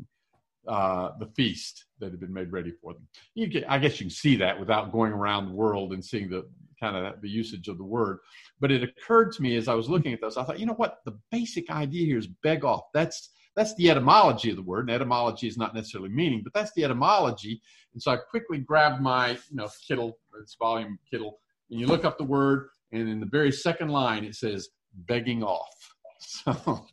uh, 0.67 1.11
the 1.19 1.25
feast 1.25 1.85
that 1.99 2.11
had 2.11 2.19
been 2.19 2.33
made 2.33 2.51
ready 2.51 2.71
for 2.71 2.93
them. 2.93 3.07
You 3.33 3.63
I 3.67 3.79
guess 3.79 3.99
you 3.99 4.05
can 4.05 4.11
see 4.11 4.35
that 4.37 4.59
without 4.59 4.91
going 4.91 5.11
around 5.11 5.47
the 5.47 5.53
world 5.53 5.93
and 5.93 6.03
seeing 6.03 6.29
the 6.29 6.47
kind 6.79 6.95
of 6.95 7.21
the 7.21 7.29
usage 7.29 7.67
of 7.67 7.77
the 7.77 7.83
word. 7.83 8.19
But 8.59 8.71
it 8.71 8.83
occurred 8.83 9.31
to 9.33 9.41
me 9.41 9.55
as 9.55 9.67
I 9.67 9.73
was 9.73 9.89
looking 9.89 10.13
at 10.13 10.21
this, 10.21 10.37
I 10.37 10.43
thought, 10.43 10.59
you 10.59 10.65
know 10.65 10.73
what? 10.73 10.99
The 11.05 11.17
basic 11.31 11.69
idea 11.69 12.05
here 12.05 12.17
is 12.17 12.27
beg 12.27 12.63
off. 12.63 12.83
That's 12.93 13.29
that's 13.55 13.75
the 13.75 13.89
etymology 13.89 14.49
of 14.49 14.55
the 14.55 14.61
word. 14.61 14.87
And 14.87 14.91
etymology 14.91 15.47
is 15.47 15.57
not 15.57 15.73
necessarily 15.75 16.09
meaning, 16.09 16.41
but 16.43 16.53
that's 16.53 16.71
the 16.73 16.83
etymology. 16.83 17.61
And 17.93 18.01
so 18.01 18.11
I 18.11 18.17
quickly 18.17 18.59
grabbed 18.59 19.01
my, 19.01 19.31
you 19.31 19.55
know, 19.55 19.67
Kittel, 19.89 20.13
this 20.39 20.55
volume 20.57 20.97
Kittel, 21.11 21.33
and 21.69 21.79
you 21.79 21.87
look 21.87 22.05
up 22.05 22.17
the 22.17 22.23
word, 22.23 22.69
and 22.91 23.07
in 23.09 23.19
the 23.19 23.25
very 23.25 23.51
second 23.51 23.89
line 23.89 24.23
it 24.23 24.35
says 24.35 24.69
begging 24.93 25.43
off. 25.43 25.67
So. 26.23 26.85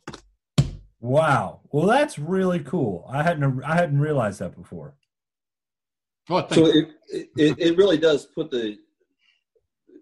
Wow. 1.01 1.61
Well, 1.71 1.85
that's 1.85 2.19
really 2.19 2.59
cool. 2.59 3.05
I 3.09 3.23
hadn't 3.23 3.63
I 3.63 3.75
hadn't 3.75 3.99
realized 3.99 4.39
that 4.39 4.55
before. 4.55 4.95
Oh, 6.29 6.45
so 6.51 6.65
it, 6.65 6.89
it 7.37 7.55
it 7.57 7.77
really 7.77 7.97
does 7.97 8.25
put 8.25 8.51
the 8.51 8.77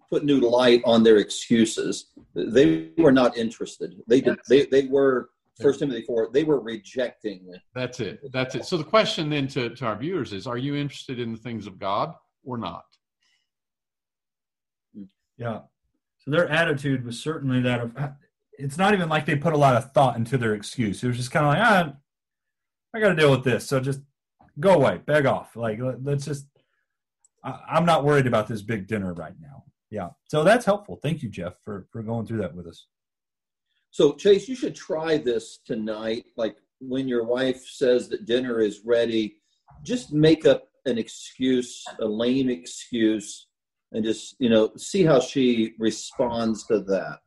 put 0.09 0.23
new 0.23 0.39
light 0.39 0.81
on 0.85 1.03
their 1.03 1.17
excuses. 1.17 2.07
They 2.33 2.89
were 2.97 3.11
not 3.11 3.37
interested. 3.37 3.95
They 4.07 4.21
did. 4.21 4.39
They 4.49 4.65
they 4.65 4.87
were 4.87 5.29
First 5.61 5.79
Timothy 5.79 6.03
four. 6.03 6.29
They 6.31 6.43
were 6.43 6.59
rejecting. 6.59 7.51
That's 7.73 7.99
it. 7.99 8.19
That's 8.31 8.55
it. 8.55 8.65
So 8.65 8.77
the 8.77 8.83
question 8.83 9.29
then 9.29 9.47
to, 9.49 9.69
to 9.69 9.85
our 9.85 9.97
viewers 9.97 10.33
is: 10.33 10.47
Are 10.47 10.57
you 10.57 10.75
interested 10.75 11.19
in 11.19 11.31
the 11.31 11.39
things 11.39 11.67
of 11.67 11.79
God 11.79 12.13
or 12.43 12.57
not? 12.57 12.85
Yeah. 15.37 15.59
So 16.27 16.31
their 16.31 16.49
attitude 16.49 17.05
was 17.05 17.23
certainly 17.23 17.61
that 17.61 17.79
of. 17.79 17.95
It's 18.59 18.77
not 18.77 18.93
even 18.93 19.07
like 19.07 19.25
they 19.25 19.37
put 19.37 19.53
a 19.53 19.57
lot 19.57 19.75
of 19.75 19.93
thought 19.93 20.17
into 20.17 20.37
their 20.37 20.55
excuse. 20.55 21.01
It 21.01 21.07
was 21.07 21.15
just 21.15 21.31
kind 21.31 21.45
of 21.45 21.53
like, 21.53 21.61
ah, 21.61 21.93
I 22.93 22.99
got 22.99 23.09
to 23.09 23.15
deal 23.15 23.31
with 23.31 23.45
this. 23.45 23.65
So 23.65 23.79
just 23.79 24.01
go 24.59 24.73
away, 24.73 24.99
beg 25.05 25.25
off. 25.25 25.55
Like 25.55 25.79
let's 26.03 26.25
just. 26.25 26.47
I, 27.45 27.59
I'm 27.69 27.85
not 27.85 28.03
worried 28.03 28.27
about 28.27 28.47
this 28.47 28.61
big 28.61 28.87
dinner 28.87 29.13
right 29.13 29.35
now. 29.39 29.63
Yeah. 29.89 30.09
So 30.27 30.43
that's 30.43 30.65
helpful. 30.65 30.99
Thank 31.01 31.23
you, 31.23 31.29
Jeff, 31.29 31.53
for 31.63 31.87
for 31.93 32.03
going 32.03 32.25
through 32.25 32.39
that 32.39 32.53
with 32.53 32.67
us. 32.67 32.87
So, 33.91 34.13
Chase, 34.13 34.49
you 34.49 34.55
should 34.55 34.75
try 34.75 35.17
this 35.17 35.59
tonight. 35.65 36.25
Like 36.35 36.57
when 36.81 37.07
your 37.07 37.23
wife 37.23 37.65
says 37.65 38.09
that 38.09 38.25
dinner 38.25 38.59
is 38.59 38.81
ready, 38.83 39.37
just 39.81 40.11
make 40.11 40.45
up 40.45 40.67
an 40.85 40.97
excuse, 40.97 41.85
a 42.01 42.05
lame 42.05 42.49
excuse, 42.49 43.46
and 43.91 44.03
just, 44.03 44.35
you 44.39 44.49
know, 44.49 44.71
see 44.77 45.03
how 45.03 45.19
she 45.19 45.73
responds 45.79 46.65
to 46.67 46.79
that. 46.81 47.19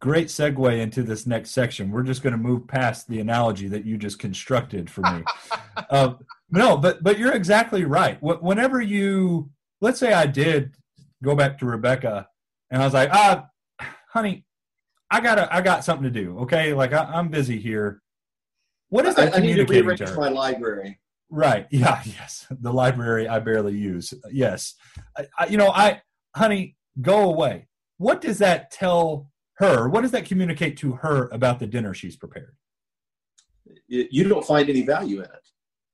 Great 0.00 0.28
segue 0.28 0.80
into 0.80 1.02
this 1.02 1.26
next 1.26 1.50
section. 1.50 1.90
We're 1.90 2.04
just 2.04 2.22
going 2.22 2.32
to 2.32 2.38
move 2.38 2.68
past 2.68 3.08
the 3.08 3.18
analogy 3.18 3.66
that 3.68 3.84
you 3.84 3.96
just 3.96 4.18
constructed 4.18 4.88
for 4.88 5.00
me. 5.00 5.24
uh, 5.90 6.14
no, 6.50 6.76
but 6.76 7.02
but 7.02 7.18
you're 7.18 7.34
exactly 7.34 7.84
right. 7.84 8.16
Whenever 8.22 8.80
you, 8.80 9.50
let's 9.80 9.98
say, 9.98 10.12
I 10.12 10.26
did 10.26 10.72
go 11.22 11.34
back 11.34 11.58
to 11.58 11.66
Rebecca, 11.66 12.28
and 12.70 12.80
I 12.80 12.84
was 12.84 12.94
like, 12.94 13.10
ah, 13.12 13.48
honey, 14.10 14.46
I 15.10 15.20
gotta 15.20 15.52
I 15.54 15.60
got 15.60 15.84
something 15.84 16.04
to 16.04 16.10
do. 16.10 16.38
Okay, 16.40 16.72
like 16.72 16.92
I, 16.92 17.18
am 17.18 17.28
busy 17.28 17.58
here. 17.58 18.02
What 18.88 19.04
is 19.04 19.14
that 19.16 19.34
I, 19.34 19.38
I 19.38 19.40
need 19.40 19.56
to 19.56 19.64
rearrange 19.64 20.00
my 20.16 20.28
library. 20.28 20.98
Right. 21.30 21.66
Yeah. 21.70 22.02
Yes. 22.04 22.46
The 22.50 22.72
library 22.72 23.28
I 23.28 23.38
barely 23.38 23.76
use. 23.76 24.14
Yes. 24.30 24.74
I, 25.16 25.26
I, 25.38 25.46
you 25.46 25.56
know, 25.56 25.70
I, 25.70 26.02
honey, 26.34 26.76
go 27.00 27.30
away. 27.30 27.68
What 27.98 28.20
does 28.20 28.38
that 28.38 28.70
tell 28.70 29.30
her? 29.54 29.88
What 29.88 30.02
does 30.02 30.12
that 30.12 30.24
communicate 30.24 30.76
to 30.78 30.92
her 30.92 31.28
about 31.32 31.58
the 31.58 31.66
dinner 31.66 31.94
she's 31.94 32.16
prepared? 32.16 32.56
You 33.86 34.28
don't 34.28 34.44
find 34.44 34.68
any 34.68 34.82
value 34.82 35.18
in 35.18 35.24
it. 35.24 35.48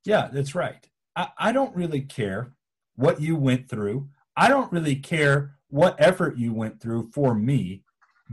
Yeah, 0.05 0.29
that's 0.31 0.55
right. 0.55 0.87
I, 1.15 1.29
I 1.37 1.51
don't 1.51 1.75
really 1.75 2.01
care 2.01 2.53
what 2.95 3.19
you 3.19 3.35
went 3.35 3.69
through. 3.69 4.09
I 4.37 4.49
don't 4.49 4.71
really 4.71 4.95
care 4.95 5.55
what 5.69 5.95
effort 5.97 6.37
you 6.37 6.53
went 6.53 6.81
through 6.81 7.11
for 7.13 7.33
me. 7.33 7.83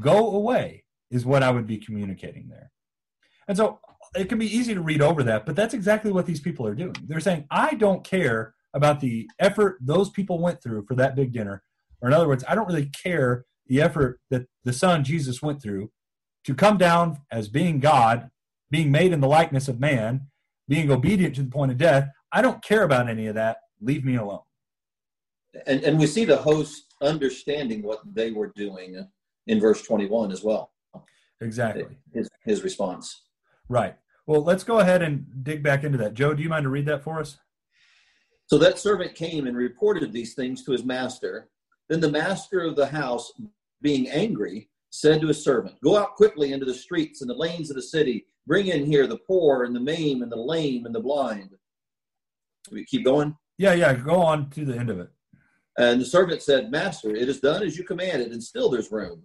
Go 0.00 0.30
away 0.32 0.84
is 1.10 1.26
what 1.26 1.42
I 1.42 1.50
would 1.50 1.66
be 1.66 1.78
communicating 1.78 2.48
there. 2.48 2.70
And 3.48 3.56
so 3.56 3.80
it 4.14 4.28
can 4.28 4.38
be 4.38 4.56
easy 4.56 4.74
to 4.74 4.80
read 4.80 5.02
over 5.02 5.22
that, 5.22 5.46
but 5.46 5.56
that's 5.56 5.74
exactly 5.74 6.12
what 6.12 6.26
these 6.26 6.40
people 6.40 6.66
are 6.66 6.74
doing. 6.74 6.94
They're 7.06 7.20
saying, 7.20 7.46
I 7.50 7.74
don't 7.74 8.04
care 8.04 8.54
about 8.74 9.00
the 9.00 9.28
effort 9.38 9.78
those 9.80 10.10
people 10.10 10.38
went 10.38 10.62
through 10.62 10.86
for 10.86 10.94
that 10.94 11.14
big 11.14 11.32
dinner. 11.32 11.62
Or 12.00 12.08
in 12.08 12.14
other 12.14 12.28
words, 12.28 12.44
I 12.48 12.54
don't 12.54 12.66
really 12.66 12.90
care 13.02 13.44
the 13.66 13.80
effort 13.80 14.20
that 14.30 14.46
the 14.64 14.72
son 14.72 15.04
Jesus 15.04 15.42
went 15.42 15.62
through 15.62 15.90
to 16.44 16.54
come 16.54 16.76
down 16.76 17.18
as 17.30 17.48
being 17.48 17.80
God, 17.80 18.30
being 18.70 18.90
made 18.90 19.12
in 19.12 19.20
the 19.20 19.28
likeness 19.28 19.68
of 19.68 19.78
man, 19.78 20.28
being 20.68 20.90
obedient 20.90 21.34
to 21.36 21.42
the 21.42 21.50
point 21.50 21.70
of 21.70 21.78
death. 21.78 22.08
I 22.32 22.42
don't 22.42 22.62
care 22.62 22.82
about 22.82 23.08
any 23.08 23.26
of 23.26 23.34
that. 23.34 23.58
Leave 23.80 24.04
me 24.04 24.16
alone. 24.16 24.40
And, 25.66 25.82
and 25.84 25.98
we 25.98 26.06
see 26.06 26.24
the 26.24 26.36
host 26.36 26.94
understanding 27.02 27.82
what 27.82 28.00
they 28.14 28.30
were 28.30 28.52
doing 28.56 29.06
in 29.46 29.60
verse 29.60 29.82
21 29.82 30.32
as 30.32 30.42
well. 30.42 30.72
Exactly. 31.40 31.84
His, 32.12 32.28
his 32.44 32.62
response. 32.62 33.22
Right. 33.68 33.96
Well, 34.26 34.42
let's 34.42 34.64
go 34.64 34.78
ahead 34.78 35.02
and 35.02 35.26
dig 35.42 35.62
back 35.62 35.84
into 35.84 35.98
that. 35.98 36.14
Joe, 36.14 36.34
do 36.34 36.42
you 36.42 36.48
mind 36.48 36.64
to 36.64 36.68
read 36.68 36.86
that 36.86 37.02
for 37.02 37.18
us? 37.20 37.38
So 38.46 38.58
that 38.58 38.78
servant 38.78 39.14
came 39.14 39.46
and 39.46 39.56
reported 39.56 40.12
these 40.12 40.34
things 40.34 40.64
to 40.64 40.72
his 40.72 40.84
master. 40.84 41.48
Then 41.88 42.00
the 42.00 42.10
master 42.10 42.60
of 42.60 42.76
the 42.76 42.86
house, 42.86 43.32
being 43.80 44.08
angry, 44.08 44.68
said 44.90 45.20
to 45.20 45.28
his 45.28 45.42
servant, 45.42 45.80
Go 45.82 45.96
out 45.96 46.14
quickly 46.16 46.52
into 46.52 46.66
the 46.66 46.74
streets 46.74 47.20
and 47.20 47.30
the 47.30 47.34
lanes 47.34 47.70
of 47.70 47.76
the 47.76 47.82
city. 47.82 48.26
Bring 48.46 48.66
in 48.66 48.84
here 48.84 49.06
the 49.06 49.18
poor 49.18 49.64
and 49.64 49.74
the 49.74 49.80
maimed 49.80 50.22
and 50.22 50.30
the 50.30 50.36
lame 50.36 50.86
and 50.86 50.94
the 50.94 51.00
blind. 51.00 51.50
We 52.70 52.84
keep 52.84 53.04
going? 53.04 53.36
Yeah, 53.58 53.74
yeah. 53.74 53.94
Go 53.94 54.20
on 54.20 54.50
to 54.50 54.64
the 54.64 54.76
end 54.76 54.90
of 54.90 55.00
it. 55.00 55.08
And 55.78 56.00
the 56.00 56.04
servant 56.04 56.42
said, 56.42 56.70
Master, 56.70 57.14
it 57.14 57.28
is 57.28 57.40
done 57.40 57.62
as 57.62 57.78
you 57.78 57.84
commanded, 57.84 58.32
and 58.32 58.42
still 58.42 58.68
there's 58.68 58.92
room. 58.92 59.24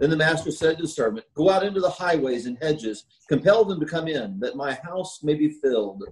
Then 0.00 0.10
the 0.10 0.16
master 0.16 0.50
said 0.50 0.76
to 0.76 0.82
the 0.82 0.88
servant, 0.88 1.24
Go 1.34 1.50
out 1.50 1.64
into 1.64 1.80
the 1.80 1.90
highways 1.90 2.46
and 2.46 2.58
hedges, 2.60 3.04
compel 3.28 3.64
them 3.64 3.78
to 3.80 3.86
come 3.86 4.08
in, 4.08 4.40
that 4.40 4.56
my 4.56 4.74
house 4.74 5.22
may 5.22 5.34
be 5.34 5.48
filled. 5.48 6.02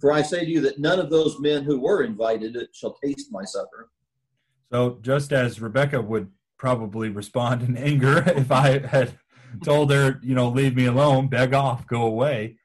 For 0.00 0.12
I 0.12 0.22
say 0.22 0.44
to 0.44 0.50
you 0.50 0.60
that 0.62 0.78
none 0.78 0.98
of 0.98 1.10
those 1.10 1.40
men 1.40 1.64
who 1.64 1.80
were 1.80 2.02
invited 2.02 2.56
shall 2.74 2.94
taste 3.02 3.32
my 3.32 3.44
supper. 3.44 3.90
So, 4.70 4.98
just 5.00 5.32
as 5.32 5.60
Rebecca 5.60 6.00
would 6.00 6.30
probably 6.58 7.08
respond 7.08 7.62
in 7.62 7.76
anger 7.76 8.18
if 8.26 8.52
I 8.52 8.86
had 8.86 9.18
told 9.64 9.90
her, 9.90 10.20
you 10.22 10.34
know, 10.34 10.48
leave 10.48 10.76
me 10.76 10.84
alone, 10.84 11.28
beg 11.28 11.54
off, 11.54 11.86
go 11.86 12.02
away, 12.02 12.58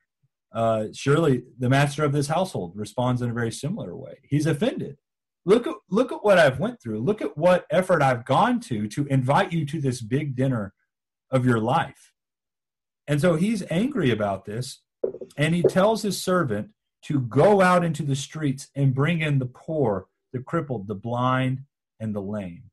uh, 0.53 0.87
surely 0.93 1.43
the 1.57 1.69
master 1.69 2.03
of 2.03 2.11
this 2.11 2.27
household 2.27 2.73
responds 2.75 3.21
in 3.21 3.29
a 3.29 3.33
very 3.33 3.51
similar 3.51 3.95
way. 3.95 4.19
He's 4.29 4.45
offended 4.45 4.97
look 5.45 5.67
at 5.67 5.75
look 5.89 6.11
at 6.11 6.23
what 6.23 6.39
I've 6.39 6.59
went 6.59 6.81
through. 6.81 6.99
Look 6.99 7.21
at 7.21 7.37
what 7.37 7.65
effort 7.69 8.01
I've 8.01 8.25
gone 8.25 8.59
to 8.61 8.87
to 8.89 9.05
invite 9.05 9.53
you 9.53 9.65
to 9.65 9.79
this 9.79 10.01
big 10.01 10.35
dinner 10.35 10.73
of 11.31 11.45
your 11.45 11.59
life. 11.59 12.11
And 13.07 13.21
so 13.21 13.35
he's 13.35 13.63
angry 13.69 14.09
about 14.11 14.45
this, 14.45 14.81
and 15.37 15.53
he 15.53 15.61
tells 15.61 16.01
his 16.01 16.21
servant 16.21 16.69
to 17.03 17.19
go 17.21 17.61
out 17.61 17.85
into 17.85 18.03
the 18.03 18.15
streets 18.15 18.69
and 18.75 18.95
bring 18.95 19.21
in 19.21 19.37
the 19.37 19.45
poor, 19.45 20.07
the 20.33 20.39
crippled, 20.39 20.87
the 20.87 20.95
blind, 20.95 21.61
and 21.99 22.15
the 22.15 22.21
lame. 22.21 22.63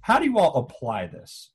How 0.00 0.18
do 0.18 0.24
you 0.24 0.38
all 0.38 0.56
apply 0.56 1.08
this? 1.08 1.50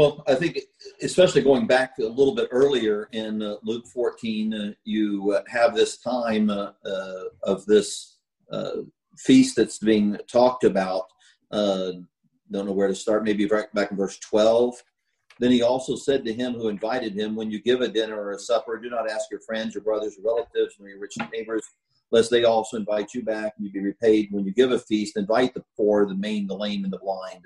Well, 0.00 0.24
I 0.26 0.34
think, 0.34 0.58
especially 1.02 1.42
going 1.42 1.66
back 1.66 1.98
a 1.98 2.04
little 2.04 2.34
bit 2.34 2.48
earlier 2.50 3.10
in 3.12 3.42
uh, 3.42 3.56
Luke 3.62 3.86
14, 3.86 4.54
uh, 4.54 4.72
you 4.84 5.34
uh, 5.36 5.42
have 5.46 5.74
this 5.74 5.98
time 5.98 6.48
uh, 6.48 6.70
uh, 6.86 7.24
of 7.42 7.66
this 7.66 8.16
uh, 8.50 8.76
feast 9.18 9.56
that's 9.56 9.76
being 9.76 10.16
talked 10.26 10.64
about. 10.64 11.04
don't 11.52 12.06
know 12.50 12.72
where 12.72 12.88
to 12.88 12.94
start. 12.94 13.24
Maybe 13.24 13.44
right 13.44 13.70
back 13.74 13.90
in 13.90 13.98
verse 13.98 14.18
12. 14.20 14.82
Then 15.38 15.50
he 15.50 15.60
also 15.60 15.96
said 15.96 16.24
to 16.24 16.32
him 16.32 16.54
who 16.54 16.68
invited 16.68 17.14
him, 17.14 17.36
When 17.36 17.50
you 17.50 17.60
give 17.60 17.82
a 17.82 17.88
dinner 17.88 18.18
or 18.18 18.32
a 18.32 18.38
supper, 18.38 18.78
do 18.78 18.88
not 18.88 19.10
ask 19.10 19.30
your 19.30 19.40
friends, 19.40 19.74
your 19.74 19.84
brothers, 19.84 20.16
your 20.16 20.34
relatives, 20.34 20.76
or 20.80 20.88
your 20.88 20.98
rich 20.98 21.18
neighbors, 21.30 21.66
lest 22.10 22.30
they 22.30 22.44
also 22.44 22.78
invite 22.78 23.12
you 23.12 23.22
back 23.22 23.52
and 23.58 23.66
you 23.66 23.70
be 23.70 23.80
repaid. 23.80 24.28
When 24.30 24.46
you 24.46 24.54
give 24.54 24.72
a 24.72 24.78
feast, 24.78 25.18
invite 25.18 25.52
the 25.52 25.64
poor, 25.76 26.06
the 26.06 26.14
maimed, 26.14 26.48
the 26.48 26.56
lame, 26.56 26.84
and 26.84 26.92
the 26.92 27.00
blind 27.00 27.44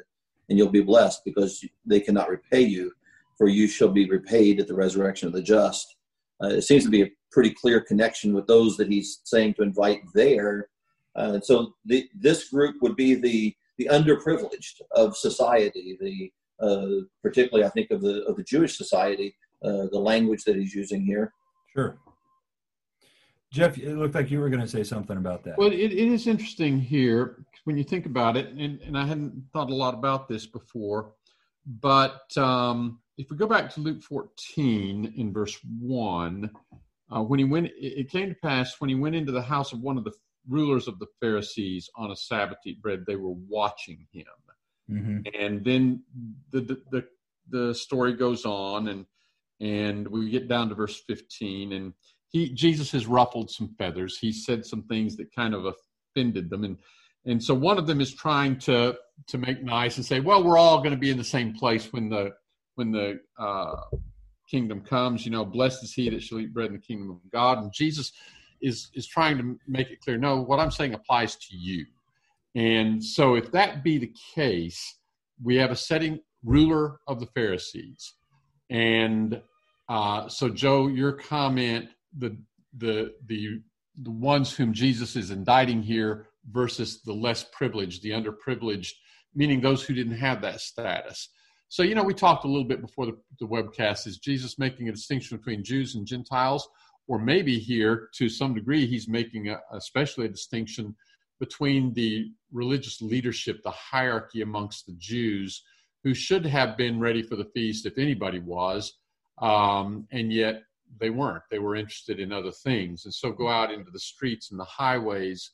and 0.48 0.58
you'll 0.58 0.68
be 0.68 0.82
blessed 0.82 1.24
because 1.24 1.64
they 1.86 2.00
cannot 2.00 2.28
repay 2.28 2.60
you, 2.60 2.92
for 3.36 3.48
you 3.48 3.66
shall 3.66 3.88
be 3.88 4.08
repaid 4.08 4.60
at 4.60 4.68
the 4.68 4.74
resurrection 4.74 5.26
of 5.26 5.34
the 5.34 5.42
just. 5.42 5.96
Uh, 6.42 6.48
it 6.48 6.62
seems 6.62 6.84
to 6.84 6.90
be 6.90 7.02
a 7.02 7.10
pretty 7.30 7.50
clear 7.50 7.80
connection 7.80 8.34
with 8.34 8.46
those 8.46 8.76
that 8.76 8.88
he's 8.88 9.20
saying 9.24 9.54
to 9.54 9.62
invite 9.62 10.00
there. 10.14 10.68
Uh, 11.16 11.40
so 11.40 11.74
the, 11.84 12.08
this 12.14 12.48
group 12.48 12.76
would 12.82 12.96
be 12.96 13.14
the 13.14 13.54
the 13.76 13.88
underprivileged 13.90 14.80
of 14.92 15.16
society, 15.16 15.98
the 16.00 16.32
uh, 16.64 17.04
particularly 17.22 17.66
I 17.66 17.70
think 17.70 17.90
of 17.90 18.00
the 18.00 18.24
of 18.24 18.36
the 18.36 18.44
Jewish 18.44 18.76
society, 18.76 19.34
uh, 19.64 19.86
the 19.90 19.98
language 19.98 20.44
that 20.44 20.56
he's 20.56 20.74
using 20.74 21.04
here. 21.04 21.32
Sure. 21.72 21.98
Jeff, 23.54 23.78
it 23.78 23.94
looked 23.94 24.16
like 24.16 24.32
you 24.32 24.40
were 24.40 24.48
going 24.48 24.60
to 24.60 24.68
say 24.68 24.82
something 24.82 25.16
about 25.16 25.44
that. 25.44 25.56
Well, 25.56 25.70
it, 25.70 25.76
it 25.76 25.92
is 25.92 26.26
interesting 26.26 26.80
here 26.80 27.44
when 27.62 27.78
you 27.78 27.84
think 27.84 28.04
about 28.04 28.36
it, 28.36 28.48
and, 28.48 28.80
and 28.82 28.98
I 28.98 29.06
hadn't 29.06 29.44
thought 29.52 29.70
a 29.70 29.74
lot 29.74 29.94
about 29.94 30.28
this 30.28 30.44
before, 30.44 31.12
but 31.64 32.36
um, 32.36 32.98
if 33.16 33.30
we 33.30 33.36
go 33.36 33.46
back 33.46 33.72
to 33.74 33.80
Luke 33.80 34.02
14 34.02 35.14
in 35.16 35.32
verse 35.32 35.56
1, 35.80 36.50
uh, 37.14 37.22
when 37.22 37.38
he 37.38 37.44
went, 37.44 37.70
it 37.76 38.10
came 38.10 38.28
to 38.28 38.34
pass 38.42 38.80
when 38.80 38.90
he 38.90 38.96
went 38.96 39.14
into 39.14 39.30
the 39.30 39.42
house 39.42 39.72
of 39.72 39.80
one 39.80 39.96
of 39.96 40.02
the 40.02 40.12
rulers 40.48 40.88
of 40.88 40.98
the 40.98 41.06
Pharisees 41.20 41.88
on 41.94 42.10
a 42.10 42.16
Sabbath 42.16 42.58
to 42.64 42.70
eat 42.70 42.82
bread, 42.82 43.04
they 43.06 43.16
were 43.16 43.34
watching 43.48 44.04
him. 44.12 44.24
Mm-hmm. 44.90 45.18
And 45.40 45.64
then 45.64 46.02
the, 46.50 46.60
the, 46.60 46.82
the, 46.90 47.04
the 47.50 47.74
story 47.74 48.14
goes 48.14 48.44
on, 48.44 48.88
and 48.88 49.06
and 49.60 50.08
we 50.08 50.28
get 50.30 50.48
down 50.48 50.68
to 50.68 50.74
verse 50.74 51.00
15, 51.06 51.72
and 51.72 51.92
he 52.34 52.48
Jesus 52.48 52.90
has 52.90 53.06
ruffled 53.06 53.48
some 53.48 53.68
feathers. 53.78 54.18
He 54.18 54.32
said 54.32 54.66
some 54.66 54.82
things 54.82 55.16
that 55.16 55.32
kind 55.34 55.54
of 55.54 55.66
offended 55.66 56.50
them, 56.50 56.64
and 56.64 56.76
and 57.24 57.42
so 57.42 57.54
one 57.54 57.78
of 57.78 57.86
them 57.86 58.00
is 58.00 58.12
trying 58.12 58.58
to 58.60 58.96
to 59.28 59.38
make 59.38 59.62
nice 59.62 59.96
and 59.96 60.04
say, 60.04 60.18
well, 60.18 60.42
we're 60.42 60.58
all 60.58 60.78
going 60.78 60.90
to 60.90 60.98
be 60.98 61.10
in 61.10 61.16
the 61.16 61.22
same 61.22 61.54
place 61.54 61.92
when 61.92 62.08
the 62.08 62.32
when 62.74 62.90
the 62.90 63.20
uh, 63.38 63.76
kingdom 64.50 64.80
comes. 64.80 65.24
You 65.24 65.30
know, 65.30 65.44
blessed 65.44 65.84
is 65.84 65.94
he 65.94 66.10
that 66.10 66.24
shall 66.24 66.40
eat 66.40 66.52
bread 66.52 66.66
in 66.66 66.72
the 66.72 66.80
kingdom 66.80 67.08
of 67.08 67.18
God. 67.30 67.58
And 67.58 67.72
Jesus 67.72 68.10
is 68.60 68.90
is 68.94 69.06
trying 69.06 69.38
to 69.38 69.56
make 69.68 69.90
it 69.90 70.00
clear. 70.00 70.18
No, 70.18 70.42
what 70.42 70.58
I'm 70.58 70.72
saying 70.72 70.92
applies 70.92 71.36
to 71.36 71.56
you. 71.56 71.86
And 72.56 73.02
so, 73.02 73.36
if 73.36 73.52
that 73.52 73.84
be 73.84 73.98
the 73.98 74.12
case, 74.34 74.98
we 75.40 75.54
have 75.56 75.70
a 75.70 75.76
setting 75.76 76.18
ruler 76.42 76.98
of 77.06 77.20
the 77.20 77.26
Pharisees, 77.26 78.14
and 78.70 79.40
uh, 79.88 80.28
so 80.28 80.48
Joe, 80.48 80.88
your 80.88 81.12
comment 81.12 81.90
the 82.18 82.36
the 82.76 83.14
the 83.26 83.60
the 84.02 84.10
ones 84.10 84.52
whom 84.52 84.72
Jesus 84.72 85.16
is 85.16 85.30
indicting 85.30 85.82
here 85.82 86.26
versus 86.50 87.00
the 87.02 87.12
less 87.12 87.44
privileged, 87.44 88.02
the 88.02 88.10
underprivileged, 88.10 88.92
meaning 89.34 89.60
those 89.60 89.84
who 89.84 89.94
didn't 89.94 90.16
have 90.16 90.42
that 90.42 90.60
status. 90.60 91.28
So, 91.68 91.82
you 91.82 91.94
know, 91.94 92.02
we 92.02 92.14
talked 92.14 92.44
a 92.44 92.48
little 92.48 92.64
bit 92.64 92.80
before 92.80 93.06
the, 93.06 93.16
the 93.40 93.46
webcast. 93.46 94.06
Is 94.06 94.18
Jesus 94.18 94.58
making 94.58 94.88
a 94.88 94.92
distinction 94.92 95.36
between 95.36 95.64
Jews 95.64 95.94
and 95.94 96.06
Gentiles? 96.06 96.68
Or 97.06 97.18
maybe 97.18 97.58
here, 97.58 98.08
to 98.14 98.28
some 98.28 98.54
degree, 98.54 98.86
he's 98.86 99.08
making 99.08 99.48
a, 99.50 99.60
especially 99.72 100.26
a 100.26 100.30
distinction 100.30 100.94
between 101.40 101.92
the 101.94 102.30
religious 102.52 103.02
leadership, 103.02 103.62
the 103.62 103.70
hierarchy 103.70 104.42
amongst 104.42 104.86
the 104.86 104.94
Jews, 104.98 105.62
who 106.02 106.14
should 106.14 106.46
have 106.46 106.76
been 106.76 107.00
ready 107.00 107.22
for 107.22 107.36
the 107.36 107.50
feast 107.54 107.86
if 107.86 107.98
anybody 107.98 108.38
was, 108.38 108.94
um, 109.42 110.06
and 110.12 110.32
yet 110.32 110.62
they 110.98 111.10
weren't. 111.10 111.42
They 111.50 111.58
were 111.58 111.76
interested 111.76 112.20
in 112.20 112.32
other 112.32 112.52
things. 112.52 113.04
And 113.04 113.14
so 113.14 113.32
go 113.32 113.48
out 113.48 113.72
into 113.72 113.90
the 113.90 113.98
streets 113.98 114.50
and 114.50 114.60
the 114.60 114.64
highways 114.64 115.50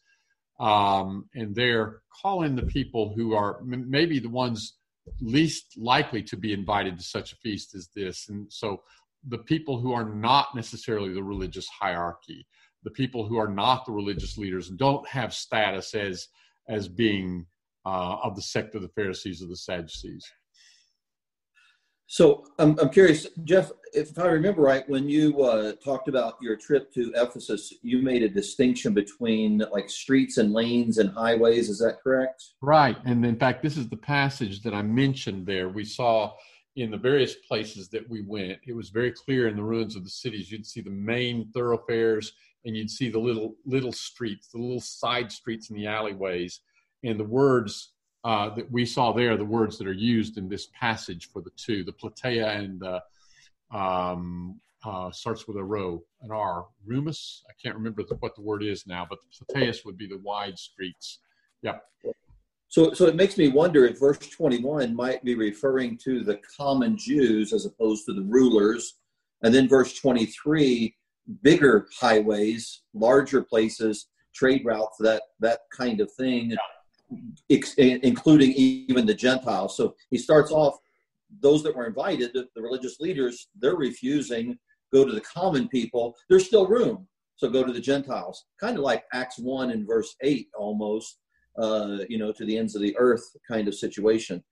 um, 0.60 1.24
and 1.34 1.54
there 1.54 2.02
call 2.22 2.42
in 2.42 2.54
the 2.54 2.66
people 2.66 3.14
who 3.16 3.34
are 3.34 3.60
m- 3.60 3.90
maybe 3.90 4.18
the 4.18 4.28
ones 4.28 4.74
least 5.20 5.74
likely 5.78 6.22
to 6.22 6.36
be 6.36 6.52
invited 6.52 6.98
to 6.98 7.02
such 7.02 7.32
a 7.32 7.36
feast 7.36 7.74
as 7.74 7.88
this. 7.96 8.28
And 8.28 8.52
so 8.52 8.82
the 9.26 9.38
people 9.38 9.80
who 9.80 9.92
are 9.92 10.04
not 10.04 10.54
necessarily 10.54 11.14
the 11.14 11.22
religious 11.22 11.66
hierarchy, 11.66 12.46
the 12.84 12.90
people 12.90 13.26
who 13.26 13.38
are 13.38 13.48
not 13.48 13.86
the 13.86 13.92
religious 13.92 14.36
leaders 14.36 14.68
don't 14.68 15.06
have 15.08 15.34
status 15.34 15.94
as 15.94 16.28
as 16.68 16.88
being 16.88 17.46
uh, 17.86 18.18
of 18.22 18.36
the 18.36 18.42
sect 18.42 18.74
of 18.74 18.82
the 18.82 18.88
Pharisees 18.88 19.42
or 19.42 19.46
the 19.46 19.56
Sadducees. 19.56 20.30
So 22.10 22.44
I'm, 22.58 22.76
I'm 22.80 22.90
curious, 22.90 23.28
Jeff, 23.44 23.70
if 23.94 24.18
I 24.18 24.26
remember 24.26 24.62
right, 24.62 24.86
when 24.88 25.08
you 25.08 25.44
uh, 25.44 25.74
talked 25.74 26.08
about 26.08 26.38
your 26.42 26.56
trip 26.56 26.92
to 26.94 27.12
Ephesus, 27.14 27.72
you 27.82 28.02
made 28.02 28.24
a 28.24 28.28
distinction 28.28 28.92
between 28.92 29.62
like 29.70 29.88
streets 29.88 30.36
and 30.36 30.52
lanes 30.52 30.98
and 30.98 31.10
highways. 31.10 31.68
Is 31.68 31.78
that 31.78 32.02
correct? 32.02 32.46
Right. 32.62 32.96
And 33.04 33.24
in 33.24 33.36
fact, 33.36 33.62
this 33.62 33.76
is 33.76 33.88
the 33.88 33.96
passage 33.96 34.60
that 34.62 34.74
I 34.74 34.82
mentioned 34.82 35.46
there. 35.46 35.68
We 35.68 35.84
saw 35.84 36.32
in 36.74 36.90
the 36.90 36.96
various 36.96 37.36
places 37.46 37.88
that 37.90 38.10
we 38.10 38.22
went, 38.22 38.58
it 38.66 38.74
was 38.74 38.90
very 38.90 39.12
clear 39.12 39.46
in 39.46 39.54
the 39.54 39.62
ruins 39.62 39.94
of 39.94 40.02
the 40.02 40.10
cities. 40.10 40.50
You'd 40.50 40.66
see 40.66 40.80
the 40.80 40.90
main 40.90 41.48
thoroughfares 41.54 42.32
and 42.64 42.76
you'd 42.76 42.90
see 42.90 43.08
the 43.08 43.20
little 43.20 43.54
little 43.64 43.92
streets, 43.92 44.48
the 44.48 44.58
little 44.58 44.80
side 44.80 45.30
streets 45.30 45.70
and 45.70 45.78
the 45.78 45.86
alleyways. 45.86 46.58
And 47.04 47.20
the 47.20 47.24
words 47.24 47.92
uh, 48.24 48.50
that 48.54 48.70
we 48.70 48.84
saw 48.84 49.12
there, 49.12 49.36
the 49.36 49.44
words 49.44 49.78
that 49.78 49.86
are 49.86 49.92
used 49.92 50.36
in 50.36 50.48
this 50.48 50.68
passage 50.78 51.30
for 51.32 51.40
the 51.40 51.50
two, 51.56 51.84
the 51.84 51.92
platea 51.92 52.58
and 52.58 52.80
the 52.80 53.02
um, 53.76 54.60
uh, 54.84 55.10
starts 55.10 55.46
with 55.46 55.56
a 55.56 55.64
rho, 55.64 56.02
an 56.22 56.30
R. 56.30 56.66
Rumus, 56.86 57.42
I 57.48 57.52
can't 57.62 57.76
remember 57.76 58.02
the, 58.02 58.16
what 58.16 58.34
the 58.34 58.42
word 58.42 58.62
is 58.62 58.86
now, 58.86 59.06
but 59.08 59.18
the 59.38 59.44
plateas 59.54 59.84
would 59.84 59.96
be 59.96 60.06
the 60.06 60.18
wide 60.18 60.58
streets. 60.58 61.18
Yep. 61.62 61.82
So, 62.68 62.92
so 62.92 63.06
it 63.06 63.16
makes 63.16 63.36
me 63.36 63.48
wonder 63.48 63.84
if 63.84 63.98
verse 63.98 64.18
21 64.18 64.94
might 64.94 65.24
be 65.24 65.34
referring 65.34 65.98
to 66.04 66.22
the 66.22 66.40
common 66.56 66.96
Jews 66.96 67.52
as 67.52 67.66
opposed 67.66 68.06
to 68.06 68.14
the 68.14 68.22
rulers. 68.22 68.94
And 69.42 69.54
then 69.54 69.68
verse 69.68 69.94
23, 69.98 70.94
bigger 71.42 71.88
highways, 71.98 72.82
larger 72.94 73.42
places, 73.42 74.06
trade 74.34 74.62
routes, 74.64 74.96
that, 75.00 75.22
that 75.40 75.60
kind 75.72 76.00
of 76.00 76.12
thing. 76.12 76.50
Yeah 76.50 76.56
including 77.48 78.52
even 78.52 79.06
the 79.06 79.14
Gentiles. 79.14 79.76
So 79.76 79.94
he 80.10 80.18
starts 80.18 80.50
off 80.50 80.76
those 81.40 81.62
that 81.62 81.74
were 81.74 81.86
invited, 81.86 82.32
the 82.34 82.62
religious 82.62 83.00
leaders, 83.00 83.48
they're 83.58 83.76
refusing. 83.76 84.58
Go 84.92 85.04
to 85.04 85.12
the 85.12 85.20
common 85.20 85.68
people. 85.68 86.16
There's 86.28 86.46
still 86.46 86.66
room. 86.66 87.06
So 87.36 87.48
go 87.48 87.64
to 87.64 87.72
the 87.72 87.80
Gentiles. 87.80 88.44
Kind 88.60 88.76
of 88.76 88.82
like 88.82 89.04
Acts 89.12 89.38
1 89.38 89.70
and 89.70 89.86
verse 89.86 90.14
8 90.22 90.48
almost, 90.58 91.18
uh, 91.58 91.98
you 92.08 92.18
know, 92.18 92.32
to 92.32 92.44
the 92.44 92.58
ends 92.58 92.74
of 92.74 92.82
the 92.82 92.96
earth 92.98 93.24
kind 93.48 93.68
of 93.68 93.74
situation. 93.74 94.42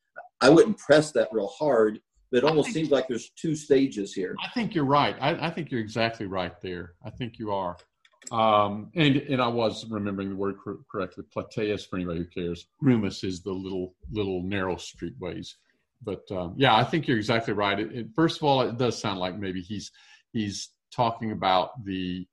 I 0.41 0.49
wouldn't 0.49 0.79
press 0.79 1.11
that 1.13 1.29
real 1.33 1.49
hard, 1.49 1.99
but 2.31 2.39
it 2.39 2.45
almost 2.45 2.73
seems 2.73 2.91
like 2.91 3.09
there's 3.09 3.31
two 3.31 3.57
stages 3.57 4.15
here. 4.15 4.37
I 4.43 4.49
think 4.51 4.75
you're 4.75 4.85
right. 4.85 5.17
I, 5.21 5.49
I 5.49 5.51
think 5.51 5.71
you're 5.71 5.81
exactly 5.81 6.27
right 6.27 6.61
there. 6.61 6.93
I 7.05 7.11
think 7.11 7.39
you 7.39 7.53
are. 7.53 7.77
Um, 8.31 8.91
and 8.95 9.17
and 9.17 9.41
I 9.41 9.49
was 9.49 9.87
remembering 9.89 10.31
the 10.31 10.37
word 10.37 10.57
cor- 10.63 10.81
correctly. 10.91 11.25
Plateus, 11.33 11.85
for 11.85 11.97
anybody 11.97 12.21
who 12.21 12.27
cares. 12.27 12.67
Rumus 12.83 13.25
is 13.25 13.43
the 13.43 13.53
little 13.53 13.95
little 14.13 14.43
narrow 14.43 14.77
streetways. 14.77 15.55
But 16.03 16.31
um, 16.31 16.55
yeah, 16.57 16.77
I 16.77 16.85
think 16.85 17.09
you're 17.09 17.17
exactly 17.17 17.55
right. 17.55 17.79
It, 17.79 17.93
it, 17.93 18.07
first 18.15 18.39
of 18.39 18.45
all, 18.45 18.63
it 18.63 18.79
does 18.79 18.99
sound 18.99 19.19
like 19.19 19.39
maybe 19.39 19.63
he's 19.63 19.91
he's 20.33 20.71
talking 20.95 21.33
about 21.33 21.85
the 21.85 22.27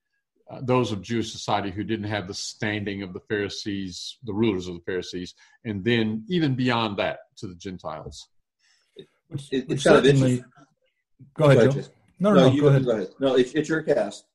uh, 0.50 0.60
those 0.62 0.92
of 0.92 1.02
Jewish 1.02 1.32
society 1.32 1.72
who 1.72 1.84
didn't 1.84 2.10
have 2.10 2.28
the 2.28 2.34
standing 2.34 3.02
of 3.02 3.14
the 3.14 3.22
Pharisees, 3.22 4.18
the 4.24 4.34
rulers 4.34 4.68
of 4.68 4.76
the 4.76 4.82
Pharisees, 4.82 5.34
and 5.64 5.84
then 5.84 6.26
even 6.30 6.56
beyond 6.56 6.98
that 6.98 7.20
to 7.38 7.48
the 7.48 7.56
Gentiles. 7.56 8.28
It, 8.96 9.08
it's 9.52 9.84
kind 9.84 9.98
of 9.98 10.06
interesting. 10.06 10.46
Go 11.34 11.46
ahead, 11.46 11.58
go 11.58 11.70
ahead 11.70 11.84
Joe. 11.84 11.90
No, 12.20 12.34
no, 12.34 12.36
no, 12.36 12.50
no 12.54 12.62
go, 12.62 12.68
ahead. 12.68 12.86
go 12.86 12.92
ahead. 12.92 13.08
No, 13.20 13.36
it's, 13.36 13.54
it's 13.54 13.70
your 13.70 13.82
cast. 13.82 14.26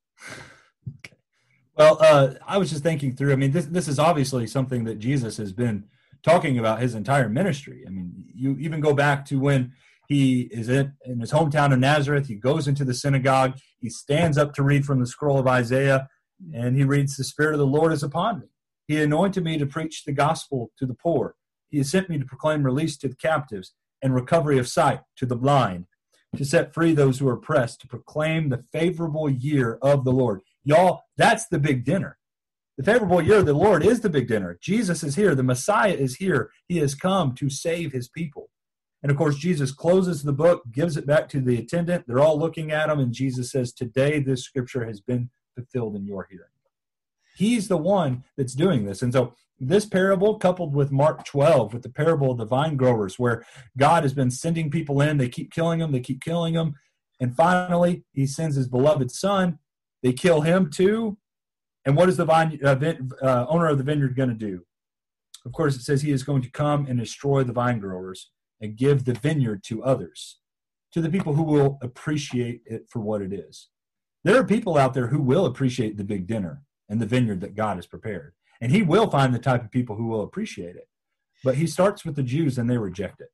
Well, 1.80 1.96
uh, 1.98 2.34
I 2.46 2.58
was 2.58 2.68
just 2.68 2.82
thinking 2.82 3.16
through. 3.16 3.32
I 3.32 3.36
mean, 3.36 3.52
this 3.52 3.64
this 3.64 3.88
is 3.88 3.98
obviously 3.98 4.46
something 4.46 4.84
that 4.84 4.98
Jesus 4.98 5.38
has 5.38 5.50
been 5.50 5.84
talking 6.22 6.58
about 6.58 6.82
his 6.82 6.94
entire 6.94 7.30
ministry. 7.30 7.84
I 7.86 7.90
mean, 7.90 8.26
you 8.34 8.54
even 8.60 8.82
go 8.82 8.92
back 8.92 9.24
to 9.28 9.40
when 9.40 9.72
he 10.06 10.42
is 10.52 10.68
in, 10.68 10.92
in 11.06 11.20
his 11.20 11.32
hometown 11.32 11.72
of 11.72 11.78
Nazareth. 11.78 12.26
He 12.26 12.34
goes 12.34 12.68
into 12.68 12.84
the 12.84 12.92
synagogue. 12.92 13.56
He 13.78 13.88
stands 13.88 14.36
up 14.36 14.52
to 14.56 14.62
read 14.62 14.84
from 14.84 15.00
the 15.00 15.06
scroll 15.06 15.38
of 15.38 15.46
Isaiah, 15.46 16.10
and 16.52 16.76
he 16.76 16.84
reads, 16.84 17.16
The 17.16 17.24
Spirit 17.24 17.54
of 17.54 17.60
the 17.60 17.66
Lord 17.66 17.94
is 17.94 18.02
upon 18.02 18.40
me. 18.40 18.48
He 18.86 19.00
anointed 19.00 19.42
me 19.42 19.56
to 19.56 19.64
preach 19.64 20.04
the 20.04 20.12
gospel 20.12 20.72
to 20.76 20.84
the 20.84 20.92
poor. 20.92 21.34
He 21.70 21.78
has 21.78 21.90
sent 21.90 22.10
me 22.10 22.18
to 22.18 22.26
proclaim 22.26 22.62
release 22.62 22.98
to 22.98 23.08
the 23.08 23.16
captives 23.16 23.72
and 24.02 24.14
recovery 24.14 24.58
of 24.58 24.68
sight 24.68 25.00
to 25.16 25.24
the 25.24 25.34
blind, 25.34 25.86
to 26.36 26.44
set 26.44 26.74
free 26.74 26.92
those 26.92 27.20
who 27.20 27.28
are 27.28 27.40
oppressed, 27.40 27.80
to 27.80 27.88
proclaim 27.88 28.50
the 28.50 28.64
favorable 28.70 29.30
year 29.30 29.78
of 29.80 30.04
the 30.04 30.12
Lord. 30.12 30.42
Y'all, 30.64 31.02
that's 31.16 31.48
the 31.48 31.58
big 31.58 31.84
dinner. 31.84 32.18
The 32.76 32.84
favorable 32.84 33.20
year 33.20 33.38
of 33.38 33.46
the 33.46 33.52
Lord 33.52 33.84
is 33.84 34.00
the 34.00 34.08
big 34.08 34.28
dinner. 34.28 34.58
Jesus 34.60 35.02
is 35.02 35.14
here. 35.14 35.34
The 35.34 35.42
Messiah 35.42 35.92
is 35.92 36.16
here. 36.16 36.50
He 36.66 36.78
has 36.78 36.94
come 36.94 37.34
to 37.34 37.50
save 37.50 37.92
his 37.92 38.08
people. 38.08 38.48
And 39.02 39.10
of 39.10 39.16
course, 39.16 39.36
Jesus 39.36 39.72
closes 39.72 40.22
the 40.22 40.32
book, 40.32 40.62
gives 40.70 40.96
it 40.96 41.06
back 41.06 41.28
to 41.30 41.40
the 41.40 41.58
attendant. 41.58 42.06
They're 42.06 42.20
all 42.20 42.38
looking 42.38 42.70
at 42.70 42.90
him, 42.90 42.98
and 42.98 43.12
Jesus 43.12 43.50
says, 43.50 43.72
Today 43.72 44.20
this 44.20 44.44
scripture 44.44 44.84
has 44.86 45.00
been 45.00 45.30
fulfilled 45.54 45.96
in 45.96 46.06
your 46.06 46.26
hearing. 46.30 46.46
He's 47.36 47.68
the 47.68 47.76
one 47.76 48.24
that's 48.36 48.54
doing 48.54 48.84
this. 48.84 49.02
And 49.02 49.12
so, 49.12 49.34
this 49.58 49.84
parable, 49.84 50.38
coupled 50.38 50.74
with 50.74 50.90
Mark 50.90 51.24
12, 51.24 51.74
with 51.74 51.82
the 51.82 51.90
parable 51.90 52.30
of 52.30 52.38
the 52.38 52.46
vine 52.46 52.76
growers, 52.76 53.18
where 53.18 53.44
God 53.76 54.04
has 54.04 54.14
been 54.14 54.30
sending 54.30 54.70
people 54.70 55.02
in, 55.02 55.18
they 55.18 55.28
keep 55.28 55.52
killing 55.52 55.80
them, 55.80 55.92
they 55.92 56.00
keep 56.00 56.22
killing 56.22 56.54
them. 56.54 56.74
And 57.20 57.36
finally, 57.36 58.04
he 58.12 58.26
sends 58.26 58.56
his 58.56 58.68
beloved 58.68 59.10
son. 59.10 59.58
They 60.02 60.12
kill 60.12 60.42
him 60.42 60.70
too. 60.70 61.18
And 61.84 61.96
what 61.96 62.08
is 62.08 62.16
the 62.16 62.24
vine, 62.24 62.58
uh, 62.62 62.76
uh, 63.22 63.46
owner 63.48 63.68
of 63.68 63.78
the 63.78 63.84
vineyard 63.84 64.16
going 64.16 64.28
to 64.28 64.34
do? 64.34 64.64
Of 65.46 65.52
course, 65.52 65.76
it 65.76 65.82
says 65.82 66.02
he 66.02 66.10
is 66.10 66.22
going 66.22 66.42
to 66.42 66.50
come 66.50 66.86
and 66.86 66.98
destroy 66.98 67.42
the 67.44 67.52
vine 67.52 67.78
growers 67.78 68.30
and 68.60 68.76
give 68.76 69.04
the 69.04 69.14
vineyard 69.14 69.62
to 69.64 69.82
others, 69.82 70.38
to 70.92 71.00
the 71.00 71.08
people 71.08 71.34
who 71.34 71.42
will 71.42 71.78
appreciate 71.82 72.60
it 72.66 72.86
for 72.90 73.00
what 73.00 73.22
it 73.22 73.32
is. 73.32 73.68
There 74.22 74.36
are 74.36 74.44
people 74.44 74.76
out 74.76 74.92
there 74.92 75.06
who 75.06 75.22
will 75.22 75.46
appreciate 75.46 75.96
the 75.96 76.04
big 76.04 76.26
dinner 76.26 76.62
and 76.90 77.00
the 77.00 77.06
vineyard 77.06 77.40
that 77.40 77.54
God 77.54 77.76
has 77.76 77.86
prepared. 77.86 78.34
And 78.60 78.70
he 78.70 78.82
will 78.82 79.08
find 79.08 79.32
the 79.32 79.38
type 79.38 79.64
of 79.64 79.70
people 79.70 79.96
who 79.96 80.08
will 80.08 80.22
appreciate 80.22 80.76
it. 80.76 80.88
But 81.42 81.54
he 81.54 81.66
starts 81.66 82.04
with 82.04 82.16
the 82.16 82.22
Jews 82.22 82.58
and 82.58 82.68
they 82.68 82.76
reject 82.76 83.22
it. 83.22 83.30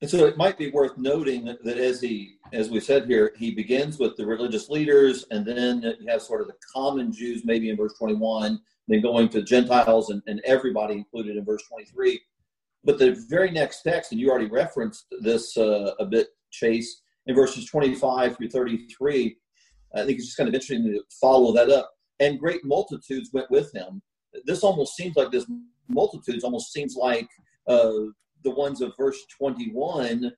And 0.00 0.08
so 0.08 0.26
it 0.26 0.36
might 0.36 0.56
be 0.56 0.70
worth 0.70 0.96
noting 0.96 1.44
that 1.44 1.76
as 1.76 2.00
he, 2.00 2.36
as 2.52 2.70
we 2.70 2.78
said 2.78 3.06
here, 3.06 3.32
he 3.36 3.52
begins 3.52 3.98
with 3.98 4.16
the 4.16 4.24
religious 4.24 4.68
leaders, 4.68 5.26
and 5.32 5.44
then 5.44 5.82
you 6.00 6.06
have 6.08 6.22
sort 6.22 6.40
of 6.40 6.46
the 6.46 6.54
common 6.72 7.12
Jews, 7.12 7.44
maybe 7.44 7.70
in 7.70 7.76
verse 7.76 7.94
21, 7.98 8.60
then 8.86 9.02
going 9.02 9.28
to 9.30 9.42
Gentiles 9.42 10.10
and, 10.10 10.22
and 10.26 10.40
everybody 10.44 10.94
included 10.94 11.36
in 11.36 11.44
verse 11.44 11.62
23. 11.68 12.20
But 12.84 12.98
the 12.98 13.24
very 13.28 13.50
next 13.50 13.82
text, 13.82 14.12
and 14.12 14.20
you 14.20 14.30
already 14.30 14.46
referenced 14.46 15.06
this 15.20 15.56
uh, 15.56 15.94
a 15.98 16.06
bit, 16.06 16.28
Chase, 16.50 17.02
in 17.26 17.34
verses 17.34 17.66
25 17.66 18.36
through 18.36 18.50
33, 18.50 19.36
I 19.94 20.04
think 20.04 20.18
it's 20.18 20.26
just 20.26 20.36
kind 20.36 20.48
of 20.48 20.54
interesting 20.54 20.84
to 20.84 21.02
follow 21.20 21.52
that 21.54 21.70
up. 21.70 21.90
And 22.20 22.38
great 22.38 22.64
multitudes 22.64 23.30
went 23.32 23.50
with 23.50 23.74
him. 23.74 24.00
This 24.44 24.62
almost 24.62 24.96
seems 24.96 25.16
like 25.16 25.30
this 25.30 25.46
multitudes 25.88 26.44
almost 26.44 26.72
seems 26.72 26.94
like 26.96 27.28
uh, 27.66 27.92
the 28.44 28.50
ones 28.50 28.80
of 28.80 28.96
verse 28.96 29.18
21. 29.36 30.32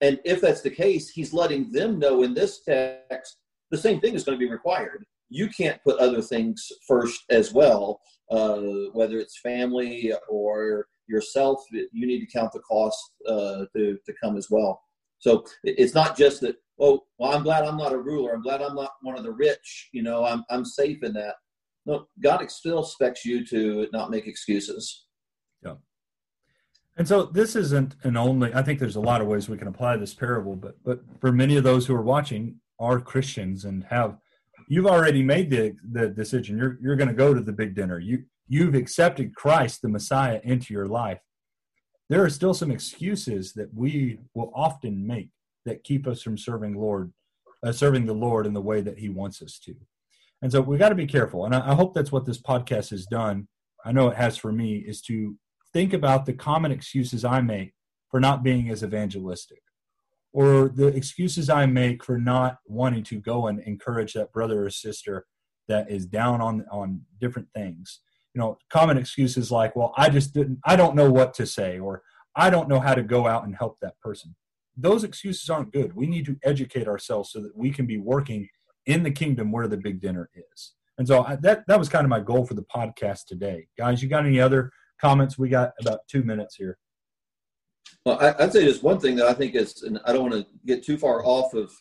And 0.00 0.20
if 0.24 0.40
that's 0.40 0.60
the 0.60 0.70
case, 0.70 1.10
he's 1.10 1.32
letting 1.32 1.72
them 1.72 1.98
know 1.98 2.22
in 2.22 2.34
this 2.34 2.60
text 2.62 3.38
the 3.70 3.78
same 3.78 4.00
thing 4.00 4.14
is 4.14 4.24
going 4.24 4.38
to 4.38 4.44
be 4.44 4.50
required. 4.50 5.04
You 5.28 5.48
can't 5.48 5.82
put 5.84 5.98
other 5.98 6.22
things 6.22 6.66
first 6.86 7.24
as 7.30 7.52
well, 7.52 8.00
uh, 8.30 8.60
whether 8.92 9.18
it's 9.18 9.40
family 9.40 10.12
or 10.28 10.86
yourself, 11.06 11.62
you 11.70 12.06
need 12.06 12.20
to 12.20 12.38
count 12.38 12.52
the 12.52 12.60
cost 12.60 12.98
uh, 13.26 13.64
to, 13.76 13.98
to 14.04 14.14
come 14.22 14.36
as 14.36 14.48
well. 14.50 14.80
So 15.18 15.44
it's 15.64 15.94
not 15.94 16.16
just 16.16 16.40
that, 16.42 16.56
oh, 16.78 17.02
well, 17.18 17.34
I'm 17.34 17.42
glad 17.42 17.64
I'm 17.64 17.76
not 17.76 17.92
a 17.92 17.98
ruler. 17.98 18.32
I'm 18.32 18.42
glad 18.42 18.62
I'm 18.62 18.76
not 18.76 18.92
one 19.02 19.18
of 19.18 19.24
the 19.24 19.32
rich. 19.32 19.88
You 19.92 20.02
know, 20.02 20.24
I'm, 20.24 20.44
I'm 20.48 20.64
safe 20.64 21.02
in 21.02 21.12
that. 21.14 21.34
No, 21.86 22.06
God 22.22 22.48
still 22.50 22.80
expects 22.80 23.24
you 23.24 23.44
to 23.46 23.88
not 23.92 24.10
make 24.10 24.26
excuses. 24.26 25.06
And 26.98 27.06
so 27.06 27.22
this 27.22 27.54
isn't 27.54 27.94
an 28.02 28.16
only, 28.16 28.52
I 28.52 28.62
think 28.62 28.80
there's 28.80 28.96
a 28.96 29.00
lot 29.00 29.20
of 29.20 29.28
ways 29.28 29.48
we 29.48 29.56
can 29.56 29.68
apply 29.68 29.96
this 29.96 30.14
parable, 30.14 30.56
but, 30.56 30.76
but 30.84 31.00
for 31.20 31.30
many 31.30 31.56
of 31.56 31.62
those 31.62 31.86
who 31.86 31.94
are 31.94 32.02
watching 32.02 32.56
are 32.80 33.00
Christians 33.00 33.64
and 33.64 33.84
have, 33.84 34.16
you've 34.66 34.86
already 34.86 35.22
made 35.22 35.48
the, 35.48 35.76
the 35.92 36.08
decision. 36.08 36.58
You're, 36.58 36.76
you're 36.82 36.96
going 36.96 37.08
to 37.08 37.14
go 37.14 37.32
to 37.32 37.40
the 37.40 37.52
big 37.52 37.76
dinner. 37.76 38.00
You, 38.00 38.24
you've 38.48 38.74
accepted 38.74 39.36
Christ, 39.36 39.80
the 39.80 39.88
Messiah, 39.88 40.40
into 40.42 40.74
your 40.74 40.86
life, 40.86 41.20
there 42.08 42.24
are 42.24 42.30
still 42.30 42.52
some 42.52 42.72
excuses 42.72 43.52
that 43.52 43.72
we 43.72 44.18
will 44.34 44.50
often 44.54 45.06
make 45.06 45.28
that 45.66 45.84
keep 45.84 46.06
us 46.06 46.20
from 46.20 46.36
serving 46.36 46.74
Lord, 46.74 47.12
uh, 47.62 47.70
serving 47.70 48.06
the 48.06 48.14
Lord 48.14 48.44
in 48.44 48.54
the 48.54 48.62
way 48.62 48.80
that 48.80 48.98
He 48.98 49.08
wants 49.08 49.40
us 49.40 49.60
to. 49.64 49.76
And 50.42 50.50
so 50.50 50.62
we 50.62 50.78
got 50.78 50.88
to 50.88 50.94
be 50.94 51.06
careful. 51.06 51.44
And 51.44 51.54
I, 51.54 51.70
I 51.70 51.74
hope 51.74 51.94
that's 51.94 52.12
what 52.12 52.24
this 52.24 52.40
podcast 52.40 52.90
has 52.90 53.06
done. 53.06 53.46
I 53.84 53.92
know 53.92 54.08
it 54.08 54.16
has 54.16 54.36
for 54.36 54.50
me 54.50 54.76
is 54.76 55.00
to 55.02 55.36
think 55.72 55.92
about 55.92 56.26
the 56.26 56.32
common 56.32 56.72
excuses 56.72 57.24
I 57.24 57.40
make 57.40 57.74
for 58.10 58.20
not 58.20 58.42
being 58.42 58.70
as 58.70 58.82
evangelistic 58.82 59.62
or 60.32 60.68
the 60.68 60.88
excuses 60.88 61.48
I 61.48 61.66
make 61.66 62.04
for 62.04 62.18
not 62.18 62.58
wanting 62.66 63.02
to 63.04 63.20
go 63.20 63.46
and 63.46 63.60
encourage 63.60 64.12
that 64.12 64.32
brother 64.32 64.66
or 64.66 64.70
sister 64.70 65.26
that 65.68 65.90
is 65.90 66.06
down 66.06 66.40
on 66.40 66.64
on 66.70 67.02
different 67.20 67.48
things. 67.54 68.00
You 68.34 68.40
know 68.40 68.58
common 68.70 68.98
excuses 68.98 69.50
like 69.50 69.74
well 69.74 69.92
i 69.96 70.08
just 70.08 70.32
didn't 70.34 70.58
i 70.64 70.76
don't 70.76 70.94
know 70.94 71.10
what 71.10 71.34
to 71.34 71.46
say 71.46 71.78
or 71.78 72.02
i 72.36 72.50
don't 72.50 72.68
know 72.68 72.78
how 72.78 72.94
to 72.94 73.02
go 73.02 73.26
out 73.26 73.44
and 73.44 73.56
help 73.56 73.78
that 73.80 73.98
person. 74.00 74.36
Those 74.76 75.02
excuses 75.02 75.50
aren't 75.50 75.72
good. 75.72 75.96
We 75.96 76.06
need 76.06 76.24
to 76.26 76.36
educate 76.44 76.86
ourselves 76.86 77.32
so 77.32 77.40
that 77.40 77.56
we 77.56 77.70
can 77.70 77.84
be 77.86 77.98
working 77.98 78.48
in 78.86 79.02
the 79.02 79.10
kingdom 79.10 79.50
where 79.50 79.66
the 79.66 79.76
big 79.76 80.00
dinner 80.00 80.30
is. 80.34 80.74
And 80.98 81.08
so 81.08 81.24
I, 81.24 81.36
that 81.36 81.64
that 81.66 81.78
was 81.78 81.88
kind 81.88 82.04
of 82.04 82.10
my 82.10 82.20
goal 82.20 82.46
for 82.46 82.54
the 82.54 82.66
podcast 82.74 83.24
today. 83.26 83.66
Guys 83.76 84.02
you 84.02 84.08
got 84.08 84.26
any 84.26 84.40
other 84.40 84.70
comments 85.00 85.38
we 85.38 85.48
got 85.48 85.72
about 85.80 86.00
two 86.08 86.22
minutes 86.22 86.56
here 86.56 86.78
well 88.04 88.18
I, 88.20 88.44
would 88.44 88.52
say 88.52 88.64
just 88.64 88.82
one 88.82 89.00
thing 89.00 89.16
that 89.16 89.26
i 89.26 89.34
think 89.34 89.54
is 89.54 89.82
and 89.82 90.00
i 90.04 90.12
don't 90.12 90.30
want 90.30 90.34
to 90.34 90.46
get 90.66 90.84
too 90.84 90.98
far 90.98 91.24
off 91.24 91.54
of 91.54 91.72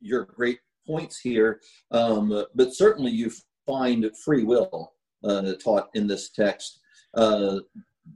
your 0.00 0.24
great 0.24 0.58
points 0.86 1.20
here 1.20 1.60
um, 1.90 2.46
but 2.54 2.74
certainly 2.74 3.12
you 3.12 3.30
find 3.66 4.10
free 4.24 4.44
will 4.44 4.92
uh, 5.24 5.52
taught 5.62 5.88
in 5.94 6.06
this 6.06 6.30
text. 6.30 6.80
Uh, 7.14 7.60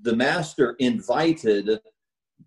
the 0.02 0.16
master 0.16 0.76
invited, 0.78 1.80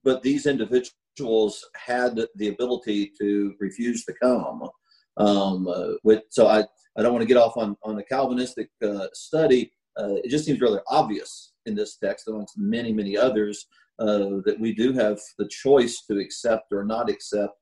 but 0.04 0.22
these 0.22 0.46
individuals 0.46 1.66
had 1.76 2.20
the 2.36 2.50
ability 2.50 3.12
to 3.20 3.54
refuse 3.60 4.04
to 4.06 4.14
come. 4.22 4.70
Um, 5.18 5.68
uh, 5.68 5.94
with, 6.04 6.24
so 6.30 6.48
I, 6.48 6.64
I 6.98 7.02
don't 7.02 7.14
want 7.14 7.22
to 7.22 7.28
get 7.28 7.38
off 7.38 7.58
on, 7.58 7.76
on 7.84 8.00
a 8.00 8.04
Calvinistic 8.04 8.70
uh, 8.84 9.08
study. 9.14 9.72
Uh, 10.00 10.16
it 10.24 10.30
just 10.30 10.46
seems 10.46 10.62
rather 10.62 10.82
obvious 10.88 11.54
in 11.70 11.76
this 11.76 11.96
text, 11.96 12.28
amongst 12.28 12.58
many, 12.58 12.92
many 12.92 13.16
others, 13.16 13.68
uh, 14.00 14.42
that 14.46 14.58
we 14.60 14.74
do 14.74 14.92
have 14.94 15.20
the 15.38 15.48
choice 15.48 16.02
to 16.08 16.20
accept 16.20 16.74
or 16.74 16.84
not 16.84 17.10
accept. 17.10 17.54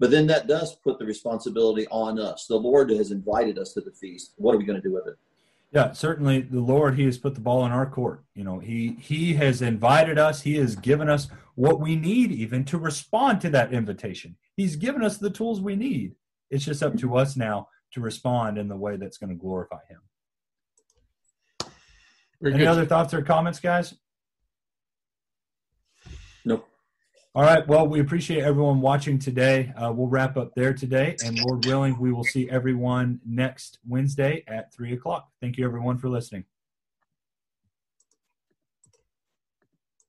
But 0.00 0.10
then 0.10 0.26
that 0.26 0.48
does 0.48 0.74
put 0.82 0.98
the 0.98 1.06
responsibility 1.06 1.86
on 1.88 2.18
us. 2.18 2.46
The 2.48 2.56
Lord 2.56 2.90
has 2.90 3.12
invited 3.12 3.58
us 3.58 3.72
to 3.74 3.80
the 3.80 3.92
feast. 3.92 4.32
What 4.36 4.54
are 4.54 4.58
we 4.58 4.64
going 4.64 4.80
to 4.80 4.88
do 4.88 4.94
with 4.94 5.06
it? 5.06 5.14
Yeah, 5.70 5.92
certainly 5.92 6.40
the 6.40 6.60
Lord 6.60 6.96
he 6.96 7.04
has 7.04 7.16
put 7.16 7.34
the 7.34 7.40
ball 7.40 7.64
in 7.64 7.72
our 7.72 7.88
court. 7.88 8.24
You 8.34 8.44
know, 8.44 8.58
he 8.58 8.96
he 9.00 9.34
has 9.34 9.62
invited 9.62 10.18
us, 10.18 10.42
he 10.42 10.56
has 10.56 10.76
given 10.76 11.08
us 11.08 11.28
what 11.54 11.80
we 11.80 11.96
need 11.96 12.30
even 12.30 12.64
to 12.66 12.78
respond 12.78 13.40
to 13.42 13.50
that 13.50 13.72
invitation. 13.72 14.36
He's 14.56 14.76
given 14.76 15.02
us 15.02 15.16
the 15.16 15.30
tools 15.30 15.60
we 15.60 15.76
need. 15.76 16.14
It's 16.50 16.64
just 16.64 16.82
up 16.82 16.98
to 16.98 17.16
us 17.16 17.36
now 17.36 17.68
to 17.92 18.00
respond 18.00 18.58
in 18.58 18.68
the 18.68 18.76
way 18.76 18.96
that's 18.96 19.16
going 19.16 19.30
to 19.30 19.36
glorify 19.36 19.80
him. 19.88 20.00
Very 22.42 22.54
Any 22.54 22.64
good. 22.64 22.70
other 22.70 22.84
thoughts 22.84 23.14
or 23.14 23.22
comments, 23.22 23.60
guys? 23.60 23.94
Nope. 26.44 26.68
All 27.36 27.44
right. 27.44 27.66
Well, 27.68 27.86
we 27.86 28.00
appreciate 28.00 28.42
everyone 28.42 28.80
watching 28.80 29.18
today. 29.18 29.72
Uh, 29.76 29.92
we'll 29.92 30.08
wrap 30.08 30.36
up 30.36 30.52
there 30.56 30.74
today. 30.74 31.16
And 31.24 31.38
Lord 31.38 31.64
willing, 31.64 31.98
we 32.00 32.12
will 32.12 32.24
see 32.24 32.50
everyone 32.50 33.20
next 33.24 33.78
Wednesday 33.86 34.42
at 34.48 34.74
3 34.74 34.92
o'clock. 34.92 35.28
Thank 35.40 35.56
you, 35.56 35.64
everyone, 35.64 35.98
for 35.98 36.08
listening. 36.08 36.44